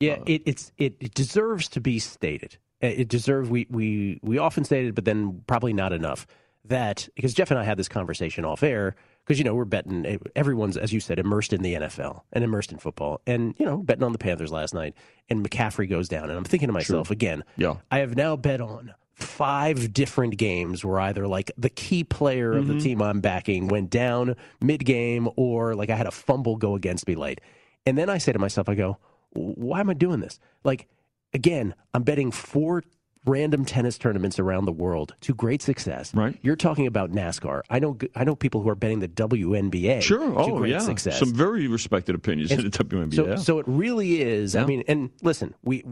Yeah, 0.00 0.18
it, 0.26 0.42
it's 0.46 0.72
it, 0.78 0.96
it 1.00 1.14
deserves 1.14 1.68
to 1.68 1.80
be 1.80 1.98
stated. 1.98 2.56
Uh, 2.82 2.86
It 2.86 3.08
deserves 3.08 3.50
we 3.50 3.66
we 3.70 4.18
we 4.22 4.38
often 4.38 4.64
stated, 4.64 4.94
but 4.94 5.04
then 5.04 5.42
probably 5.46 5.72
not 5.72 5.92
enough. 5.92 6.26
That 6.66 7.08
because 7.16 7.34
Jeff 7.34 7.50
and 7.50 7.58
I 7.58 7.64
had 7.64 7.78
this 7.78 7.88
conversation 7.88 8.44
off 8.44 8.62
air 8.62 8.94
because 9.24 9.38
you 9.38 9.44
know 9.44 9.54
we're 9.54 9.64
betting. 9.64 10.04
eh, 10.06 10.18
Everyone's 10.36 10.76
as 10.76 10.92
you 10.92 11.00
said 11.00 11.18
immersed 11.18 11.52
in 11.52 11.62
the 11.62 11.74
NFL 11.74 12.22
and 12.32 12.44
immersed 12.44 12.70
in 12.70 12.78
football, 12.78 13.20
and 13.26 13.54
you 13.58 13.64
know 13.66 13.78
betting 13.78 14.04
on 14.04 14.12
the 14.12 14.18
Panthers 14.18 14.52
last 14.52 14.74
night, 14.74 14.94
and 15.28 15.44
McCaffrey 15.44 15.88
goes 15.88 16.08
down, 16.08 16.24
and 16.28 16.32
I'm 16.38 16.44
thinking 16.44 16.68
to 16.68 16.72
myself 16.72 17.10
again. 17.10 17.44
Yeah. 17.56 17.76
I 17.90 17.98
have 17.98 18.14
now 18.14 18.36
bet 18.36 18.60
on 18.60 18.94
five 19.22 19.92
different 19.92 20.36
games 20.36 20.84
where 20.84 21.00
either 21.00 21.26
like 21.28 21.50
the 21.58 21.70
key 21.70 22.04
player 22.04 22.52
of 22.52 22.66
the 22.66 22.74
Mhm. 22.74 22.82
team 22.82 23.02
I'm 23.02 23.20
backing 23.20 23.68
went 23.68 23.90
down 23.90 24.36
mid 24.60 24.84
game 24.84 25.28
or 25.36 25.74
like 25.74 25.90
I 25.90 25.96
had 25.96 26.06
a 26.06 26.10
fumble 26.10 26.56
go 26.56 26.74
against 26.74 27.06
me 27.08 27.14
late. 27.14 27.40
And 27.86 27.96
then 27.96 28.08
I 28.10 28.18
say 28.18 28.32
to 28.32 28.38
myself, 28.38 28.68
I 28.68 28.74
go, 28.74 28.98
why 29.32 29.80
am 29.80 29.88
I 29.90 29.94
doing 29.94 30.20
this? 30.20 30.38
Like, 30.64 30.86
again, 31.32 31.74
I'm 31.94 32.02
betting 32.02 32.30
four 32.30 32.82
random 33.26 33.64
tennis 33.66 33.98
tournaments 33.98 34.38
around 34.38 34.64
the 34.64 34.72
world 34.72 35.14
to 35.20 35.34
great 35.34 35.60
success. 35.60 36.14
Right. 36.14 36.38
You're 36.42 36.56
talking 36.56 36.86
about 36.86 37.12
NASCAR. 37.12 37.60
I 37.68 37.78
know 37.78 37.96
I 38.16 38.24
know 38.24 38.34
people 38.34 38.62
who 38.62 38.68
are 38.70 38.74
betting 38.74 39.00
the 39.00 39.08
WNBA 39.08 40.00
Sure. 40.02 40.18
to 40.18 40.36
Oh, 40.38 40.58
great 40.58 40.70
yeah. 40.70 40.78
success. 40.78 41.18
Some 41.18 41.34
very 41.34 41.66
respected 41.68 42.14
opinions 42.14 42.50
in 42.50 42.62
the 42.62 42.70
WNBA. 42.70 43.14
So, 43.16 43.26
yeah. 43.26 43.36
so 43.36 43.58
it 43.58 43.66
really 43.68 44.22
is. 44.22 44.56
I 44.56 44.64
mean, 44.64 44.84
and 44.88 45.10
listen, 45.22 45.54
we 45.62 45.84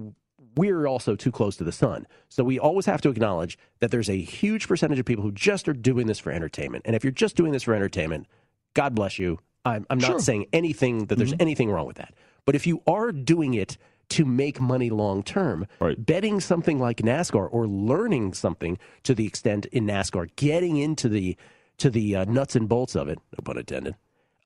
we're 0.59 0.87
also 0.87 1.15
too 1.17 1.31
close 1.33 1.57
to 1.57 1.65
the 1.65 1.73
sun, 1.73 2.07
so 2.29 2.45
we 2.45 2.59
always 2.59 2.87
have 2.87 3.01
to 3.03 3.09
acknowledge 3.11 3.57
that 3.81 3.91
there's 3.91 4.11
a 4.11 4.21
huge 4.21 4.69
percentage 4.69 4.99
of 4.99 5.07
people 5.07 5.23
who 5.25 5.33
just 5.33 5.69
are 5.69 5.73
doing 5.73 6.07
this 6.07 6.19
for 6.19 6.33
entertainment. 6.33 6.83
And 6.87 6.95
if 6.97 7.05
you're 7.05 7.11
just 7.11 7.37
doing 7.37 7.53
this 7.53 7.63
for 7.63 7.75
entertainment, 7.75 8.27
God 8.75 8.95
bless 8.95 9.19
you. 9.19 9.39
I'm, 9.65 9.87
I'm 9.91 9.99
not 9.99 10.07
Sure. 10.07 10.19
saying 10.21 10.47
anything 10.53 11.07
that 11.07 11.17
there's 11.17 11.35
anything 11.41 11.71
wrong 11.71 11.87
with 11.87 11.97
that. 11.97 12.15
But 12.47 12.55
if 12.55 12.67
you 12.67 12.83
are 12.87 13.13
doing 13.13 13.55
it 13.55 13.77
to 14.11 14.25
make 14.25 14.59
money 14.61 14.89
long 14.89 15.23
term, 15.23 15.67
betting 15.99 16.41
something 16.41 16.79
like 16.79 16.99
NASCAR 16.99 17.47
or 17.51 17.67
learning 17.67 18.33
something 18.33 18.79
to 19.03 19.15
the 19.15 19.27
extent 19.27 19.67
in 19.67 19.87
NASCAR, 19.87 20.29
getting 20.37 20.77
into 20.79 21.09
the 21.09 21.37
to 21.77 21.91
the 21.91 22.17
uh, 22.17 22.25
nuts 22.25 22.57
and 22.57 22.69
bolts 22.69 22.97
of 22.97 23.09
it, 23.09 23.19
no 23.33 23.43
pun 23.45 23.59
intended, 23.59 23.95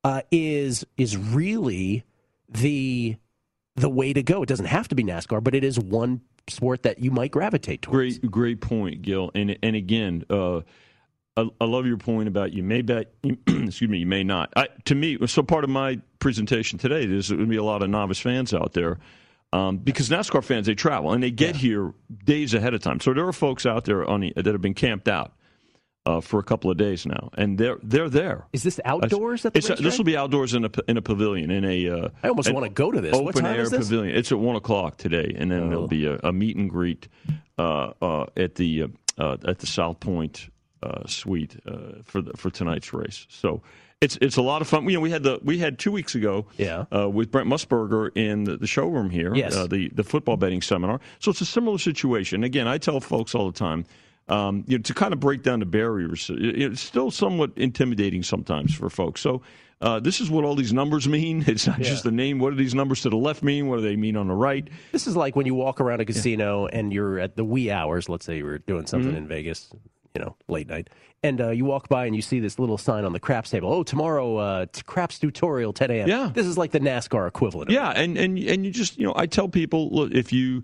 uh, 0.04 0.22
is 0.32 0.84
is 0.96 1.16
really 1.16 2.02
the 2.48 3.16
the 3.76 3.88
way 3.88 4.12
to 4.12 4.22
go. 4.22 4.42
It 4.42 4.48
doesn't 4.48 4.66
have 4.66 4.88
to 4.88 4.94
be 4.94 5.04
NASCAR, 5.04 5.42
but 5.42 5.54
it 5.54 5.64
is 5.64 5.78
one 5.78 6.20
sport 6.48 6.82
that 6.82 6.98
you 6.98 7.10
might 7.10 7.30
gravitate 7.30 7.82
towards. 7.82 8.18
Great, 8.18 8.30
great 8.30 8.60
point, 8.60 9.02
Gil. 9.02 9.30
And 9.34 9.56
and 9.62 9.76
again, 9.76 10.24
uh, 10.28 10.60
I, 11.36 11.48
I 11.60 11.64
love 11.64 11.86
your 11.86 11.96
point 11.96 12.28
about 12.28 12.52
you 12.52 12.62
may 12.62 12.82
bet, 12.82 13.14
excuse 13.24 13.88
me, 13.88 13.98
you 13.98 14.06
may 14.06 14.24
not. 14.24 14.52
I, 14.56 14.68
to 14.84 14.94
me, 14.94 15.18
so 15.26 15.42
part 15.42 15.64
of 15.64 15.70
my 15.70 16.00
presentation 16.18 16.78
today 16.78 17.04
is 17.04 17.28
there 17.28 17.36
going 17.36 17.48
to 17.48 17.50
be 17.50 17.56
a 17.56 17.64
lot 17.64 17.82
of 17.82 17.90
novice 17.90 18.20
fans 18.20 18.52
out 18.52 18.72
there. 18.74 18.98
Um, 19.54 19.76
because 19.76 20.08
NASCAR 20.08 20.42
fans 20.42 20.66
they 20.66 20.74
travel 20.74 21.12
and 21.12 21.22
they 21.22 21.30
get 21.30 21.56
here 21.56 21.92
days 22.24 22.54
ahead 22.54 22.72
of 22.72 22.80
time. 22.80 23.00
So 23.00 23.12
there 23.12 23.26
are 23.26 23.34
folks 23.34 23.66
out 23.66 23.84
there 23.84 24.02
on 24.08 24.20
the, 24.20 24.32
that 24.34 24.46
have 24.46 24.62
been 24.62 24.72
camped 24.72 25.08
out 25.08 25.34
uh, 26.04 26.20
for 26.20 26.40
a 26.40 26.42
couple 26.42 26.70
of 26.70 26.76
days 26.76 27.06
now, 27.06 27.30
and 27.36 27.58
they're 27.58 27.78
they're 27.82 28.08
there. 28.08 28.46
Is 28.52 28.62
this 28.62 28.80
outdoors 28.84 29.44
at 29.44 29.54
the 29.54 29.60
this 29.80 29.96
will 29.98 30.04
be 30.04 30.16
outdoors 30.16 30.54
in 30.54 30.64
a 30.64 30.70
in 30.88 30.96
a 30.96 31.02
pavilion 31.02 31.50
in 31.50 31.64
a. 31.64 31.88
Uh, 31.88 32.08
I 32.22 32.28
almost 32.28 32.52
wanna 32.52 32.68
go 32.70 32.90
to 32.90 33.00
this. 33.00 33.14
Open 33.14 33.46
air 33.46 33.60
is 33.62 33.70
this? 33.70 33.88
pavilion. 33.88 34.16
It's 34.16 34.32
at 34.32 34.38
one 34.38 34.56
o'clock 34.56 34.96
today, 34.96 35.34
and 35.36 35.50
then 35.50 35.64
Oh. 35.64 35.68
there'll 35.68 35.88
be 35.88 36.06
a, 36.06 36.18
a 36.24 36.32
meet 36.32 36.56
and 36.56 36.68
greet 36.68 37.08
uh, 37.58 37.92
uh, 38.02 38.26
at 38.36 38.56
the 38.56 38.82
uh, 38.84 38.88
uh, 39.18 39.36
at 39.46 39.58
the 39.60 39.66
South 39.66 40.00
Point 40.00 40.48
uh, 40.82 41.06
suite 41.06 41.56
uh, 41.66 42.02
for 42.02 42.20
the, 42.22 42.32
for 42.36 42.50
tonight's 42.50 42.92
race. 42.92 43.26
So. 43.28 43.62
It's 44.00 44.18
it's 44.20 44.36
a 44.36 44.42
lot 44.42 44.62
of 44.62 44.66
fun. 44.66 44.84
You 44.88 44.94
know, 44.94 45.00
we 45.00 45.12
had 45.12 45.22
the 45.22 45.38
we 45.44 45.58
had 45.58 45.78
two 45.78 45.92
weeks 45.92 46.16
ago, 46.16 46.46
Yeah. 46.58 46.86
uh, 46.92 47.08
with 47.08 47.30
Brent 47.30 47.46
Musburger 47.48 48.10
in 48.16 48.42
the, 48.42 48.56
the 48.56 48.66
showroom 48.66 49.10
here, 49.10 49.32
Yes. 49.32 49.54
uh, 49.54 49.68
the 49.68 49.90
the 49.94 50.02
football 50.02 50.36
betting 50.36 50.60
seminar. 50.60 50.98
So 51.20 51.30
it's 51.30 51.40
a 51.40 51.44
similar 51.46 51.78
situation. 51.78 52.42
Again, 52.42 52.66
I 52.66 52.78
tell 52.78 52.98
folks 52.98 53.32
all 53.32 53.46
the 53.48 53.56
time, 53.56 53.84
um, 54.28 54.64
you 54.66 54.78
know, 54.78 54.82
to 54.82 54.94
kind 54.94 55.12
of 55.12 55.20
break 55.20 55.42
down 55.42 55.60
the 55.60 55.66
barriers. 55.66 56.30
It's 56.32 56.80
still 56.80 57.10
somewhat 57.10 57.52
intimidating 57.56 58.22
sometimes 58.22 58.74
for 58.74 58.90
folks. 58.90 59.20
So. 59.20 59.42
Uh, 59.80 59.98
this 59.98 60.20
is 60.20 60.30
what 60.30 60.44
all 60.44 60.54
these 60.54 60.72
numbers 60.72 61.08
mean. 61.08 61.42
It's 61.48 61.66
not 61.66 61.80
Yeah. 61.80 61.86
just 61.86 62.04
the 62.04 62.12
name. 62.12 62.38
What 62.38 62.50
do 62.50 62.56
these 62.56 62.72
numbers 62.72 63.00
to 63.02 63.10
the 63.10 63.16
left 63.16 63.42
mean? 63.42 63.66
What 63.66 63.78
do 63.78 63.82
they 63.82 63.96
mean 63.96 64.16
on 64.16 64.28
the 64.28 64.32
right? 64.34 64.68
This 64.92 65.08
is 65.08 65.16
like 65.16 65.34
when 65.34 65.44
you 65.44 65.56
walk 65.56 65.80
around 65.80 65.98
a 66.00 66.04
casino 66.04 66.66
and 66.66 66.92
you're 66.92 67.18
at 67.18 67.34
the 67.34 67.44
wee 67.44 67.68
hours. 67.68 68.08
Let's 68.08 68.24
say 68.24 68.36
you 68.36 68.44
were 68.44 68.58
doing 68.58 68.86
something 68.86 69.10
Mhm. 69.10 69.16
in 69.16 69.26
Vegas, 69.26 69.72
you 70.14 70.20
know, 70.24 70.36
late 70.46 70.68
night, 70.68 70.88
and 71.24 71.40
uh, 71.40 71.50
you 71.50 71.64
walk 71.64 71.88
by 71.88 72.06
and 72.06 72.14
you 72.14 72.22
see 72.22 72.38
this 72.38 72.60
little 72.60 72.78
sign 72.78 73.04
on 73.04 73.12
the 73.12 73.18
craps 73.18 73.50
table. 73.50 73.72
Oh, 73.72 73.82
tomorrow, 73.82 74.36
uh, 74.36 74.66
t- 74.72 74.82
craps 74.86 75.18
tutorial, 75.18 75.72
10 75.72 75.90
a.m. 75.90 76.08
Yeah. 76.08 76.30
this 76.32 76.46
is 76.46 76.56
like 76.56 76.70
the 76.70 76.78
NASCAR 76.78 77.26
equivalent. 77.26 77.70
Of 77.70 77.74
Yeah, 77.74 77.90
and 77.90 78.16
and 78.16 78.38
and 78.38 78.64
you 78.64 78.70
just 78.70 79.00
you 79.00 79.04
know 79.04 79.14
I 79.16 79.26
tell 79.26 79.48
people 79.48 79.90
look 79.90 80.12
if 80.14 80.32
you 80.32 80.62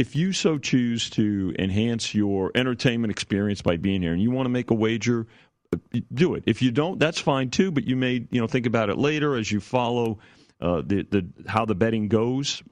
if 0.00 0.16
you 0.16 0.32
so 0.32 0.58
choose 0.58 1.10
to 1.10 1.54
enhance 1.58 2.14
your 2.14 2.50
entertainment 2.54 3.10
experience 3.10 3.62
by 3.62 3.76
being 3.76 4.02
here 4.02 4.12
and 4.12 4.22
you 4.22 4.30
want 4.30 4.46
to 4.46 4.50
make 4.50 4.70
a 4.70 4.74
wager 4.74 5.26
uh, 5.72 6.00
do 6.14 6.34
it 6.34 6.42
if 6.46 6.62
you 6.62 6.70
don't 6.70 6.98
that's 6.98 7.20
fine 7.20 7.50
too 7.50 7.70
but 7.70 7.86
you 7.86 7.96
may 7.96 8.26
you 8.30 8.40
know 8.40 8.46
think 8.46 8.66
about 8.66 8.90
it 8.90 8.98
later 8.98 9.36
as 9.36 9.50
you 9.52 9.60
follow 9.60 10.18
uh, 10.60 10.82
the 10.84 11.02
the 11.10 11.26
how 11.46 11.64
the 11.64 11.74
betting 11.74 12.08
goes 12.08 12.62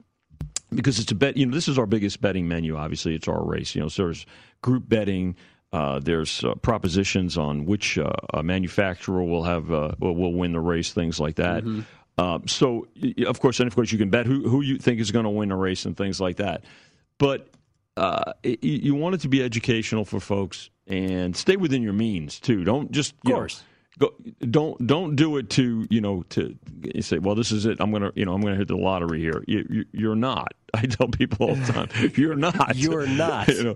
because 0.73 0.99
it's 0.99 1.11
a 1.11 1.15
bet. 1.15 1.37
You 1.37 1.45
know, 1.45 1.53
this 1.53 1.67
is 1.67 1.77
our 1.77 1.85
biggest 1.85 2.21
betting 2.21 2.47
menu. 2.47 2.75
Obviously, 2.75 3.15
it's 3.15 3.27
our 3.27 3.43
race. 3.43 3.75
You 3.75 3.81
know, 3.81 3.87
so 3.87 4.05
there's 4.05 4.25
group 4.61 4.87
betting. 4.87 5.35
Uh, 5.71 5.99
there's 5.99 6.43
uh, 6.43 6.55
propositions 6.55 7.37
on 7.37 7.65
which 7.65 7.99
uh, 7.99 8.11
manufacturer 8.41 9.23
will 9.23 9.43
have 9.43 9.71
uh, 9.71 9.91
will, 9.99 10.15
will 10.15 10.33
win 10.33 10.51
the 10.51 10.59
race, 10.59 10.93
things 10.93 11.19
like 11.19 11.35
that. 11.35 11.63
Mm-hmm. 11.63 11.81
Um, 12.19 12.47
so, 12.47 12.87
of 13.25 13.39
course, 13.39 13.59
and 13.59 13.67
of 13.67 13.75
course, 13.75 13.91
you 13.91 13.97
can 13.97 14.09
bet 14.09 14.25
who 14.25 14.47
who 14.49 14.61
you 14.61 14.77
think 14.77 14.99
is 14.99 15.11
going 15.11 15.25
to 15.25 15.29
win 15.29 15.49
the 15.49 15.55
race 15.55 15.85
and 15.85 15.95
things 15.95 16.19
like 16.19 16.37
that. 16.37 16.63
But 17.19 17.49
uh, 17.95 18.33
it, 18.41 18.63
you 18.63 18.79
you 18.81 18.95
want 18.95 19.13
it 19.15 19.21
to 19.21 19.29
be 19.29 19.43
educational 19.43 20.05
for 20.05 20.19
folks 20.19 20.71
and 20.87 21.35
stay 21.35 21.57
within 21.57 21.83
your 21.83 21.93
means 21.93 22.39
too. 22.39 22.63
Don't 22.63 22.91
just 22.91 23.13
know, 23.23 23.35
course. 23.35 23.63
go, 23.99 24.13
don't 24.49 24.87
don't 24.87 25.15
do 25.15 25.37
it 25.37 25.49
to 25.51 25.85
you 25.89 26.01
know 26.01 26.23
to 26.29 26.57
say 27.01 27.19
well 27.19 27.35
this 27.35 27.51
is 27.51 27.65
it 27.65 27.77
I'm 27.79 27.91
gonna 27.91 28.11
you 28.15 28.25
know 28.25 28.33
I'm 28.33 28.41
gonna 28.41 28.55
hit 28.55 28.69
the 28.69 28.77
lottery 28.77 29.19
here 29.19 29.43
you, 29.47 29.67
you, 29.69 29.85
you're 29.91 30.15
not 30.15 30.53
I 30.73 30.81
tell 30.85 31.07
people 31.07 31.49
all 31.49 31.55
the 31.55 31.71
time 31.73 31.89
you're 32.15 32.35
not 32.35 32.75
You're 32.75 33.07
not. 33.07 33.47
you 33.49 33.63
know 33.63 33.75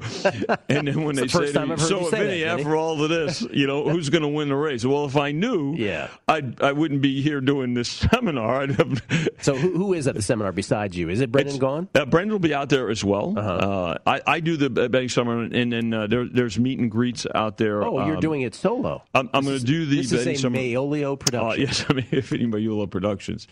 and 0.69 0.87
then 0.87 1.03
when 1.03 1.15
they 1.15 1.23
the 1.23 1.29
say 1.29 1.51
to 1.51 1.65
me, 1.67 1.77
so 1.77 1.99
Vinny 2.09 2.09
that, 2.09 2.17
Vinny." 2.19 2.43
after 2.43 2.75
all 2.75 3.01
of 3.03 3.09
this 3.09 3.41
you 3.51 3.67
know 3.67 3.89
who's 3.89 4.09
gonna 4.09 4.27
win 4.29 4.49
the 4.49 4.55
race 4.55 4.85
well 4.85 5.05
if 5.05 5.15
I 5.17 5.31
knew 5.31 5.75
Yeah. 5.75 6.09
I 6.27 6.41
I 6.61 6.71
wouldn't 6.71 7.01
be 7.01 7.21
here 7.21 7.41
doing 7.41 7.73
this 7.73 7.89
seminar 8.11 8.61
I'd 8.63 9.01
So 9.41 9.55
who, 9.55 9.71
who 9.77 9.93
is 9.93 10.07
at 10.07 10.15
the 10.15 10.21
seminar 10.21 10.51
besides 10.51 10.95
you? 10.97 11.09
Is 11.09 11.21
it 11.21 11.31
Brendan 11.31 11.57
Gaughan? 11.59 11.87
uh, 11.95 12.05
Brendan 12.05 12.31
will 12.33 12.39
be 12.39 12.53
out 12.53 12.69
there 12.69 12.89
as 12.89 13.03
well. 13.03 13.33
Uh-huh. 13.37 13.49
uh 13.51 13.97
I, 14.05 14.21
I 14.27 14.39
do 14.39 14.57
the 14.57 14.69
betting 14.69 15.09
summer, 15.09 15.41
and 15.43 15.71
then 15.73 15.93
uh, 15.93 16.07
there, 16.07 16.25
there's 16.27 16.57
meet 16.59 16.79
and 16.79 16.89
greets 16.91 17.25
out 17.33 17.57
there. 17.57 17.83
Oh, 17.83 18.05
you're 18.05 18.15
Um, 18.15 18.21
doing 18.21 18.41
it 18.41 18.53
solo. 18.55 19.03
I'm, 19.13 19.29
I'm 19.33 19.43
going 19.45 19.57
to 19.57 19.63
do 19.63 19.85
the 19.85 19.97
This 19.97 20.11
betting 20.11 20.33
is 20.33 20.39
a 20.39 20.41
summer. 20.43 20.57
Magliulo 20.57 21.13
Uh, 21.13 21.15
production. 21.15 21.61
yes, 21.61 21.85
I 21.89 21.93
mean, 21.93 22.51
by 22.51 22.59
Eula 22.59 22.89
Productions. 22.89 23.47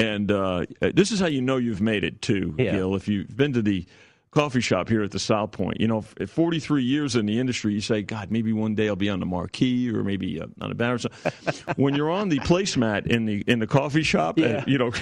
And 0.00 0.30
uh, 0.32 0.66
this 0.80 1.12
is 1.12 1.20
how 1.20 1.26
you 1.26 1.40
know 1.42 1.56
you've 1.56 1.80
made 1.80 2.04
it, 2.04 2.22
too, 2.22 2.54
Yeah. 2.58 2.72
Gil. 2.72 2.94
If 2.94 3.08
you've 3.08 3.36
been 3.36 3.52
to 3.54 3.62
the 3.62 3.86
coffee 4.30 4.60
shop 4.60 4.88
here 4.88 5.02
at 5.02 5.10
the 5.10 5.18
South 5.18 5.50
Point, 5.52 5.80
you 5.80 5.88
know, 5.88 6.04
f- 6.20 6.30
43 6.30 6.82
years 6.84 7.16
in 7.16 7.26
the 7.26 7.38
industry, 7.40 7.74
you 7.74 7.80
say, 7.80 8.02
God, 8.02 8.30
maybe 8.30 8.52
one 8.52 8.74
day 8.74 8.88
I'll 8.88 8.96
be 8.96 9.08
on 9.10 9.18
the 9.20 9.26
marquee 9.26 9.90
or 9.92 10.04
maybe 10.04 10.40
uh, 10.40 10.46
on 10.60 10.70
a 10.70 10.74
banner. 10.74 10.98
when 11.76 11.94
you're 11.94 12.10
on 12.10 12.28
the 12.28 12.38
placemat 12.40 13.06
in 13.06 13.24
the 13.26 13.42
in 13.46 13.58
the 13.58 13.66
coffee 13.66 14.02
shop, 14.04 14.38
Yeah. 14.38 14.46
and, 14.58 14.68
you 14.68 14.78
know, 14.78 14.92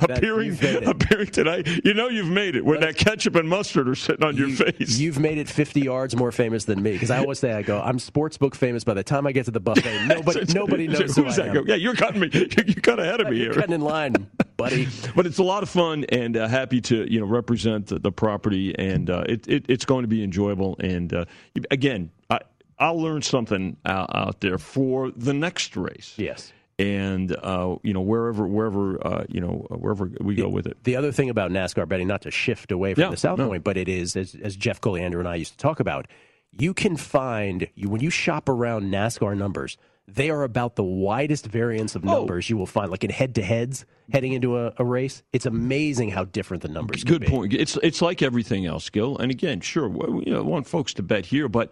appearing 0.00 0.46
you've 0.48 0.62
made 0.62 0.74
it. 0.76 0.88
appearing 0.88 1.26
tonight, 1.28 1.66
you 1.84 1.94
know 1.94 2.08
you've 2.08 2.28
made 2.30 2.54
it 2.56 2.64
when 2.64 2.80
that 2.80 2.96
ketchup 2.96 3.34
and 3.36 3.48
mustard 3.48 3.88
are 3.88 3.94
sitting 3.94 4.24
on 4.24 4.36
your 4.36 4.50
face. 4.50 4.98
You've 4.98 5.18
made 5.18 5.38
it 5.38 5.48
50 5.48 5.80
yards 5.80 6.14
more 6.16 6.32
famous 6.32 6.64
than 6.64 6.82
me 6.82 6.92
because 6.92 7.10
I 7.10 7.18
always 7.18 7.38
say 7.38 7.52
I 7.52 7.62
go 7.62 7.80
I'm 7.80 7.98
sportsbook 7.98 8.54
famous. 8.54 8.84
By 8.84 8.94
the 8.94 9.04
time 9.04 9.26
I 9.26 9.32
get 9.32 9.44
to 9.46 9.50
the 9.50 9.60
buffet, 9.60 10.06
nobody 10.06 10.44
nobody 10.52 10.88
knows 10.88 11.16
who 11.16 11.26
I 11.26 11.34
am. 11.48 11.66
Yeah, 11.66 11.74
you're 11.76 11.94
cutting 11.94 12.20
me. 12.20 12.30
You 12.66 12.74
cut 12.80 12.98
ahead 13.00 13.20
of 13.20 13.28
me 13.28 13.36
You're 13.38 13.52
here. 13.52 13.60
cutting 13.60 13.74
in 13.74 13.80
line, 13.80 14.28
buddy. 14.56 14.86
but 15.16 15.26
it's 15.26 15.38
a 15.38 15.42
lot 15.42 15.62
of 15.62 15.68
fun 15.68 16.04
and 16.10 16.36
uh, 16.36 16.46
happy 16.48 16.80
to 16.82 17.10
you 17.12 17.18
know 17.20 17.26
represent 17.26 17.86
the, 17.88 17.98
the 17.98 18.12
property 18.12 18.74
and 18.78 19.10
uh, 19.10 19.24
it, 19.28 19.46
it 19.48 19.64
it's 19.68 19.84
going 19.84 20.02
to 20.02 20.08
be 20.08 20.22
enjoyable 20.22 20.76
and 20.80 21.12
uh, 21.12 21.24
again 21.70 22.10
I 22.30 22.40
I'll 22.78 23.00
learn 23.00 23.22
something 23.22 23.76
out, 23.84 24.10
out 24.14 24.40
there 24.40 24.58
for 24.58 25.10
the 25.10 25.32
next 25.34 25.76
race 25.76 26.14
Yes. 26.16 26.52
And 26.82 27.36
uh, 27.36 27.76
you 27.82 27.92
know 27.92 28.00
wherever 28.00 28.46
wherever 28.46 29.06
uh, 29.06 29.24
you 29.28 29.40
know 29.40 29.66
wherever 29.70 30.10
we 30.20 30.34
go 30.34 30.48
with 30.48 30.66
it 30.66 30.82
The 30.84 30.96
other 30.96 31.12
thing 31.12 31.30
about 31.30 31.50
NASCAR 31.50 31.86
betting, 31.88 32.08
not 32.08 32.22
to 32.22 32.30
shift 32.30 32.72
away 32.72 32.94
from 32.94 33.02
Yeah, 33.04 33.10
the 33.10 33.16
South 33.16 33.38
no. 33.38 33.46
Point, 33.48 33.62
but 33.64 33.76
it 33.76 33.88
is, 33.88 34.16
as, 34.16 34.34
as 34.42 34.56
Jeff 34.56 34.80
Cogliandro 34.80 35.18
and 35.20 35.28
I 35.28 35.36
used 35.36 35.52
to 35.52 35.58
talk 35.58 35.80
about, 35.80 36.06
you 36.50 36.74
can 36.74 36.96
find, 36.96 37.68
you, 37.74 37.88
when 37.88 38.00
you 38.00 38.10
shop 38.10 38.48
around 38.48 38.92
NASCAR 38.92 39.36
numbers, 39.36 39.76
they 40.08 40.30
are 40.30 40.42
about 40.42 40.76
the 40.76 40.82
widest 40.84 41.46
variance 41.46 41.94
Oh. 41.94 41.98
of 41.98 42.04
numbers 42.04 42.50
you 42.50 42.56
will 42.56 42.66
find, 42.66 42.90
like 42.90 43.04
in 43.04 43.10
head 43.10 43.34
to 43.36 43.42
heads 43.42 43.84
heading 44.10 44.32
into 44.32 44.58
a, 44.58 44.72
a 44.78 44.84
race. 44.84 45.22
It's 45.32 45.46
amazing 45.46 46.10
how 46.10 46.24
different 46.24 46.62
the 46.62 46.68
numbers 46.68 47.04
can 47.04 47.12
Good 47.14 47.20
be. 47.22 47.26
point. 47.28 47.54
It's 47.54 47.78
it's 47.82 48.02
like 48.02 48.22
everything 48.22 48.66
else, 48.66 48.90
Gil. 48.90 49.16
And 49.18 49.30
again, 49.30 49.60
sure, 49.60 49.88
we 49.88 50.24
you 50.26 50.32
know, 50.32 50.42
want 50.42 50.66
folks 50.66 50.92
to 50.94 51.02
bet 51.02 51.26
here, 51.26 51.48
but 51.48 51.70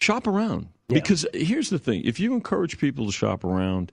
shop 0.00 0.26
around 0.26 0.68
because 0.88 1.26
here's 1.32 1.70
the 1.70 1.78
thing: 1.78 2.02
if 2.04 2.20
you 2.20 2.34
encourage 2.34 2.78
people 2.78 3.06
to 3.06 3.12
shop 3.12 3.42
around, 3.44 3.90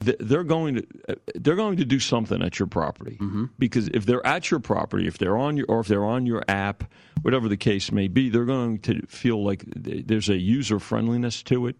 they're 0.00 0.44
going 0.44 0.76
to 0.76 0.86
uh, 1.08 1.14
they're 1.34 1.56
going 1.56 1.76
to 1.76 1.84
do 1.84 2.00
something 2.00 2.42
at 2.42 2.58
your 2.58 2.66
property. 2.66 3.18
Mm-hmm. 3.20 3.46
Because 3.58 3.88
if 3.88 4.06
they're 4.06 4.26
at 4.26 4.50
your 4.50 4.60
property, 4.60 5.06
if 5.06 5.18
they're 5.18 5.36
on 5.36 5.56
your 5.56 5.66
or 5.68 5.80
if 5.80 5.88
they're 5.88 6.04
on 6.04 6.26
your 6.26 6.42
app, 6.48 6.84
whatever 7.22 7.48
the 7.48 7.56
case 7.56 7.92
may 7.92 8.08
be, 8.08 8.30
they're 8.30 8.44
going 8.44 8.78
to 8.80 9.02
feel 9.06 9.44
like 9.44 9.64
there's 9.66 10.28
a 10.28 10.38
user 10.38 10.78
friendliness 10.78 11.42
to 11.44 11.66
it 11.66 11.76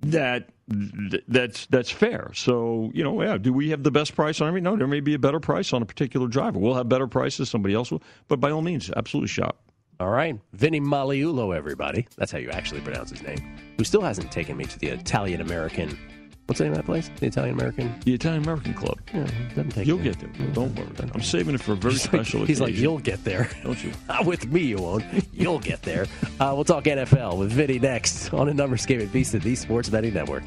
that 0.00 0.48
that's 0.68 1.66
that's 1.66 1.90
fair. 1.90 2.30
So 2.34 2.90
you 2.94 3.02
know, 3.02 3.22
yeah, 3.22 3.38
do 3.38 3.52
we 3.52 3.70
have 3.70 3.82
the 3.82 3.90
best 3.90 4.14
price 4.14 4.40
on 4.40 4.48
every? 4.48 4.60
No, 4.60 4.76
there 4.76 4.86
may 4.86 5.00
be 5.00 5.14
a 5.14 5.18
better 5.18 5.40
price 5.40 5.72
on 5.72 5.82
a 5.82 5.86
particular 5.86 6.28
driver. 6.28 6.58
We'll 6.58 6.74
have 6.74 6.88
better 6.88 7.06
prices. 7.06 7.48
Somebody 7.48 7.74
else 7.74 7.90
will, 7.90 8.02
but 8.28 8.40
by 8.40 8.50
all 8.50 8.62
means, 8.62 8.90
absolutely 8.94 9.28
shop. 9.28 9.62
All 9.98 10.10
right. 10.10 10.38
Vinny 10.52 10.80
Magliulo, 10.80 11.56
everybody. 11.56 12.06
That's 12.18 12.30
how 12.30 12.36
you 12.38 12.50
actually 12.50 12.82
pronounce 12.82 13.10
his 13.10 13.22
name. 13.22 13.38
Who 13.78 13.84
still 13.84 14.02
hasn't 14.02 14.30
taken 14.30 14.56
me 14.56 14.66
to 14.66 14.78
the 14.78 14.88
Italian 14.88 15.40
American 15.40 15.98
What's 16.46 16.58
the 16.58 16.64
name 16.64 16.72
of 16.74 16.78
that 16.78 16.86
place? 16.86 17.10
The 17.18 17.26
Italian 17.26 17.54
American. 17.54 17.92
The 18.04 18.14
Italian 18.14 18.42
American 18.44 18.72
Club. 18.74 18.98
Yeah, 19.12 19.26
doesn't 19.48 19.70
take 19.70 19.86
You'll 19.86 19.98
me. 19.98 20.04
get 20.04 20.20
there. 20.20 20.46
Don't 20.52 20.72
worry. 20.78 20.86
I'm 21.12 21.20
saving 21.22 21.56
it 21.56 21.60
for 21.60 21.72
a 21.72 21.76
very 21.76 21.94
He's 21.94 22.04
like- 22.04 22.24
special 22.24 22.44
He's 22.44 22.60
like, 22.60 22.68
occasion. 22.68 22.82
you'll 22.84 22.98
get 23.00 23.24
there. 23.24 23.50
Don't 23.64 23.82
you? 23.82 23.92
Not 24.08 24.26
with 24.26 24.46
me, 24.46 24.60
you 24.60 24.76
won't. 24.76 25.04
You'll 25.32 25.58
get 25.58 25.82
there. 25.82 26.06
Uh, 26.38 26.52
we'll 26.54 26.64
talk 26.64 26.84
NFL 26.84 27.38
with 27.38 27.50
Vinny 27.50 27.80
next 27.80 28.32
on 28.32 28.48
a 28.48 28.54
numbers 28.54 28.86
game 28.86 29.00
at 29.00 29.08
VSiN, 29.08 29.42
the 29.42 29.56
Sports 29.56 29.88
Betting 29.88 30.14
Network. 30.14 30.44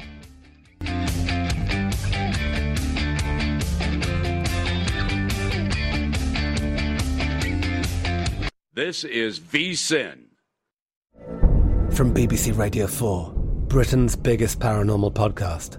This 8.72 9.04
is 9.04 9.40
VSIN. 9.40 10.18
From 11.92 12.14
BBC 12.14 12.56
Radio 12.56 12.86
4, 12.86 13.32
Britain's 13.68 14.16
biggest 14.16 14.58
paranormal 14.60 15.12
podcast 15.12 15.78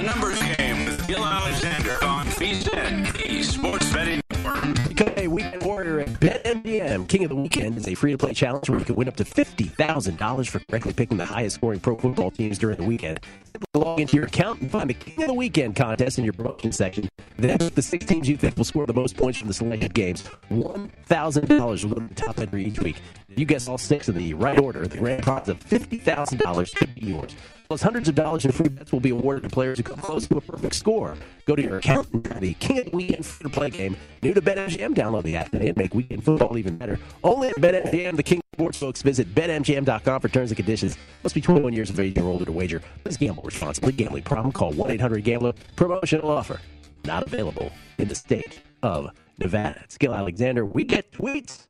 The 0.00 0.06
numbers 0.06 0.40
game 0.56 0.86
with 0.86 1.06
Gil 1.06 1.22
Alexander 1.22 2.02
on 2.02 2.24
VSIN, 2.28 3.12
the 3.22 3.42
Sports 3.42 3.92
Betting 3.92 4.22
Network. 4.30 4.98
Okay, 4.98 5.28
Weekend 5.28 5.62
Warrior 5.62 6.00
at 6.00 6.08
BetMGM. 6.20 7.06
King 7.06 7.24
of 7.24 7.28
the 7.28 7.36
Weekend 7.36 7.76
is 7.76 7.86
a 7.86 7.94
free 7.94 8.12
to 8.12 8.16
play 8.16 8.32
challenge 8.32 8.70
where 8.70 8.78
you 8.78 8.84
can 8.86 8.94
win 8.94 9.08
up 9.08 9.16
to 9.16 9.24
$50,000 9.24 10.48
for 10.48 10.58
correctly 10.60 10.94
picking 10.94 11.18
the 11.18 11.26
highest 11.26 11.56
scoring 11.56 11.80
pro 11.80 11.96
football 11.96 12.30
teams 12.30 12.56
during 12.58 12.78
the 12.78 12.84
weekend. 12.84 13.20
Simply 13.52 13.66
log 13.74 14.00
into 14.00 14.16
your 14.16 14.24
account 14.24 14.62
and 14.62 14.70
find 14.70 14.88
the 14.88 14.94
King 14.94 15.20
of 15.24 15.28
the 15.28 15.34
Weekend 15.34 15.76
contest 15.76 16.16
in 16.16 16.24
your 16.24 16.32
promotion 16.32 16.72
section. 16.72 17.06
Then 17.36 17.58
pick 17.58 17.74
the 17.74 17.82
six 17.82 18.06
teams 18.06 18.26
you 18.26 18.38
think 18.38 18.56
will 18.56 18.64
score 18.64 18.86
the 18.86 18.94
most 18.94 19.18
points 19.18 19.38
from 19.38 19.48
the 19.48 19.54
selected 19.54 19.92
games. 19.92 20.24
$1,000 20.50 21.84
will 21.84 21.90
go 21.90 22.00
to 22.00 22.08
the 22.08 22.14
top 22.14 22.38
entry 22.38 22.64
each 22.64 22.80
week. 22.80 22.96
If 23.28 23.38
you 23.38 23.44
guess 23.44 23.68
all 23.68 23.76
six 23.76 24.08
in 24.08 24.16
the 24.16 24.32
right 24.32 24.58
order, 24.58 24.86
the 24.86 24.96
grand 24.96 25.24
prize 25.24 25.50
of 25.50 25.60
$50,000 25.60 26.74
could 26.74 26.94
be 26.94 27.02
yours. 27.02 27.36
Plus, 27.70 27.82
hundreds 27.82 28.08
of 28.08 28.16
dollars 28.16 28.44
in 28.44 28.50
free 28.50 28.68
bets 28.68 28.90
will 28.90 28.98
be 28.98 29.10
awarded 29.10 29.44
to 29.44 29.48
players 29.48 29.78
who 29.78 29.84
come 29.84 30.00
close 30.00 30.26
to 30.26 30.36
a 30.36 30.40
perfect 30.40 30.74
score. 30.74 31.16
Go 31.46 31.54
to 31.54 31.62
your 31.62 31.76
account 31.76 32.08
and 32.12 32.24
try 32.24 32.40
the 32.40 32.54
King 32.54 32.80
of 32.80 32.86
the 32.86 32.96
Weekend 32.96 33.24
free 33.24 33.48
to 33.48 33.48
play 33.48 33.70
game. 33.70 33.96
New 34.22 34.34
to 34.34 34.42
BetMGM, 34.42 34.92
download 34.92 35.22
the 35.22 35.36
app 35.36 35.52
today 35.52 35.68
and 35.68 35.76
make 35.76 35.94
weekend 35.94 36.24
football 36.24 36.58
even 36.58 36.76
better. 36.76 36.98
Only 37.22 37.50
at 37.50 37.54
BetMGM, 37.54 38.16
the 38.16 38.24
King 38.24 38.40
Sports 38.56 38.76
folks. 38.76 39.02
Visit 39.02 39.32
BetMGM.com 39.36 40.20
for 40.20 40.28
terms 40.28 40.50
and 40.50 40.56
conditions. 40.56 40.98
Must 41.22 41.32
be 41.32 41.40
21 41.40 41.72
years 41.72 41.90
of 41.90 42.00
age 42.00 42.18
or 42.18 42.24
older 42.24 42.44
to 42.44 42.50
wager. 42.50 42.82
Please 43.04 43.16
gamble 43.16 43.44
responsibly. 43.44 43.92
Gambling 43.92 44.24
problem? 44.24 44.50
Call 44.50 44.72
1 44.72 44.90
800 44.90 45.22
Gambler. 45.22 45.52
Promotional 45.76 46.28
offer 46.28 46.60
not 47.04 47.22
available 47.22 47.70
in 47.98 48.08
the 48.08 48.16
state 48.16 48.62
of 48.82 49.10
Nevada. 49.38 49.80
It's 49.84 49.96
Alexander. 50.02 50.64
We 50.64 50.82
get 50.82 51.12
tweets 51.12 51.68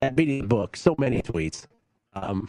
at 0.00 0.14
Beating 0.14 0.42
the 0.42 0.46
Book. 0.46 0.76
So 0.76 0.94
many 0.96 1.22
tweets. 1.22 1.66
Um, 2.12 2.48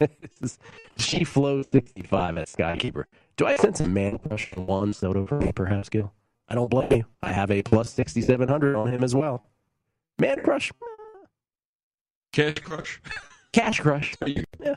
this 0.00 0.42
is 0.42 0.58
she 0.96 1.24
flows 1.24 1.66
65 1.72 2.38
at 2.38 2.48
Skykeeper. 2.48 3.04
Do 3.36 3.46
I 3.46 3.56
sense 3.56 3.80
a 3.80 3.88
man 3.88 4.18
crush 4.18 4.52
on 4.56 4.66
Juan 4.66 4.92
Soto 4.92 5.26
for 5.26 5.38
me, 5.38 5.52
perhaps, 5.52 5.88
Gil? 5.88 6.12
I 6.48 6.54
don't 6.54 6.70
blame 6.70 6.92
you. 6.92 7.04
I 7.22 7.32
have 7.32 7.50
a 7.50 7.62
plus 7.62 7.90
6,700 7.92 8.74
on 8.74 8.88
him 8.88 9.04
as 9.04 9.14
well. 9.14 9.44
Man 10.18 10.42
crush? 10.42 10.72
Cash 12.32 12.60
Crush. 12.60 13.00
Cash 13.52 13.80
crush. 13.80 14.14
Yeah. 14.60 14.74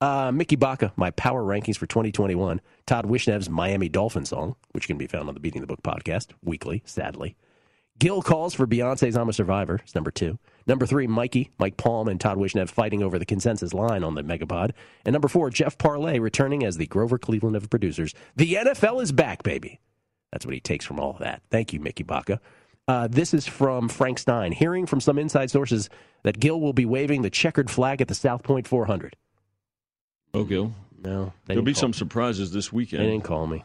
Uh, 0.00 0.30
Mickey 0.32 0.56
Baca, 0.56 0.92
my 0.96 1.10
power 1.10 1.42
rankings 1.42 1.76
for 1.76 1.86
2021. 1.86 2.60
Todd 2.86 3.06
Wishnev's 3.06 3.50
Miami 3.50 3.88
Dolphin 3.88 4.24
song, 4.24 4.54
which 4.72 4.86
can 4.86 4.96
be 4.96 5.06
found 5.06 5.28
on 5.28 5.34
the 5.34 5.40
Beating 5.40 5.60
the 5.60 5.66
Book 5.66 5.82
podcast 5.82 6.28
weekly, 6.42 6.82
sadly. 6.86 7.36
Gil 7.98 8.22
calls 8.22 8.54
for 8.54 8.66
Beyonce's 8.66 9.16
I'm 9.16 9.28
a 9.28 9.32
Survivor. 9.32 9.80
It's 9.82 9.94
number 9.94 10.10
two. 10.10 10.38
Number 10.66 10.86
three, 10.86 11.06
Mikey, 11.06 11.50
Mike 11.58 11.76
Palm, 11.76 12.08
and 12.08 12.20
Todd 12.20 12.36
Wishnev 12.36 12.68
fighting 12.68 13.02
over 13.02 13.18
the 13.18 13.24
consensus 13.26 13.72
line 13.74 14.04
on 14.04 14.14
the 14.14 14.22
Megapod. 14.22 14.72
And 15.04 15.12
number 15.12 15.28
four, 15.28 15.50
Jeff 15.50 15.78
Parlay 15.78 16.18
returning 16.18 16.64
as 16.64 16.76
the 16.76 16.86
Grover 16.86 17.18
Cleveland 17.18 17.56
of 17.56 17.68
producers. 17.70 18.14
The 18.36 18.54
NFL 18.54 19.02
is 19.02 19.10
back, 19.12 19.42
baby. 19.42 19.80
That's 20.30 20.44
what 20.44 20.54
he 20.54 20.60
takes 20.60 20.84
from 20.84 21.00
all 21.00 21.10
of 21.12 21.18
that. 21.20 21.42
Thank 21.50 21.72
you, 21.72 21.80
Mickey 21.80 22.02
Baca. 22.04 22.40
Uh, 22.86 23.08
this 23.08 23.34
is 23.34 23.46
from 23.46 23.88
Frank 23.88 24.18
Stein. 24.18 24.52
Hearing 24.52 24.86
from 24.86 25.00
some 25.00 25.18
inside 25.18 25.50
sources 25.50 25.88
that 26.22 26.38
Gil 26.38 26.60
will 26.60 26.72
be 26.72 26.84
waving 26.86 27.22
the 27.22 27.30
checkered 27.30 27.70
flag 27.70 28.00
at 28.00 28.08
the 28.08 28.14
South 28.14 28.42
Point 28.42 28.68
400. 28.68 29.16
Oh, 30.34 30.44
Gil. 30.44 30.74
No, 31.02 31.32
There'll 31.46 31.62
be 31.62 31.74
some 31.74 31.90
me. 31.90 31.96
surprises 31.96 32.52
this 32.52 32.72
weekend. 32.72 33.02
They 33.02 33.06
didn't 33.10 33.24
call 33.24 33.46
me. 33.46 33.64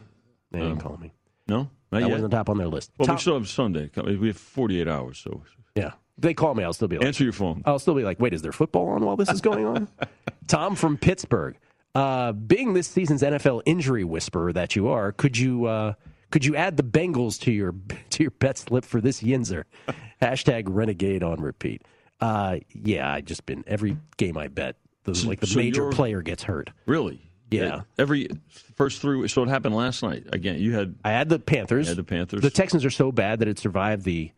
They 0.50 0.60
didn't 0.60 0.72
Um, 0.74 0.80
call 0.80 0.96
me. 0.98 1.12
No, 1.48 1.68
not 1.94 2.00
That 2.00 2.08
yet. 2.08 2.14
wasn't 2.14 2.32
top 2.32 2.48
on 2.48 2.58
their 2.58 2.68
list. 2.68 2.90
Well, 2.98 3.06
Tom- 3.06 3.16
we 3.16 3.20
still 3.20 3.34
have 3.34 3.48
Sunday. 3.48 3.90
We 3.96 4.28
have 4.28 4.36
48 4.36 4.86
hours, 4.88 5.18
so 5.18 5.42
Yeah. 5.74 5.92
If 6.16 6.22
they 6.22 6.34
call 6.34 6.54
me, 6.54 6.62
I'll 6.62 6.72
still 6.72 6.86
be 6.88 6.96
like, 6.96 7.06
answer 7.06 7.24
your 7.24 7.32
phone. 7.32 7.62
I'll 7.64 7.78
still 7.80 7.94
be 7.94 8.04
like, 8.04 8.20
wait, 8.20 8.32
is 8.34 8.42
there 8.42 8.52
football 8.52 8.88
on 8.90 9.04
while 9.04 9.16
this 9.16 9.28
is 9.30 9.40
going 9.40 9.66
on? 9.66 9.88
Tom 10.46 10.76
from 10.76 10.96
Pittsburgh. 10.96 11.56
Uh, 11.94 12.32
being 12.32 12.74
this 12.74 12.86
season's 12.88 13.22
NFL 13.22 13.62
injury 13.66 14.04
whisperer 14.04 14.52
that 14.52 14.76
you 14.76 14.88
are, 14.88 15.10
could 15.12 15.36
you 15.38 15.64
uh, 15.66 15.94
could 16.30 16.44
you 16.44 16.54
add 16.56 16.76
the 16.76 16.82
Bengals 16.84 17.40
to 17.42 17.52
your 17.52 17.74
to 18.10 18.22
your 18.22 18.30
bet 18.32 18.58
slip 18.58 18.84
for 18.84 19.00
this 19.00 19.22
Yinzer? 19.22 19.64
Hashtag 20.22 20.64
renegade 20.68 21.22
on 21.22 21.40
repeat. 21.40 21.82
Uh, 22.20 22.58
yeah, 22.72 23.12
I 23.12 23.20
just 23.20 23.44
been 23.46 23.64
every 23.66 23.96
game 24.16 24.36
I 24.36 24.48
bet, 24.48 24.76
the, 25.04 25.14
So- 25.14 25.28
like 25.28 25.40
the 25.40 25.46
so 25.48 25.58
major 25.58 25.90
player 25.90 26.22
gets 26.22 26.42
hurt. 26.44 26.70
Really? 26.86 27.30
Yeah. 27.50 27.82
Every 27.98 28.28
first 28.74 29.00
three. 29.00 29.28
So 29.28 29.42
it 29.42 29.48
happened 29.48 29.74
last 29.76 30.02
night. 30.02 30.24
Again, 30.32 30.58
you 30.58 30.72
had. 30.72 30.96
I 31.04 31.10
had 31.10 31.28
the 31.28 31.38
Panthers. 31.38 31.88
Had 31.88 31.96
the 31.96 32.04
Panthers. 32.04 32.40
The 32.40 32.50
Texans 32.50 32.84
are 32.84 32.90
so 32.90 33.12
bad 33.12 33.38
that 33.40 33.48
it 33.48 33.58
survived 33.58 34.04
the 34.04 34.32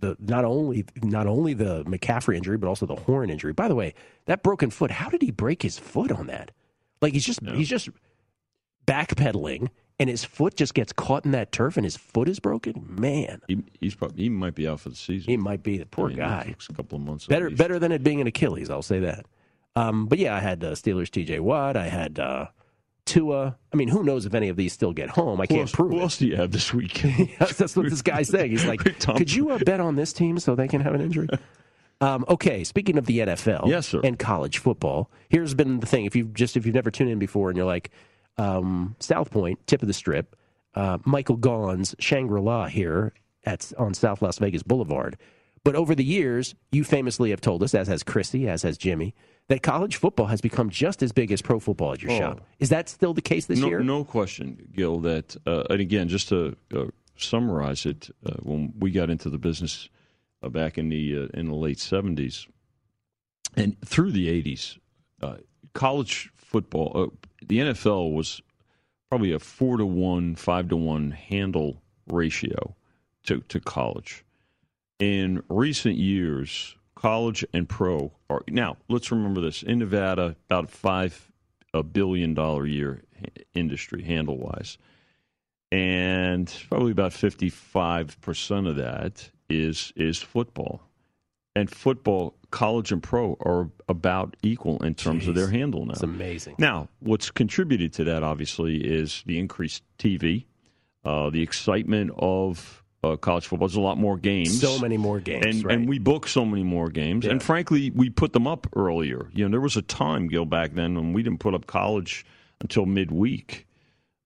the 0.00 0.16
not 0.18 0.44
only 0.44 0.84
not 1.02 1.26
only 1.26 1.54
the 1.54 1.84
McCaffrey 1.84 2.36
injury 2.36 2.56
but 2.56 2.68
also 2.68 2.86
the 2.86 2.96
Horn 2.96 3.30
injury. 3.30 3.52
By 3.52 3.68
the 3.68 3.74
way, 3.74 3.94
that 4.26 4.42
broken 4.42 4.70
foot. 4.70 4.90
How 4.90 5.08
did 5.08 5.22
he 5.22 5.30
break 5.30 5.62
his 5.62 5.78
foot 5.78 6.10
on 6.10 6.26
that? 6.28 6.50
Like 7.02 7.12
he's 7.12 7.24
just 7.24 7.40
he's 7.46 7.68
just 7.68 7.90
backpedaling 8.86 9.68
and 9.98 10.10
his 10.10 10.24
foot 10.24 10.56
just 10.56 10.74
gets 10.74 10.92
caught 10.92 11.24
in 11.24 11.30
that 11.32 11.52
turf 11.52 11.76
and 11.76 11.84
his 11.84 11.96
foot 11.96 12.28
is 12.28 12.40
broken, 12.40 12.84
man, 12.88 13.40
he, 13.48 13.62
he's 13.80 13.94
probably 13.94 14.24
he 14.24 14.28
might 14.28 14.54
be 14.54 14.66
out 14.66 14.80
for 14.80 14.88
the 14.88 14.96
season. 14.96 15.30
he 15.30 15.36
might 15.36 15.62
be 15.62 15.78
the 15.78 15.86
poor 15.86 16.06
I 16.06 16.08
mean, 16.08 16.18
guy. 16.18 16.44
next 16.48 16.68
couple 16.68 16.96
of 16.96 17.04
months. 17.04 17.26
Better 17.26 17.50
better 17.50 17.78
than 17.78 17.92
it 17.92 18.02
being 18.02 18.20
an 18.20 18.26
Achilles, 18.26 18.70
I'll 18.70 18.82
say 18.82 19.00
that. 19.00 19.26
Um, 19.76 20.06
but 20.06 20.18
yeah, 20.18 20.34
I 20.34 20.40
had 20.40 20.62
uh, 20.62 20.72
Steelers 20.72 21.10
T.J. 21.10 21.40
Watt. 21.40 21.76
I 21.76 21.88
had 21.88 22.18
uh, 22.18 22.46
Tua. 23.06 23.56
I 23.72 23.76
mean, 23.76 23.88
who 23.88 24.02
knows 24.04 24.24
if 24.26 24.34
any 24.34 24.48
of 24.48 24.56
these 24.56 24.72
still 24.72 24.92
get 24.92 25.10
home? 25.10 25.40
I 25.40 25.46
can't 25.46 25.62
else, 25.62 25.72
prove 25.72 25.90
who 25.90 25.98
it. 25.98 26.02
else 26.02 26.18
do 26.18 26.26
you 26.26 26.36
have 26.36 26.52
this 26.52 26.72
week? 26.72 27.02
That's 27.38 27.76
what 27.76 27.90
this 27.90 28.02
guy's 28.02 28.28
saying. 28.28 28.50
He's 28.50 28.64
like, 28.64 28.80
could 29.00 29.32
you 29.32 29.50
uh, 29.50 29.58
bet 29.58 29.80
on 29.80 29.96
this 29.96 30.12
team 30.12 30.38
so 30.38 30.54
they 30.54 30.68
can 30.68 30.80
have 30.80 30.94
an 30.94 31.00
injury? 31.00 31.28
Um, 32.00 32.24
okay, 32.28 32.64
speaking 32.64 32.98
of 32.98 33.06
the 33.06 33.20
NFL, 33.20 33.68
Yes, 33.68 33.86
sir. 33.86 34.00
and 34.02 34.18
college 34.18 34.58
football, 34.58 35.10
here's 35.30 35.54
been 35.54 35.78
the 35.78 35.86
thing. 35.86 36.04
If 36.04 36.16
you've 36.16 36.34
just 36.34 36.56
if 36.56 36.66
you've 36.66 36.74
never 36.74 36.90
tuned 36.90 37.08
in 37.08 37.18
before 37.20 37.48
and 37.48 37.56
you're 37.56 37.64
like 37.64 37.90
um, 38.36 38.96
South 38.98 39.30
Point, 39.30 39.64
tip 39.66 39.80
of 39.80 39.86
the 39.88 39.94
strip, 39.94 40.36
uh, 40.74 40.98
Michael 41.04 41.38
Gaughan's 41.38 41.94
Shangri 42.00 42.40
La 42.42 42.66
here 42.66 43.12
at 43.44 43.72
on 43.78 43.94
South 43.94 44.20
Las 44.22 44.38
Vegas 44.38 44.62
Boulevard. 44.64 45.16
But 45.62 45.76
over 45.76 45.94
the 45.94 46.04
years, 46.04 46.56
you 46.72 46.82
famously 46.84 47.30
have 47.30 47.40
told 47.40 47.62
us, 47.62 47.74
as 47.74 47.86
has 47.88 48.02
Chrissy, 48.02 48.48
as 48.48 48.62
has 48.64 48.76
Jimmy, 48.76 49.14
that 49.48 49.62
college 49.62 49.96
football 49.96 50.26
has 50.26 50.40
become 50.40 50.70
just 50.70 51.02
as 51.02 51.12
big 51.12 51.30
as 51.30 51.42
pro 51.42 51.60
football 51.60 51.92
at 51.92 52.02
your 52.02 52.12
Oh. 52.12 52.18
shop. 52.18 52.40
Is 52.60 52.70
that 52.70 52.88
still 52.88 53.12
the 53.14 53.22
case 53.22 53.46
this 53.46 53.58
no, 53.58 53.68
year? 53.68 53.80
No 53.80 54.04
question, 54.04 54.68
Gil. 54.74 55.00
That 55.00 55.36
uh, 55.46 55.64
and 55.70 55.80
again, 55.80 56.08
just 56.08 56.28
to 56.30 56.56
uh, 56.74 56.86
summarize 57.16 57.84
it, 57.86 58.10
uh, 58.24 58.34
when 58.42 58.72
we 58.78 58.90
got 58.90 59.10
into 59.10 59.28
the 59.30 59.38
business 59.38 59.88
uh, 60.42 60.48
back 60.48 60.78
in 60.78 60.88
the 60.88 61.24
uh, 61.24 61.38
in 61.38 61.46
the 61.48 61.54
late 61.54 61.78
seventies 61.78 62.46
and 63.56 63.80
through 63.84 64.12
the 64.12 64.28
eighties, 64.28 64.78
uh, 65.22 65.36
college 65.74 66.30
football, 66.36 66.92
uh, 66.94 67.28
the 67.46 67.58
NFL 67.58 68.12
was 68.14 68.40
probably 69.10 69.32
a 69.32 69.38
four 69.38 69.76
to 69.76 69.84
one, 69.86 70.34
five 70.34 70.68
to 70.70 70.76
one 70.76 71.10
handle 71.10 71.82
ratio 72.08 72.74
to 73.24 73.40
to 73.48 73.60
college. 73.60 74.24
In 75.00 75.42
recent 75.48 75.96
years, 75.96 76.76
college 76.94 77.44
and 77.52 77.68
pro 77.68 78.12
are 78.30 78.42
now. 78.48 78.76
Let's 78.88 79.10
remember 79.10 79.40
this: 79.40 79.62
in 79.62 79.78
Nevada, 79.78 80.36
about 80.50 80.70
five 80.70 81.30
a 81.72 81.82
billion 81.82 82.34
dollar 82.34 82.64
a 82.64 82.70
year 82.70 83.02
industry 83.54 84.02
handle 84.02 84.38
wise, 84.38 84.78
and 85.72 86.52
probably 86.68 86.92
about 86.92 87.12
fifty 87.12 87.50
five 87.50 88.20
percent 88.20 88.66
of 88.66 88.76
that 88.76 89.30
is 89.48 89.92
is 89.96 90.18
football, 90.18 90.82
and 91.56 91.70
football, 91.70 92.36
college 92.50 92.92
and 92.92 93.02
pro 93.02 93.36
are 93.40 93.70
about 93.88 94.36
equal 94.42 94.82
in 94.84 94.94
terms 94.94 95.26
of 95.26 95.34
their 95.34 95.48
handle 95.48 95.84
now. 95.84 95.92
It's 95.92 96.02
amazing. 96.02 96.56
Now, 96.58 96.88
what's 97.00 97.30
contributed 97.30 97.92
to 97.94 98.04
that, 98.04 98.22
obviously, 98.22 98.76
is 98.76 99.22
the 99.26 99.38
increased 99.38 99.82
TV, 99.98 100.44
uh, 101.04 101.30
the 101.30 101.42
excitement 101.42 102.12
of 102.16 102.83
uh, 103.04 103.16
college 103.16 103.46
football. 103.46 103.68
There's 103.68 103.76
a 103.76 103.80
lot 103.80 103.98
more 103.98 104.16
games. 104.16 104.60
So 104.60 104.78
many 104.78 104.96
more 104.96 105.20
games, 105.20 105.44
And, 105.46 105.64
right. 105.64 105.74
and 105.76 105.88
we 105.88 105.98
book 105.98 106.26
so 106.26 106.44
many 106.44 106.62
more 106.62 106.88
games. 106.90 107.26
And 107.26 107.42
frankly, 107.42 107.90
we 107.90 108.08
put 108.10 108.32
them 108.32 108.46
up 108.46 108.66
earlier. 108.74 109.28
You 109.34 109.44
know, 109.44 109.50
there 109.50 109.60
was 109.60 109.76
a 109.76 109.82
time, 109.82 110.28
Gil, 110.28 110.44
back 110.46 110.72
then 110.74 110.94
when 110.94 111.12
we 111.12 111.22
didn't 111.22 111.40
put 111.40 111.54
up 111.54 111.66
college 111.66 112.24
until 112.60 112.86
midweek. 112.86 113.66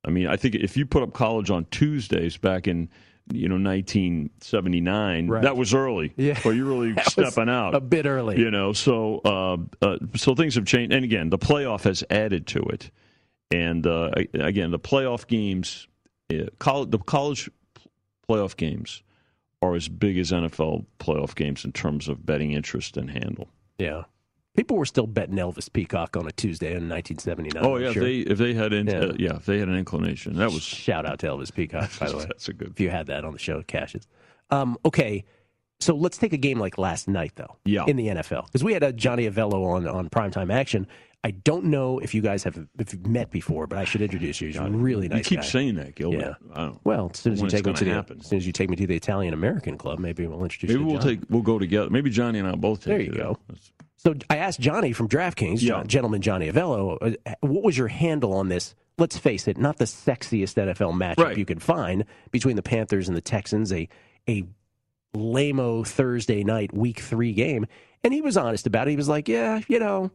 I 0.05 0.11
mean, 0.11 0.29
I 0.29 0.37
think 0.37 0.55
if 0.55 0.76
you 0.76 0.87
put 0.87 1.03
up 1.03 1.12
college 1.12 1.51
on 1.51 1.66
Tuesdays 1.70 2.37
back 2.37 2.68
in, 2.68 2.89
you 3.33 3.49
know, 3.49 3.57
1979, 3.59 5.29
Right. 5.29 5.43
that 5.43 5.57
was 5.57 5.74
early. 5.74 6.12
Yeah. 6.16 6.39
Or 6.45 6.53
you're 6.53 6.64
really 6.66 6.95
stepping 7.09 7.49
out 7.49 7.74
a 7.74 7.81
bit 7.81 8.07
early. 8.07 8.39
you 8.39 8.51
know 8.51 8.72
so 8.72 9.20
uh, 9.24 9.57
uh, 9.85 9.99
so 10.14 10.35
things 10.35 10.55
have 10.55 10.64
changed 10.66 10.93
and 10.93 11.05
again 11.05 11.31
the 11.31 11.39
playoff 11.39 11.83
has 11.85 12.03
added 12.11 12.47
to 12.49 12.61
it 12.62 12.91
and 13.51 13.87
uh, 13.87 14.11
again 14.35 14.70
the 14.70 14.79
playoff 14.79 15.26
games 15.26 15.87
uh, 16.33 16.45
college, 16.59 16.91
the 16.91 16.99
college 16.99 17.51
playoff 18.29 18.57
games 18.57 19.03
are 19.62 19.74
as 19.74 19.89
big 19.89 20.18
as 20.18 20.31
NFL 20.31 20.87
playoff 21.01 21.35
games 21.35 21.64
in 21.64 21.72
terms 21.72 22.09
of 22.09 22.24
betting 22.24 22.53
interest 22.53 22.97
and 22.97 23.11
handle 23.11 23.49
Yeah. 23.79 24.05
People 24.57 24.76
were 24.76 24.87
still 24.87 25.07
betting 25.07 25.37
Elvis 25.37 25.72
Peacock 25.72 26.16
on 26.16 26.26
a 26.26 26.33
Tuesday 26.33 26.74
in 26.74 26.89
1979. 26.89 27.64
oh 27.64 27.76
yeah 27.76 27.93
sure. 27.93 28.03
if 28.03 28.26
they 28.26 28.33
if 28.33 28.39
they 28.39 28.55
had 28.55 28.72
in, 28.72 28.87
Yeah. 28.87 28.99
Uh, 28.99 29.12
yeah 29.18 29.37
if 29.37 29.47
they 29.47 29.59
had 29.59 29.68
an 29.68 29.76
inclination 29.76 30.35
that 30.37 30.51
was 30.53 30.62
Shout 30.62 31.07
out 31.07 31.18
to 31.20 31.26
Elvis 31.26 31.53
Peacock, 31.55 31.91
by 31.99 32.09
the 32.09 32.16
way. 32.18 32.24
that's 32.26 32.49
a 32.49 32.53
good 32.53 32.70
if 32.70 32.81
you 32.81 32.91
had 32.91 33.07
that 33.07 33.24
on 33.24 33.33
the 33.33 33.39
show, 33.39 33.62
Cashes. 33.62 34.07
Um, 34.51 34.79
okay, 34.85 35.24
so 35.81 35.95
let's 35.95 36.18
take 36.18 36.33
a 36.33 36.37
game 36.39 36.59
like 36.59 36.76
last 36.79 37.07
night, 37.07 37.33
though. 37.37 37.57
Yeah. 37.64 37.85
In 37.87 37.97
the 37.97 38.09
NFL, 38.09 38.47
because 38.47 38.64
we 38.64 38.72
had 38.72 38.83
a 38.83 38.93
Johnny 38.93 39.29
Avello 39.31 39.64
on 39.74 39.87
on 39.87 40.09
primetime 40.09 40.53
action. 40.53 40.87
I 41.25 41.33
don't 41.33 41.64
know 41.64 41.99
if 41.99 42.14
you 42.14 42.23
guys 42.23 42.45
have 42.45 42.57
if 42.79 42.93
you've 42.93 43.07
met 43.07 43.31
before, 43.31 43.66
but 43.66 43.77
I 43.79 43.85
should 43.85 44.03
introduce 44.03 44.41
you. 44.41 44.47
He's 44.49 44.57
a 44.57 44.71
really 44.71 45.09
nice. 45.09 45.19
you 45.19 45.25
keep 45.25 45.41
guy. 45.41 45.47
saying 45.47 45.75
that 45.75 45.95
Gilbert 45.97 46.37
Yeah. 46.57 46.71
Well, 46.85 47.11
as 47.12 47.19
soon 47.21 47.33
as 47.33 47.43
you 47.43 47.49
take 47.49 47.66
me 47.66 47.73
to 47.73 47.85
the 47.85 48.16
as 48.21 48.27
soon 48.27 48.37
as 48.37 48.47
you 48.47 48.53
take 48.53 48.71
me 48.71 48.77
to 48.77 48.87
the 48.87 48.95
Italian 48.95 49.35
American 49.35 49.77
Club, 49.77 49.99
maybe 49.99 50.27
we'll 50.27 50.43
introduce 50.43 50.71
maybe 50.71 50.81
you. 50.81 50.87
to 50.87 50.93
we'll 50.93 51.03
take 51.03 51.21
we'll 51.29 51.43
go 51.43 51.59
together 51.59 51.91
maybe 51.91 52.09
Johnny 52.11 52.39
and 52.39 52.47
I 52.49 52.55
both 52.55 52.81
take 52.81 52.87
There 52.87 53.01
you 53.01 53.11
there. 53.12 53.23
go. 53.25 53.39
So 53.97 54.14
I 54.31 54.37
asked 54.37 54.61
Johnny 54.61 54.93
from 54.93 55.09
DraftKings, 55.09 55.61
Yeah. 55.61 55.83
Gentleman 55.85 56.23
Johnny 56.23 56.51
Avello, 56.53 57.16
uh, 57.27 57.35
what 57.41 57.64
was 57.64 57.77
your 57.77 57.89
handle 57.89 58.33
on 58.35 58.49
this? 58.49 58.77
Let's 58.97 59.19
face 59.19 59.49
it, 59.49 59.59
not 59.59 59.79
the 59.79 59.87
sexiest 59.87 60.55
NFL 60.57 60.93
matchup 60.93 61.19
Right. 61.25 61.37
you 61.37 61.45
could 61.45 61.62
find 61.62 62.05
between 62.31 62.55
the 62.57 62.62
Panthers 62.62 63.09
and 63.09 63.16
the 63.16 63.21
Texans, 63.21 63.73
a 63.73 63.89
a 64.29 64.45
lame 65.14 65.85
Thursday 65.85 66.45
night 66.45 66.73
Week 66.73 67.01
Three 67.01 67.33
game, 67.33 67.66
and 68.05 68.12
he 68.14 68.21
was 68.21 68.37
honest 68.37 68.66
about 68.66 68.87
it. 68.87 68.91
He 68.93 68.97
was 68.97 69.09
like, 69.09 69.29
"Yeah, 69.29 69.61
you 69.69 69.79
know, 69.79 70.11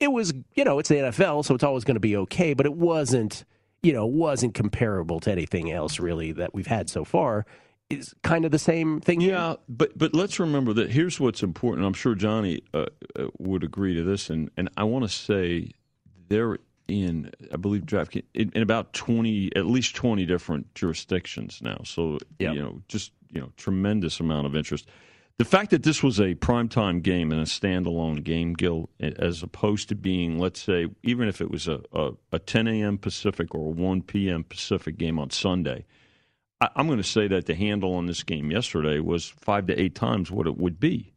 it 0.00 0.12
was, 0.12 0.32
you 0.54 0.64
know, 0.64 0.78
it's 0.78 0.88
the 0.88 0.96
NFL, 0.96 1.44
so 1.44 1.54
it's 1.54 1.64
always 1.64 1.84
going 1.84 1.94
to 1.96 2.00
be 2.00 2.16
okay, 2.16 2.54
but 2.54 2.66
it 2.66 2.74
wasn't, 2.74 3.44
you 3.82 3.92
know, 3.92 4.06
wasn't 4.06 4.54
comparable 4.54 5.20
to 5.20 5.30
anything 5.30 5.70
else 5.70 5.98
really 6.00 6.32
that 6.32 6.54
we've 6.54 6.66
had 6.66 6.90
so 6.90 7.04
far." 7.04 7.46
Is 7.90 8.14
kind 8.22 8.46
of 8.46 8.50
the 8.50 8.58
same 8.58 9.00
thing. 9.00 9.20
here. 9.20 9.34
Yeah, 9.34 9.56
but 9.68 9.96
but 9.96 10.14
let's 10.14 10.40
remember 10.40 10.72
that 10.72 10.90
here's 10.90 11.20
what's 11.20 11.42
important. 11.42 11.86
I'm 11.86 11.92
sure 11.92 12.14
Johnny 12.14 12.62
uh, 12.72 12.86
uh, 13.14 13.26
would 13.38 13.62
agree 13.62 13.94
to 13.94 14.02
this, 14.02 14.30
and 14.30 14.50
and 14.56 14.70
I 14.76 14.84
want 14.84 15.04
to 15.04 15.08
say 15.08 15.70
they're 16.28 16.58
in, 16.88 17.30
I 17.52 17.56
believe, 17.56 17.82
DraftKings 17.82 18.24
in, 18.34 18.50
in 18.54 18.62
about 18.62 18.92
20, 18.92 19.56
at 19.56 19.66
least 19.66 19.94
20 19.96 20.26
different 20.26 20.74
jurisdictions 20.74 21.60
now. 21.62 21.78
So 21.84 22.18
you 22.38 22.54
know, 22.54 22.82
just 22.88 23.12
you 23.30 23.40
know, 23.40 23.50
tremendous 23.56 24.20
amount 24.20 24.46
of 24.46 24.56
interest. 24.56 24.88
The 25.38 25.44
fact 25.44 25.70
that 25.70 25.82
this 25.82 26.00
was 26.00 26.20
a 26.20 26.36
primetime 26.36 27.02
game 27.02 27.32
and 27.32 27.40
a 27.40 27.44
standalone 27.44 28.22
game, 28.22 28.52
Gil, 28.52 28.88
as 29.00 29.42
opposed 29.42 29.88
to 29.88 29.96
being, 29.96 30.38
let's 30.38 30.62
say, 30.62 30.86
even 31.02 31.26
if 31.26 31.40
it 31.40 31.50
was 31.50 31.66
a, 31.66 31.80
a, 31.92 32.12
a 32.30 32.38
10 32.38 32.68
a.m. 32.68 32.98
Pacific 32.98 33.52
or 33.52 33.66
a 33.66 33.70
1 33.70 34.02
p.m. 34.02 34.44
Pacific 34.44 34.96
game 34.96 35.18
on 35.18 35.30
Sunday, 35.30 35.86
I, 36.60 36.68
I'm 36.76 36.86
going 36.86 36.98
to 36.98 37.02
say 37.02 37.26
that 37.26 37.46
the 37.46 37.54
handle 37.56 37.94
on 37.94 38.06
this 38.06 38.22
game 38.22 38.52
yesterday 38.52 39.00
was 39.00 39.26
five 39.28 39.66
to 39.66 39.80
eight 39.80 39.96
times 39.96 40.30
what 40.30 40.46
it 40.46 40.56
would 40.56 40.78
be 40.78 41.12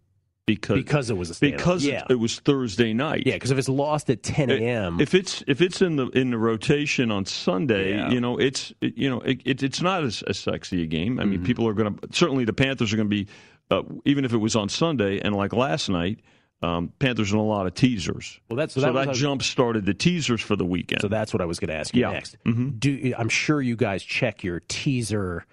because 0.47 0.77
Because 0.77 1.09
it 1.11 1.17
was 1.17 1.29
a 1.29 1.39
because 1.39 1.85
Yeah. 1.85 2.01
it, 2.09 2.13
it 2.13 2.19
was 2.19 2.39
Thursday 2.39 2.93
night. 2.93 3.23
Yeah, 3.27 3.33
because 3.35 3.51
if 3.51 3.59
it's 3.59 3.69
lost 3.69 4.09
at 4.09 4.23
10 4.23 4.49
a.m., 4.49 4.99
If 4.99 5.13
it's 5.13 5.43
if 5.45 5.61
it's 5.61 5.79
in 5.83 5.97
the 5.97 6.07
in 6.07 6.31
the 6.31 6.39
rotation 6.39 7.11
on 7.11 7.25
Sunday, 7.25 7.91
Yeah. 7.91 8.09
you 8.09 8.19
know 8.19 8.39
it's 8.39 8.73
it, 8.81 8.97
you 8.97 9.11
know 9.11 9.19
it, 9.21 9.41
it, 9.45 9.61
it's 9.61 9.81
not 9.81 10.03
as, 10.03 10.23
as 10.23 10.39
sexy 10.39 10.81
a 10.81 10.85
game. 10.87 11.19
I 11.19 11.23
Mm-hmm. 11.23 11.31
mean, 11.31 11.43
people 11.43 11.67
are 11.67 11.73
going 11.73 11.93
to 11.95 12.07
certainly 12.13 12.45
the 12.45 12.53
Panthers 12.53 12.91
are 12.93 12.95
going 12.95 13.09
to 13.09 13.15
be 13.15 13.27
uh, 13.71 13.83
even 14.05 14.25
if 14.25 14.33
it 14.33 14.37
was 14.37 14.55
on 14.55 14.69
Sunday 14.69 15.19
and 15.19 15.35
like 15.35 15.53
last 15.53 15.89
night. 15.89 16.19
Um, 16.59 16.91
Panthers 16.97 17.31
in 17.31 17.37
a 17.37 17.43
lot 17.43 17.67
of 17.67 17.75
teasers. 17.75 18.39
Well, 18.49 18.57
that's- 18.57 18.73
so 18.73 18.81
that 18.81 18.91
that, 18.95 19.09
was 19.09 19.19
jump 19.19 19.43
started 19.43 19.85
the 19.85 19.93
teasers 19.93 20.41
for 20.41 20.55
the 20.55 20.65
weekend. 20.65 21.01
So 21.01 21.07
that's 21.07 21.31
what 21.31 21.39
I 21.39 21.45
was 21.45 21.59
going 21.59 21.67
to 21.67 21.75
ask 21.75 21.93
you 21.95 22.01
Yeah. 22.01 22.09
next. 22.13 22.35
Mhm. 22.47 22.79
Do 22.79 23.13
I'm 23.15 23.29
sure 23.29 23.61
you 23.61 23.75
guys 23.75 24.01
check 24.01 24.43
your 24.43 24.61
teaser 24.67 25.45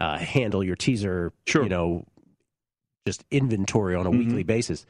uh, 0.00 0.18
handle, 0.18 0.64
your 0.64 0.74
teaser, 0.74 1.32
Sure. 1.46 1.62
you 1.62 1.68
know, 1.68 2.04
just 3.06 3.24
inventory 3.30 3.94
on 3.94 4.06
a 4.06 4.10
Mhm. 4.10 4.18
weekly 4.18 4.42
basis. 4.42 4.86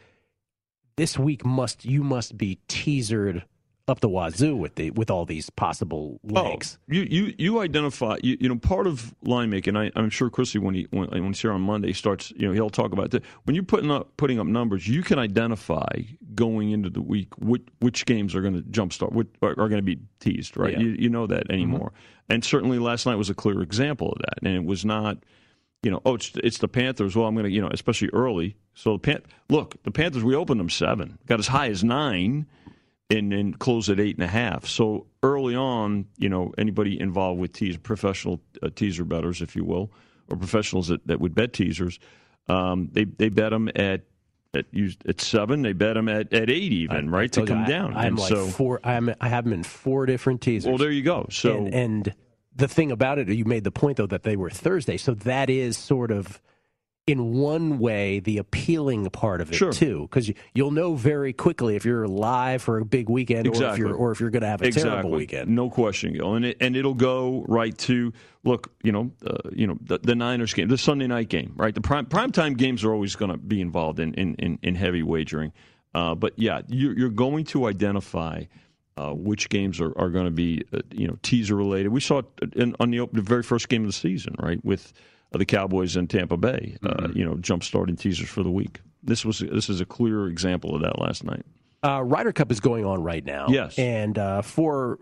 This 0.97 1.19
week 1.19 1.45
must 1.45 1.85
you 1.85 2.03
must 2.03 2.39
be 2.39 2.59
teasered 2.67 3.43
up 3.91 4.01
the 4.01 4.09
wazoo 4.09 4.57
with 4.57 4.77
the 4.77 4.91
with 4.93 5.11
all 5.11 5.27
these 5.27 5.51
possible 5.51 6.21
legs. 6.23 6.79
Oh, 6.81 6.95
you 6.95 7.03
you 7.03 7.35
you 7.37 7.61
identify 7.61 8.17
you, 8.23 8.37
you 8.41 8.49
know 8.49 8.57
part 8.57 8.87
of 8.87 9.15
line 9.23 9.51
making. 9.51 9.77
I, 9.77 9.91
I'm 9.97 10.11
sure 10.11 10.31
Chrissy 10.31 10.59
when 10.59 10.75
he 10.75 10.87
when, 10.91 11.09
when 11.11 11.25
he's 11.25 11.41
here 11.41 11.53
on 11.53 11.61
Monday 11.61 11.93
starts 11.93 12.33
you 12.37 12.47
know 12.47 12.55
he'll 12.55 12.71
talk 12.71 12.93
about 12.93 13.11
that. 13.11 13.25
When 13.45 13.55
you're 13.55 13.65
putting 13.65 13.91
up 13.91 14.17
putting 14.17 14.39
up 14.39 14.47
numbers, 14.47 14.89
you 14.89 15.03
can 15.03 15.19
identify 15.19 15.89
going 16.35 16.71
into 16.71 16.89
the 16.89 17.03
week 17.03 17.37
which, 17.39 17.67
which 17.81 18.07
games 18.07 18.35
are 18.35 18.41
going 18.41 18.55
to 18.55 18.63
jumpstart, 18.63 19.13
which 19.13 19.29
are, 19.43 19.51
are 19.51 19.69
going 19.69 19.73
to 19.73 19.83
be 19.83 19.99
teased. 20.21 20.57
Right, 20.57 20.73
Yeah. 20.73 20.79
Mm-hmm. 20.79 20.87
you, 20.87 20.97
you 21.01 21.09
know 21.11 21.27
that 21.27 21.51
anymore. 21.51 21.93
And 22.29 22.45
certainly 22.45 22.79
last 22.79 23.07
night 23.07 23.17
was 23.17 23.29
a 23.29 23.35
clear 23.35 23.61
example 23.61 24.13
of 24.13 24.19
that. 24.19 24.47
And 24.47 24.55
it 24.57 24.65
was 24.65 24.85
not 24.85 25.19
you 25.83 25.91
know, 25.91 26.01
oh, 26.05 26.15
it's, 26.15 26.33
it's 26.37 26.59
the 26.59 26.69
Panthers. 26.69 27.17
Well, 27.17 27.27
I'm 27.27 27.35
going 27.35 27.45
to, 27.47 27.51
you 27.51 27.61
know, 27.61 27.71
especially 27.73 28.11
early. 28.13 28.57
So, 28.75 28.95
the 28.95 28.99
Pan- 28.99 29.23
look, 29.49 29.83
the 29.83 29.91
Panthers, 29.91 30.23
we 30.23 30.35
opened 30.35 30.61
them 30.61 30.69
seven, 30.71 31.19
got 31.27 31.39
as 31.39 31.47
high 31.47 31.69
as 31.69 31.83
nine, 31.83 32.47
and 33.11 33.33
then 33.33 33.53
close 33.55 33.89
at 33.91 33.99
eight 34.01 34.17
and 34.17 34.25
a 34.25 34.29
half. 34.29 34.67
So, 34.67 35.07
early 35.23 35.55
on, 35.57 36.07
you 36.17 36.29
know, 36.29 36.53
anybody 36.57 36.99
involved 37.01 37.41
with 37.41 37.53
teaser, 37.53 37.79
professional 37.79 38.41
uh, 38.63 38.71
teaser 38.75 39.05
bettors, 39.05 39.43
if 39.43 39.57
you 39.57 39.65
will, 39.65 39.91
or 40.29 40.37
professionals 40.37 40.89
that, 40.89 41.07
that 41.07 41.21
would 41.21 41.35
bet 41.35 41.53
teasers, 41.53 41.99
um, 42.49 42.89
they, 42.93 43.05
they 43.05 43.29
bet 43.29 43.51
them 43.51 43.69
at 43.75 44.03
at 44.55 44.67
at 45.09 45.21
seven. 45.21 45.63
They 45.63 45.73
bet 45.73 45.95
them 45.95 46.09
at, 46.09 46.33
at 46.33 46.51
eight 46.51 46.73
even, 46.73 46.97
I- 46.97 47.01
I 47.01 47.21
right, 47.21 47.33
to 47.33 47.41
told 47.41 47.49
you, 47.49 47.55
come 47.55 47.65
I- 47.65 47.69
down. 47.69 47.97
I'm 47.97 48.07
and 48.09 48.19
like 48.19 48.29
so, 48.29 48.47
four. 48.47 48.81
I'm, 48.85 49.15
I 49.21 49.29
have 49.29 49.45
them 49.45 49.53
in 49.53 49.63
four 49.63 50.07
different 50.07 50.41
teasers. 50.41 50.69
well, 50.69 50.79
there 50.79 50.91
you 50.91 51.03
go. 51.03 51.27
So 51.31 51.57
and, 51.57 51.75
and 51.75 52.15
the 52.57 52.67
thing 52.69 52.91
about 52.91 53.19
it, 53.19 53.29
you 53.29 53.45
made 53.45 53.65
the 53.65 53.71
point 53.71 53.97
though 53.97 54.07
that 54.07 54.23
they 54.25 54.37
were 54.37 54.51
Thursday, 54.51 54.97
so 54.97 55.15
that 55.15 55.51
is 55.51 55.77
sort 55.79 56.11
of, 56.11 56.41
in 57.11 57.33
one 57.35 57.79
way, 57.79 58.21
the 58.21 58.39
appealing 58.39 59.11
part 59.11 59.41
of 59.41 59.51
it 59.51 59.55
Sure. 59.55 59.73
too, 59.73 60.03
because 60.03 60.29
you, 60.29 60.35
you'll 60.55 60.71
know 60.71 60.95
very 60.95 61.33
quickly 61.33 61.77
if 61.77 61.85
you're 61.85 62.07
live 62.09 62.63
for 62.63 62.79
a 62.79 62.85
big 62.85 63.09
weekend, 63.09 63.47
or 63.49 63.65
if 63.73 63.79
you're 63.79 63.93
or 63.95 64.13
if 64.13 64.21
you're 64.21 64.31
going 64.31 64.43
to 64.43 64.49
have 64.49 64.63
a 64.63 64.67
exactly. 64.67 64.91
terrible 64.91 65.11
weekend. 65.11 65.49
No 65.51 65.69
question, 65.69 66.13
Gil. 66.13 66.35
And 66.35 66.45
it, 66.45 66.57
and 66.61 66.77
it'll 66.77 66.95
go 66.95 67.45
right 67.49 67.77
to 67.79 68.13
look. 68.45 68.73
You 68.83 68.93
know, 68.93 69.11
uh, 69.27 69.51
you 69.53 69.67
know 69.67 69.77
the, 69.83 69.99
the 69.99 70.15
Niners 70.15 70.55
game, 70.55 70.69
the 70.69 70.79
Sunday 70.79 71.07
night 71.07 71.29
game, 71.29 71.53
right? 71.57 71.75
The 71.75 71.81
prime 71.81 72.07
primetime 72.07 72.57
games 72.57 72.85
are 72.85 72.93
always 72.93 73.17
going 73.17 73.31
to 73.33 73.37
be 73.37 73.61
involved 73.61 74.01
in 74.01 74.15
in, 74.15 74.35
in, 74.37 74.59
in 74.63 74.75
heavy 74.75 75.03
wagering. 75.03 75.53
Uh, 75.93 76.15
but 76.15 76.33
yeah, 76.37 76.63
you're, 76.69 76.97
you're 76.97 77.11
going 77.11 77.45
to 77.47 77.67
identify. 77.67 78.45
Uh, 78.97 79.15
which 79.15 79.49
games 79.49 79.81
are, 79.81 79.97
are 79.99 80.11
going 80.11 80.27
to 80.27 80.31
be, 80.31 80.63
uh, 80.75 80.81
you 80.91 81.07
know, 81.09 81.17
teaser 81.23 81.55
related? 81.55 81.89
We 81.89 82.01
saw 82.01 82.19
it 82.19 82.27
in, 82.55 82.77
on 82.81 82.91
the, 82.91 83.01
op- 83.01 83.13
the 83.13 83.23
very 83.23 83.43
first 83.43 83.71
game 83.71 83.83
of 83.83 83.87
the 83.87 83.95
season, 83.95 84.35
right, 84.39 84.63
with 84.63 84.93
the 85.39 85.45
Cowboys 85.47 85.97
and 85.97 86.09
Tampa 86.11 86.37
Bay. 86.37 86.77
Uh, 86.83 87.09
you 87.15 87.25
know, 87.25 87.37
jump 87.37 87.63
starting 87.65 87.97
teasers 87.97 88.29
for 88.29 88.43
the 88.43 88.51
week. 88.51 88.81
This 89.03 89.25
was 89.25 89.39
this 89.39 89.69
is 89.71 89.81
a 89.81 89.85
clear 89.87 90.27
example 90.27 90.75
of 90.75 90.83
that 90.83 90.99
last 90.99 91.25
night. 91.25 91.45
Uh, 91.83 92.03
Ryder 92.03 92.33
Cup 92.33 92.51
is 92.53 92.61
going 92.61 92.85
on 92.85 93.03
right 93.03 93.25
now. 93.25 93.47
Yes. 93.49 93.79
and 93.79 94.19
uh, 94.19 94.43
four 94.43 94.99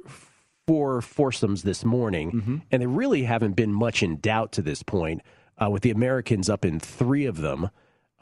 four 0.66 1.00
foursomes 1.00 1.62
this 1.62 1.84
morning, 1.84 2.30
Mm-hmm. 2.32 2.56
and 2.70 2.82
they 2.82 2.86
really 2.86 3.22
haven't 3.24 3.54
been 3.54 3.72
much 3.72 4.02
in 4.02 4.18
doubt 4.18 4.52
to 4.52 4.62
this 4.62 4.82
point. 4.82 5.22
Uh, 5.60 5.68
with 5.68 5.82
the 5.82 5.90
Americans 5.90 6.48
up 6.48 6.64
in 6.64 6.78
three 6.78 7.24
of 7.26 7.38
them 7.38 7.70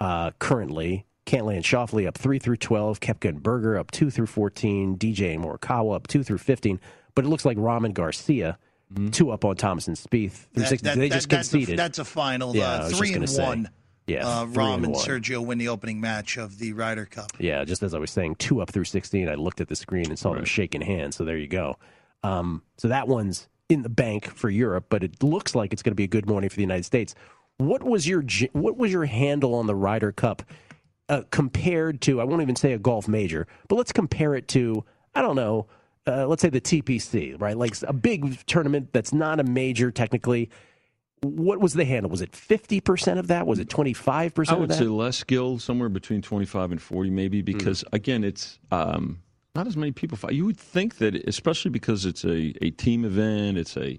uh, 0.01 0.31
currently. 0.39 1.05
Cantlay 1.27 1.57
and 1.57 1.65
Schauffele 1.65 2.07
up 2.07 2.17
three 2.17 2.39
through 2.39 2.57
twelve. 2.57 3.01
Koepka 3.01 3.29
and 3.29 3.43
Berger 3.43 3.77
up 3.77 3.91
two 3.91 4.09
through 4.11 4.27
fourteen. 4.27 4.97
DJ 4.97 5.35
and 5.35 5.45
Morikawa 5.45 5.97
up 5.97 6.07
two 6.07 6.23
through 6.23 6.39
fifteen. 6.39 6.81
But 7.15 7.27
it 7.27 7.29
looks 7.29 7.45
like 7.45 7.59
Rahm 7.59 7.85
and 7.85 7.95
Garcia 7.95 8.59
Mm-hmm. 8.95 9.09
two 9.11 9.31
up 9.33 9.45
on 9.45 9.57
Thomas 9.57 9.89
and 9.89 9.97
Spieth 9.97 10.47
That- 10.55 10.71
that- 10.81 10.97
they 10.97 11.09
that- 11.09 11.15
just 11.17 11.29
that's 11.29 11.49
a- 11.49 11.51
conceded. 11.57 11.79
that's 11.79 11.99
a 11.99 12.05
final, 12.05 12.55
Yeah, 12.55 12.63
uh, 12.71 12.75
I 12.75 12.79
was 12.85 12.89
just 12.91 12.99
three 13.01 13.09
gonna 13.09 13.21
and 13.23 13.31
say. 13.31 13.43
one. 13.45 13.71
Yeah, 14.07 14.25
uh, 14.29 14.45
three 14.47 14.55
Rahm 14.55 14.75
and 14.77 14.85
and. 14.87 14.95
Sergio 14.95 15.45
win 15.45 15.59
the 15.59 15.67
opening 15.67 16.01
match 16.01 16.37
of 16.37 16.59
the 16.59 16.73
Ryder 16.73 17.07
Cup. 17.07 17.33
Yeah, 17.41 17.65
just 17.65 17.83
as 17.83 17.95
I 17.95 17.99
was 17.99 18.13
saying, 18.13 18.37
two 18.37 18.61
up 18.63 18.71
through 18.71 18.85
16. 18.85 19.29
I 19.29 19.35
looked 19.35 19.61
at 19.61 19.67
the 19.67 19.75
screen 19.75 20.07
and 20.09 20.17
saw 20.17 20.35
them 20.35 20.45
shaking 20.45 20.83
hands. 20.83 21.17
So 21.17 21.25
there 21.25 21.37
you 21.37 21.49
go. 21.49 21.77
Um, 22.23 22.63
so 22.77 22.87
that 22.87 23.09
one's 23.09 23.49
in 23.69 23.83
the 23.83 23.89
bank 23.89 24.27
for 24.29 24.49
Europe, 24.49 24.87
but 24.89 25.03
it 25.03 25.21
looks 25.25 25.57
like 25.57 25.73
it's 25.73 25.83
going 25.83 25.91
to 25.91 25.97
be 25.97 26.05
a 26.05 26.09
good 26.09 26.29
morning 26.29 26.49
for 26.49 26.55
the 26.55 26.63
United 26.63 26.85
States. 26.85 27.17
What 27.59 27.83
was 27.83 28.07
your 28.07 28.23
what 28.53 28.77
was 28.77 28.93
your 28.93 29.07
handle 29.07 29.55
on 29.57 29.67
the 29.67 29.75
Ryder 29.75 30.13
Cup 30.13 30.45
uh, 31.09 31.23
compared 31.33 32.01
to? 32.03 32.21
I 32.21 32.25
won't 32.25 32.43
even 32.43 32.55
say 32.55 32.73
a 32.75 32.79
golf 32.79 33.09
major, 33.09 33.49
but 33.67 33.75
let's 33.75 33.91
compare 33.91 34.37
it 34.37 34.47
to 34.49 34.85
I 35.17 35.23
don't 35.23 35.35
know. 35.37 35.67
Uh, 36.07 36.27
let's 36.27 36.43
say 36.43 36.49
the 36.49 36.61
TPC, 36.61 37.41
right? 37.41 37.57
Like 37.57 37.75
a 37.83 37.93
big 37.93 38.45
tournament 38.47 38.93
that's 38.93 39.13
not 39.13 39.41
a 39.41 39.45
major 39.45 39.91
technically. 39.91 40.51
What 41.23 41.61
was 41.61 41.75
the 41.75 41.85
handle? 41.85 42.11
Was 42.11 42.21
it 42.21 42.37
fifty 42.37 42.81
percent 42.81 43.19
of 43.19 43.29
that? 43.29 43.47
Was 43.47 43.59
it 43.59 43.69
25% 43.69 44.53
of 44.53 44.59
would 44.61 44.75
say 44.75 44.85
less 44.85 45.17
skill, 45.17 45.59
somewhere 45.59 45.89
between 45.89 46.23
25 46.23 46.73
and 46.73 46.83
40, 46.83 47.11
maybe, 47.11 47.43
because, 47.43 47.85
again, 47.93 48.23
it's 48.23 48.59
um, 48.71 49.21
not 49.57 49.67
as 49.67 49.77
many 49.77 49.93
people 49.93 50.17
fight. 50.17 50.35
You 50.35 50.45
would 50.45 50.59
think 50.59 50.99
that, 50.99 51.15
especially 51.27 51.71
because 51.71 52.05
it's 52.05 52.25
a, 52.25 52.55
a 52.63 52.71
team 52.71 53.05
event, 53.05 53.59
it's 53.59 53.77
a, 53.77 53.99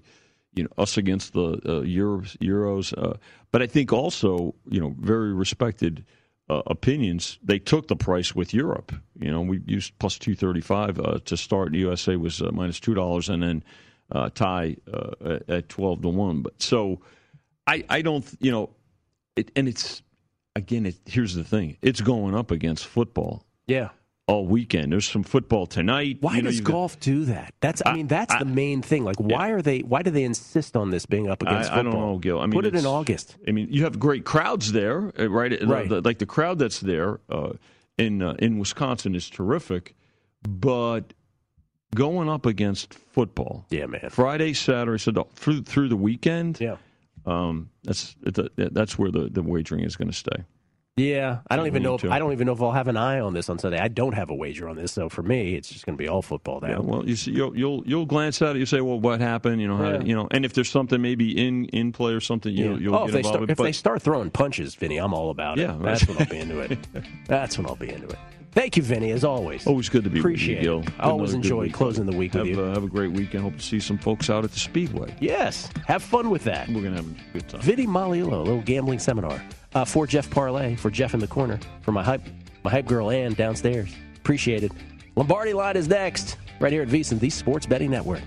you 0.54 0.62
know, 0.62 0.70
us 0.78 0.96
against 0.96 1.32
the 1.34 1.54
uh, 1.64 1.82
Euros, 1.82 2.38
Euros. 2.38 2.96
Uh, 2.96 3.14
but 3.50 3.60
I 3.60 3.66
think 3.66 3.92
also, 3.92 4.54
you 4.70 4.80
know, 4.80 4.94
very 4.98 5.34
respected 5.34 6.06
uh, 6.50 6.62
opinions, 6.66 7.38
they 7.42 7.58
took 7.58 7.88
the 7.88 7.96
price 7.96 8.34
with 8.34 8.54
Europe. 8.54 8.92
You 9.20 9.30
know, 9.30 9.42
we 9.42 9.60
used 9.66 9.98
plus 9.98 10.18
235 10.18 10.98
uh, 10.98 11.18
to 11.24 11.36
start. 11.36 11.72
The 11.72 11.78
USA 11.78 12.16
was 12.16 12.40
uh, 12.40 12.50
minus 12.52 12.80
$2, 12.80 13.28
and 13.28 13.42
then 13.42 13.64
uh, 14.12 14.30
tie 14.30 14.76
uh, 14.92 15.10
at- 15.24 15.50
at 15.50 15.68
12 15.68 16.02
to 16.02 16.08
1. 16.08 16.42
But 16.42 16.62
so 16.62 17.00
I, 17.66 17.84
I 17.88 18.02
don't, 18.02 18.24
you 18.40 18.50
know, 18.50 18.70
it, 19.36 19.50
and 19.54 19.68
it's 19.68 20.02
again. 20.56 20.86
It, 20.86 20.96
here's 21.06 21.34
the 21.34 21.44
thing: 21.44 21.76
it's 21.82 22.00
going 22.00 22.34
up 22.34 22.50
against 22.50 22.86
football. 22.86 23.44
Yeah. 23.66 23.90
All 24.28 24.46
weekend. 24.46 24.92
There's 24.92 25.08
some 25.08 25.22
football 25.22 25.66
tonight. 25.66 26.18
Why 26.20 26.36
You 26.36 26.42
know, 26.42 26.48
does 26.50 26.56
you've 26.58 26.64
got- 26.66 26.72
golf 26.72 27.00
do 27.00 27.24
that? 27.24 27.54
That's 27.60 27.80
I, 27.86 27.94
mean 27.94 28.08
that's 28.08 28.36
the 28.36 28.44
main 28.44 28.82
thing. 28.82 29.02
Like 29.02 29.16
why 29.16 29.48
are 29.48 29.62
they 29.62 29.78
why 29.80 30.02
do 30.02 30.10
they 30.10 30.22
insist 30.24 30.76
on 30.76 30.90
this 30.90 31.06
being 31.06 31.28
up 31.30 31.42
against 31.42 31.70
I, 31.70 31.74
I 31.74 31.76
football? 31.78 31.92
don't 32.00 32.00
know, 32.12 32.18
Gil. 32.18 32.38
I 32.38 32.44
mean, 32.46 32.52
put 32.52 32.66
it 32.66 32.74
in 32.74 32.84
August. 32.84 33.36
I 33.48 33.52
mean, 33.52 33.68
you 33.70 33.84
have 33.84 33.98
great 33.98 34.24
crowds 34.26 34.72
there, 34.72 35.12
uh, 35.18 35.30
right? 35.30 35.52
Right. 35.66 35.88
The- 35.88 36.02
like 36.02 36.18
the 36.18 36.26
crowd 36.26 36.58
that's 36.58 36.80
there 36.80 37.20
uh, 37.30 37.52
in 37.96 38.20
uh, 38.22 38.34
in 38.38 38.58
Wisconsin 38.58 39.14
is 39.14 39.30
terrific, 39.30 39.94
but 40.46 41.14
going 41.94 42.28
up 42.28 42.44
against 42.44 42.92
football, 42.94 43.64
yeah, 43.70 43.86
man. 43.86 44.10
Friday, 44.10 44.52
Saturday, 44.52 44.98
so 44.98 45.10
the- 45.10 45.24
through 45.36 45.62
through 45.62 45.88
the 45.88 45.96
weekend, 45.96 46.60
yeah. 46.60 46.76
Um, 47.24 47.70
that's 47.82 48.14
that's 48.22 48.98
where 48.98 49.10
the, 49.10 49.28
the 49.30 49.42
wagering 49.42 49.84
is 49.84 49.96
going 49.96 50.08
to 50.08 50.14
stay. 50.16 50.44
Yeah, 50.98 51.38
I 51.48 51.56
don't 51.56 51.66
even 51.66 51.82
know. 51.82 51.94
If. 51.94 52.04
I 52.04 52.18
don't 52.18 52.32
even 52.32 52.46
know 52.46 52.52
if 52.52 52.62
I'll 52.62 52.72
have 52.72 52.88
an 52.88 52.96
eye 52.96 53.20
on 53.20 53.34
this 53.34 53.48
on 53.48 53.58
Sunday. 53.58 53.78
I 53.78 53.88
don't 53.88 54.14
have 54.14 54.30
a 54.30 54.34
wager 54.34 54.68
on 54.68 54.76
this, 54.76 54.92
so 54.92 55.08
for 55.08 55.22
me, 55.22 55.54
it's 55.54 55.68
just 55.68 55.86
going 55.86 55.96
to 55.96 56.02
be 56.02 56.08
all 56.08 56.22
football. 56.22 56.60
Now, 56.60 56.68
Yeah, 56.68 56.78
well, 56.78 57.08
you 57.08 57.16
see, 57.16 57.32
you'll 57.32 57.56
you'll 57.56 57.82
you'll 57.86 58.06
glance 58.06 58.40
at 58.42 58.56
it. 58.56 58.58
You 58.58 58.66
say, 58.66 58.80
well, 58.80 59.00
what 59.00 59.20
happened? 59.20 59.60
You 59.60 59.68
know, 59.68 59.76
how, 59.76 59.90
Yeah. 59.92 60.00
you 60.02 60.14
know, 60.14 60.28
and 60.30 60.44
if 60.44 60.52
there's 60.52 60.70
something 60.70 61.00
maybe 61.00 61.46
in 61.46 61.66
in 61.66 61.92
play 61.92 62.12
or 62.12 62.20
something, 62.20 62.54
you'll, 62.54 62.80
you'll 62.80 62.94
oh, 62.94 63.00
get 63.00 63.08
if 63.08 63.12
they 63.12 63.18
involved 63.18 63.36
start 63.36 63.50
if 63.50 63.58
they 63.58 63.72
start 63.72 64.02
throwing 64.02 64.30
punches, 64.30 64.74
Vinny, 64.74 64.98
I'm 64.98 65.14
all 65.14 65.30
about 65.30 65.58
it. 65.58 65.62
Yeah, 65.62 65.76
that's 65.80 66.06
when 66.06 66.18
I'll 66.18 66.26
be 66.26 66.38
into 66.38 66.60
it. 66.60 66.78
That's 67.26 67.58
when 67.58 67.66
I'll 67.66 67.76
be 67.76 67.90
into 67.90 68.08
it. 68.08 68.18
Thank 68.52 68.76
you, 68.76 68.82
Vinny, 68.82 69.12
as 69.12 69.24
always. 69.24 69.66
Always 69.66 69.88
good 69.88 70.04
to 70.04 70.10
be 70.10 70.18
Appreciate 70.18 70.58
with 70.58 70.64
you, 70.64 70.70
Gil. 70.70 70.80
it. 70.80 70.90
I 70.98 71.10
always 71.10 71.34
enjoy 71.34 71.70
closing 71.70 72.06
the 72.06 72.16
week 72.16 72.32
have, 72.32 72.42
with 72.46 72.56
you. 72.56 72.62
Uh, 72.64 72.72
have 72.74 72.82
a 72.82 72.88
great 72.88 73.12
weekend. 73.12 73.44
Hope 73.44 73.56
to 73.56 73.62
see 73.62 73.78
some 73.78 73.98
folks 73.98 74.30
out 74.30 74.42
at 74.44 74.52
the 74.52 74.58
Speedway. 74.58 75.14
Yes, 75.20 75.70
have 75.86 76.02
fun 76.02 76.30
with 76.30 76.44
that. 76.44 76.68
We're 76.68 76.82
gonna 76.82 76.96
have 76.96 77.06
a 77.06 77.32
good 77.34 77.48
time. 77.48 77.60
Vinny 77.60 77.86
Magliulo, 77.86 78.32
a 78.32 78.36
little 78.36 78.62
gambling 78.62 78.98
seminar 78.98 79.40
uh, 79.78 79.84
for 79.84 80.06
Jeff 80.06 80.28
Parlay, 80.28 80.74
for 80.74 80.90
Jeff 80.90 81.14
in 81.14 81.20
the 81.20 81.26
corner, 81.26 81.58
for 81.82 81.92
my 81.92 82.02
hype, 82.02 82.22
my 82.64 82.70
hype 82.70 82.86
girl 82.86 83.10
Ann 83.10 83.34
downstairs. 83.34 83.94
Appreciate 84.16 84.64
it. 84.64 84.72
Lombardi 85.14 85.52
line 85.52 85.76
is 85.76 85.88
next, 85.88 86.36
right 86.58 86.72
here 86.72 86.82
at 86.82 86.88
VSiN, 86.88 87.20
the 87.20 87.30
Sports 87.30 87.64
Betting 87.64 87.90
Network. 87.90 88.22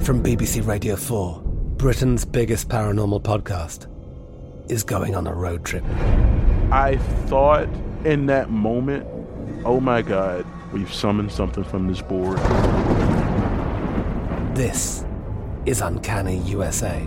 From 0.00 0.22
BBC 0.22 0.66
Radio 0.66 0.96
4, 0.96 1.40
Britain's 1.76 2.24
biggest 2.24 2.68
paranormal 2.68 3.22
podcast 3.22 3.88
is 4.70 4.82
going 4.82 5.14
on 5.14 5.26
a 5.26 5.34
road 5.34 5.64
trip. 5.64 5.84
I 6.72 6.98
thought 7.26 7.68
in 8.04 8.26
that 8.26 8.50
moment, 8.50 9.06
oh 9.64 9.78
my 9.78 10.02
God, 10.02 10.44
we've 10.72 10.92
summoned 10.92 11.30
something 11.30 11.62
from 11.62 11.86
this 11.86 12.02
board. 12.02 12.38
This 14.56 15.04
is 15.64 15.80
Uncanny 15.80 16.38
USA. 16.38 17.06